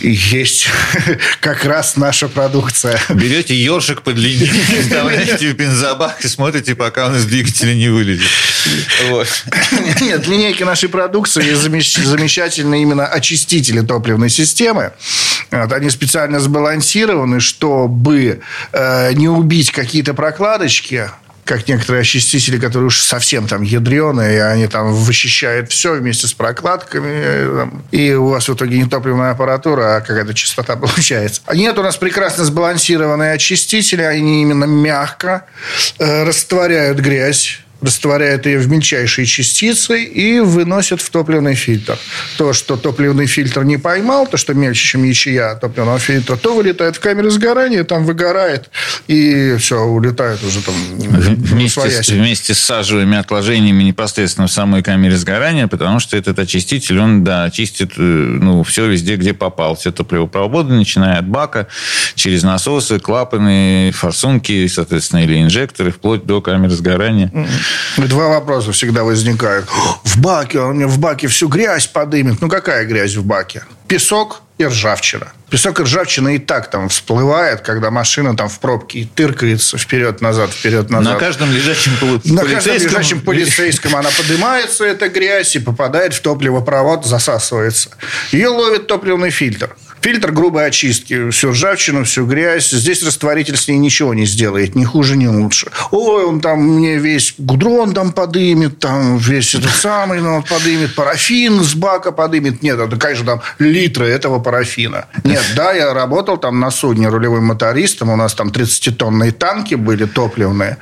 И 0.00 0.10
есть 0.10 0.66
как 1.40 1.64
раз 1.64 1.96
наша 1.96 2.28
продукция. 2.28 3.00
Берете 3.08 3.54
ёршик 3.54 4.02
подлиннее, 4.02 4.52
вставляете 4.82 5.50
в 5.50 5.56
бензобак 5.56 6.24
и 6.24 6.28
смотрите, 6.28 6.74
пока 6.74 7.06
он 7.06 7.16
из 7.16 7.24
двигателя 7.24 7.74
не 7.74 7.88
вылезет. 7.88 8.26
Вот. 9.08 9.28
Нет, 10.00 10.26
в 10.26 10.30
линейке 10.30 10.64
нашей 10.64 10.88
продукции 10.88 11.52
замечательные 11.54 12.82
именно 12.82 13.06
очистители 13.06 13.80
топливной 13.80 14.30
системы. 14.30 14.92
Вот, 15.50 15.72
они 15.72 15.90
специально 15.90 16.40
сбалансированы, 16.40 17.40
чтобы 17.40 18.40
э, 18.72 19.12
не 19.12 19.28
убить 19.28 19.70
какие-то 19.70 20.14
прокладочки, 20.14 21.10
как 21.44 21.68
некоторые 21.68 22.00
очистители, 22.00 22.58
которые 22.58 22.86
уж 22.86 23.00
совсем 23.02 23.46
там 23.46 23.62
ядреные, 23.62 24.44
они 24.44 24.66
там 24.66 24.92
вычищают 24.94 25.70
все 25.70 25.94
вместе 25.94 26.26
с 26.26 26.32
прокладками, 26.32 27.70
и 27.90 28.12
у 28.12 28.28
вас 28.28 28.48
в 28.48 28.54
итоге 28.54 28.78
не 28.78 28.86
топливная 28.88 29.32
аппаратура, 29.32 29.96
а 29.96 30.00
какая-то 30.00 30.34
чистота 30.34 30.76
получается. 30.76 31.42
А 31.46 31.54
нет, 31.54 31.78
у 31.78 31.82
нас 31.82 31.96
прекрасно 31.96 32.44
сбалансированные 32.44 33.32
очистители, 33.32 34.02
они 34.02 34.42
именно 34.42 34.64
мягко 34.64 35.46
э, 35.98 36.24
растворяют 36.24 36.98
грязь, 36.98 37.63
растворяют 37.84 38.46
ее 38.46 38.58
в 38.58 38.68
мельчайшие 38.68 39.26
частицы 39.26 40.02
и 40.02 40.40
выносят 40.40 41.00
в 41.00 41.10
топливный 41.10 41.54
фильтр. 41.54 41.98
То, 42.36 42.52
что 42.52 42.76
топливный 42.76 43.26
фильтр 43.26 43.64
не 43.64 43.76
поймал, 43.76 44.26
то, 44.26 44.36
что 44.36 44.54
мельче, 44.54 44.86
чем 44.88 45.04
ячея 45.04 45.54
топливного 45.54 45.98
фильтра, 45.98 46.36
то 46.36 46.54
вылетает 46.54 46.96
в 46.96 47.00
камеру 47.00 47.30
сгорания, 47.30 47.84
там 47.84 48.04
выгорает, 48.04 48.70
и 49.06 49.56
все, 49.58 49.80
улетает 49.80 50.42
уже 50.42 50.62
там 50.62 50.74
Вместе 50.98 51.80
с, 51.80 51.84
своясь. 51.84 52.08
вместе 52.08 52.54
с 52.54 52.58
сажевыми 52.58 53.16
отложениями 53.16 53.82
непосредственно 53.82 54.46
в 54.46 54.52
самой 54.52 54.82
камере 54.82 55.16
сгорания, 55.16 55.66
потому 55.66 56.00
что 56.00 56.16
этот 56.16 56.38
очиститель, 56.38 56.98
он, 56.98 57.24
да, 57.24 57.44
очистит 57.44 57.92
э, 57.96 58.02
ну, 58.02 58.62
все 58.62 58.86
везде, 58.86 59.16
где 59.16 59.32
попал. 59.34 59.76
Все 59.76 59.92
топливопроводы, 59.92 60.74
начиная 60.74 61.18
от 61.18 61.28
бака, 61.28 61.66
через 62.14 62.42
насосы, 62.42 62.98
клапаны, 62.98 63.92
форсунки, 63.92 64.66
соответственно, 64.66 65.24
или 65.24 65.42
инжекторы, 65.42 65.90
вплоть 65.90 66.24
до 66.24 66.40
камеры 66.40 66.74
сгорания. 66.74 67.32
Два 67.96 68.28
вопроса 68.28 68.72
всегда 68.72 69.04
возникают. 69.04 69.68
В 70.04 70.18
баке, 70.20 70.60
он 70.60 70.76
мне 70.76 70.86
в 70.86 70.98
баке 70.98 71.28
всю 71.28 71.48
грязь 71.48 71.86
подымет. 71.86 72.40
Ну, 72.40 72.48
какая 72.48 72.84
грязь 72.84 73.14
в 73.14 73.24
баке? 73.24 73.64
Песок 73.88 74.42
и 74.58 74.64
ржавчина. 74.64 75.32
Песок 75.50 75.80
и 75.80 75.82
ржавчина 75.82 76.34
и 76.34 76.38
так 76.38 76.70
там 76.70 76.88
всплывает, 76.88 77.60
когда 77.60 77.90
машина 77.90 78.36
там 78.36 78.48
в 78.48 78.58
пробке 78.60 79.00
и 79.00 79.04
тыркается 79.04 79.78
вперед-назад, 79.78 80.50
вперед-назад. 80.50 81.14
На 81.14 81.18
каждом 81.18 81.52
лежачем 81.52 81.92
полу- 82.00 82.20
На 82.24 82.42
каждом 82.42 82.62
полицейском- 82.62 82.90
лежачем 82.90 83.20
полицейском 83.20 83.96
она 83.96 84.10
поднимается, 84.16 84.84
эта 84.84 85.08
грязь, 85.08 85.54
и 85.56 85.58
попадает 85.60 86.14
в 86.14 86.20
топливопровод, 86.20 87.04
засасывается. 87.04 87.90
Ее 88.32 88.48
ловит 88.48 88.86
топливный 88.86 89.30
фильтр. 89.30 89.76
Фильтр 90.04 90.32
грубой 90.32 90.66
очистки. 90.66 91.30
Всю 91.30 91.52
ржавчину, 91.52 92.04
всю 92.04 92.26
грязь. 92.26 92.68
Здесь 92.68 93.02
растворитель 93.02 93.56
с 93.56 93.68
ней 93.68 93.78
ничего 93.78 94.12
не 94.12 94.26
сделает. 94.26 94.74
Ни 94.74 94.84
хуже, 94.84 95.16
ни 95.16 95.26
лучше. 95.26 95.68
Ой, 95.92 96.24
он 96.26 96.42
там 96.42 96.58
мне 96.60 96.98
весь 96.98 97.34
гудрон 97.38 97.94
там 97.94 98.12
подымет, 98.12 98.80
там 98.80 99.16
весь 99.16 99.54
этот 99.54 99.70
самый 99.74 100.20
ну, 100.20 100.42
подымет, 100.42 100.94
парафин 100.94 101.62
с 101.62 101.74
бака 101.74 102.12
подымет. 102.12 102.62
Нет, 102.62 102.78
это, 102.78 102.98
конечно, 102.98 103.24
там 103.24 103.40
литры 103.58 104.06
этого 104.06 104.40
парафина. 104.40 105.06
Нет, 105.24 105.42
да, 105.56 105.72
я 105.72 105.94
работал 105.94 106.36
там 106.36 106.60
на 106.60 106.70
судне 106.70 107.08
рулевым 107.08 107.46
мотористом. 107.46 108.10
У 108.10 108.16
нас 108.16 108.34
там 108.34 108.48
30-тонные 108.48 109.32
танки 109.32 109.74
были 109.74 110.04
топливные. 110.04 110.76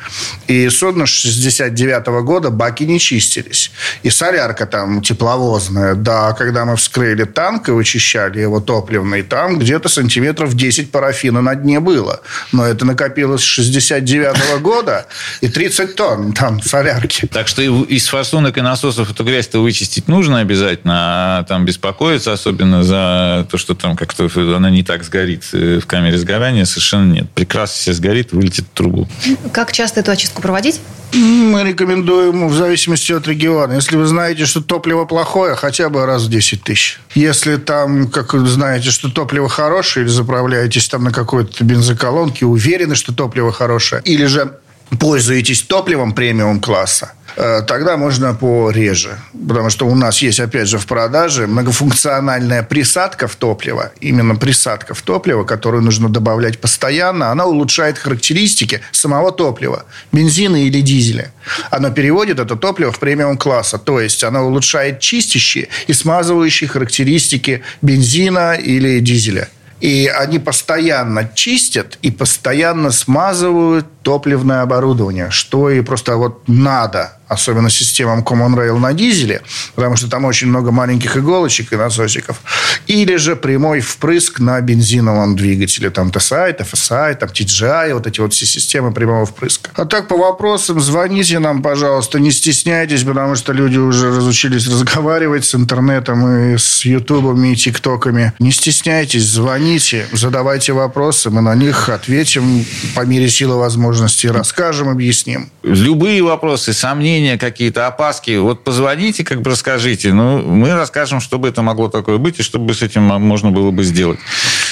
И 0.48 0.68
судно 0.68 1.06
69 1.06 2.24
года 2.24 2.50
баки 2.50 2.82
не 2.82 2.98
чистились. 2.98 3.70
И 4.02 4.10
солярка 4.10 4.66
там 4.66 5.00
тепловозная. 5.00 5.94
Да, 5.94 6.32
когда 6.32 6.64
мы 6.64 6.74
вскрыли 6.74 7.22
танк 7.22 7.68
и 7.68 7.70
вычищали 7.70 8.40
его 8.40 8.58
топливный, 8.58 9.11
тонны. 9.12 9.22
Там 9.22 9.58
где-то 9.58 9.88
сантиметров 9.88 10.54
10 10.54 10.90
парафина 10.90 11.42
на 11.42 11.54
дне 11.54 11.80
было. 11.80 12.20
Но 12.52 12.64
это 12.64 12.84
накопилось 12.84 13.42
с 13.42 13.44
69 13.44 14.60
года 14.60 15.06
и 15.40 15.48
30 15.48 15.94
тонн 15.94 16.32
там 16.32 16.62
солярки. 16.62 17.26
Так 17.26 17.48
что 17.48 17.62
из 17.62 18.08
форсунок 18.08 18.56
и 18.58 18.60
насосов 18.60 19.10
эту 19.10 19.24
грязь-то 19.24 19.60
вычистить 19.60 20.08
нужно 20.08 20.40
обязательно, 20.40 20.94
а 21.38 21.44
там 21.44 21.64
беспокоиться 21.64 22.32
особенно 22.32 22.82
за 22.82 23.46
то, 23.50 23.58
что 23.58 23.74
там 23.74 23.96
как-то 23.96 24.28
она 24.56 24.70
не 24.70 24.82
так 24.82 25.04
сгорит 25.04 25.44
э, 25.52 25.78
в 25.80 25.86
камере 25.86 26.18
сгорания, 26.18 26.64
совершенно 26.64 27.12
нет. 27.12 27.30
Прекрасно 27.34 27.74
все 27.74 27.92
сгорит, 27.92 28.32
вылетит 28.32 28.66
в 28.66 28.76
трубу. 28.76 29.08
Как 29.52 29.72
часто 29.72 30.00
эту 30.00 30.10
очистку 30.10 30.42
проводить? 30.42 30.80
Мы 31.14 31.62
рекомендуем 31.62 32.48
в 32.48 32.54
зависимости 32.54 33.12
от 33.12 33.28
региона. 33.28 33.74
Если 33.74 33.96
вы 33.96 34.06
знаете, 34.06 34.46
что 34.46 34.62
топливо 34.62 35.04
плохое, 35.04 35.54
хотя 35.56 35.90
бы 35.90 36.06
раз 36.06 36.22
в 36.22 36.30
10 36.30 36.62
тысяч. 36.62 37.00
Если 37.14 37.56
там, 37.56 38.08
как 38.08 38.32
вы 38.32 38.46
знаете, 38.46 38.90
что 38.90 39.01
топливо 39.10 39.48
хорошее, 39.48 40.04
или 40.04 40.10
заправляетесь 40.10 40.88
там 40.88 41.04
на 41.04 41.12
какой-то 41.12 41.64
бензоколонке, 41.64 42.46
уверены, 42.46 42.94
что 42.94 43.14
топливо 43.14 43.52
хорошее, 43.52 44.02
или 44.04 44.26
же 44.26 44.58
пользуетесь 44.98 45.62
топливом 45.62 46.12
премиум 46.12 46.60
класса, 46.60 47.12
тогда 47.36 47.96
можно 47.96 48.34
пореже. 48.34 49.18
Потому 49.48 49.70
что 49.70 49.86
у 49.86 49.94
нас 49.94 50.22
есть, 50.22 50.40
опять 50.40 50.68
же, 50.68 50.78
в 50.78 50.86
продаже 50.86 51.46
многофункциональная 51.46 52.62
присадка 52.62 53.26
в 53.28 53.36
топливо. 53.36 53.92
Именно 54.00 54.36
присадка 54.36 54.94
в 54.94 55.02
топливо, 55.02 55.44
которую 55.44 55.82
нужно 55.82 56.08
добавлять 56.08 56.60
постоянно. 56.60 57.30
Она 57.30 57.46
улучшает 57.46 57.98
характеристики 57.98 58.80
самого 58.92 59.32
топлива. 59.32 59.84
Бензина 60.12 60.56
или 60.56 60.80
дизеля. 60.80 61.32
Она 61.70 61.90
переводит 61.90 62.38
это 62.38 62.56
топливо 62.56 62.92
в 62.92 62.98
премиум 62.98 63.36
класса. 63.36 63.78
То 63.78 64.00
есть, 64.00 64.24
она 64.24 64.42
улучшает 64.42 65.00
чистящие 65.00 65.68
и 65.86 65.92
смазывающие 65.92 66.68
характеристики 66.68 67.62
бензина 67.80 68.54
или 68.54 69.00
дизеля. 69.00 69.48
И 69.80 70.06
они 70.06 70.38
постоянно 70.38 71.28
чистят 71.34 71.98
и 72.02 72.12
постоянно 72.12 72.92
смазывают 72.92 73.86
топливное 74.02 74.62
оборудование, 74.62 75.30
что 75.30 75.70
и 75.70 75.80
просто 75.80 76.16
вот 76.16 76.48
надо 76.48 77.18
особенно 77.32 77.70
системам 77.70 78.20
Common 78.20 78.54
Rail 78.54 78.78
на 78.78 78.92
дизеле, 78.92 79.42
потому 79.74 79.96
что 79.96 80.08
там 80.08 80.24
очень 80.24 80.48
много 80.48 80.70
маленьких 80.70 81.16
иголочек 81.16 81.72
и 81.72 81.76
насосиков. 81.76 82.40
Или 82.86 83.16
же 83.16 83.36
прямой 83.36 83.80
впрыск 83.80 84.40
на 84.40 84.60
бензиновом 84.60 85.36
двигателе. 85.36 85.90
Там 85.90 86.08
TSI, 86.08 86.58
FSI, 86.58 87.14
там 87.14 87.28
TGI, 87.30 87.94
вот 87.94 88.06
эти 88.06 88.20
вот 88.20 88.32
все 88.34 88.46
системы 88.46 88.92
прямого 88.92 89.24
впрыска. 89.24 89.70
А 89.74 89.84
так 89.84 90.08
по 90.08 90.16
вопросам 90.16 90.80
звоните 90.80 91.38
нам, 91.38 91.62
пожалуйста, 91.62 92.20
не 92.20 92.30
стесняйтесь, 92.30 93.02
потому 93.02 93.34
что 93.36 93.52
люди 93.52 93.78
уже 93.78 94.14
разучились 94.14 94.68
разговаривать 94.68 95.44
с 95.44 95.54
интернетом 95.54 96.52
и 96.52 96.58
с 96.58 96.84
ютубами 96.84 97.52
и 97.52 97.56
тиктоками. 97.56 98.32
Не 98.38 98.52
стесняйтесь, 98.52 99.28
звоните, 99.28 100.06
задавайте 100.12 100.72
вопросы, 100.72 101.30
мы 101.30 101.40
на 101.40 101.54
них 101.54 101.88
ответим 101.88 102.64
по 102.94 103.02
мере 103.06 103.28
силы 103.28 103.56
возможностей, 103.92 104.28
расскажем, 104.28 104.88
объясним. 104.88 105.50
Любые 105.62 106.22
вопросы, 106.22 106.72
сомнения, 106.72 107.02
сомнения 107.02 107.38
какие-то, 107.38 107.86
опаски, 107.86 108.38
вот 108.38 108.64
позвоните, 108.64 109.24
как 109.24 109.42
бы 109.42 109.50
расскажите. 109.50 110.12
Ну, 110.12 110.38
мы 110.38 110.74
расскажем, 110.74 111.20
чтобы 111.20 111.48
это 111.48 111.62
могло 111.62 111.88
такое 111.88 112.18
быть, 112.18 112.40
и 112.40 112.42
чтобы 112.42 112.74
с 112.74 112.82
этим 112.82 113.02
можно 113.02 113.50
было 113.50 113.70
бы 113.70 113.84
сделать. 113.84 114.18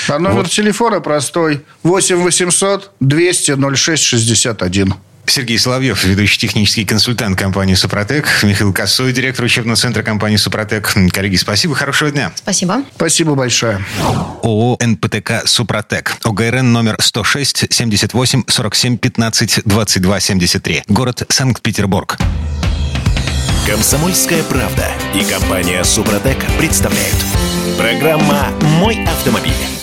А 0.08 0.18
номер 0.18 0.42
вот. 0.42 0.50
телефона 0.50 1.00
простой. 1.00 1.60
8 1.82 2.16
800 2.16 2.90
200 3.00 3.74
06 3.74 4.02
61. 4.02 4.94
Сергей 5.26 5.58
Соловьев, 5.58 6.02
ведущий 6.04 6.38
технический 6.38 6.84
консультант 6.84 7.38
компании 7.38 7.74
«Супротек», 7.74 8.26
Михаил 8.42 8.72
Косой, 8.72 9.12
директор 9.12 9.44
учебного 9.44 9.76
центра 9.76 10.02
компании 10.02 10.36
«Супротек». 10.36 10.92
Коллеги, 11.12 11.36
спасибо, 11.36 11.74
хорошего 11.74 12.10
дня. 12.10 12.32
Спасибо. 12.34 12.82
Спасибо 12.96 13.34
большое. 13.34 13.84
ООО 14.42 14.78
«НПТК 14.80 15.42
Супротек». 15.46 16.16
ОГРН 16.24 16.72
номер 16.72 16.96
106 16.98 17.72
78 17.72 18.44
47 18.46 18.96
15 18.98 19.60
22 19.64 20.20
73. 20.20 20.82
Город 20.88 21.22
Санкт-Петербург. 21.28 22.18
Комсомольская 23.66 24.42
правда 24.42 24.88
и 25.14 25.22
компания 25.22 25.84
«Супротек» 25.84 26.38
представляют. 26.58 27.16
Программа 27.78 28.48
«Мой 28.80 29.04
автомобиль». 29.04 29.79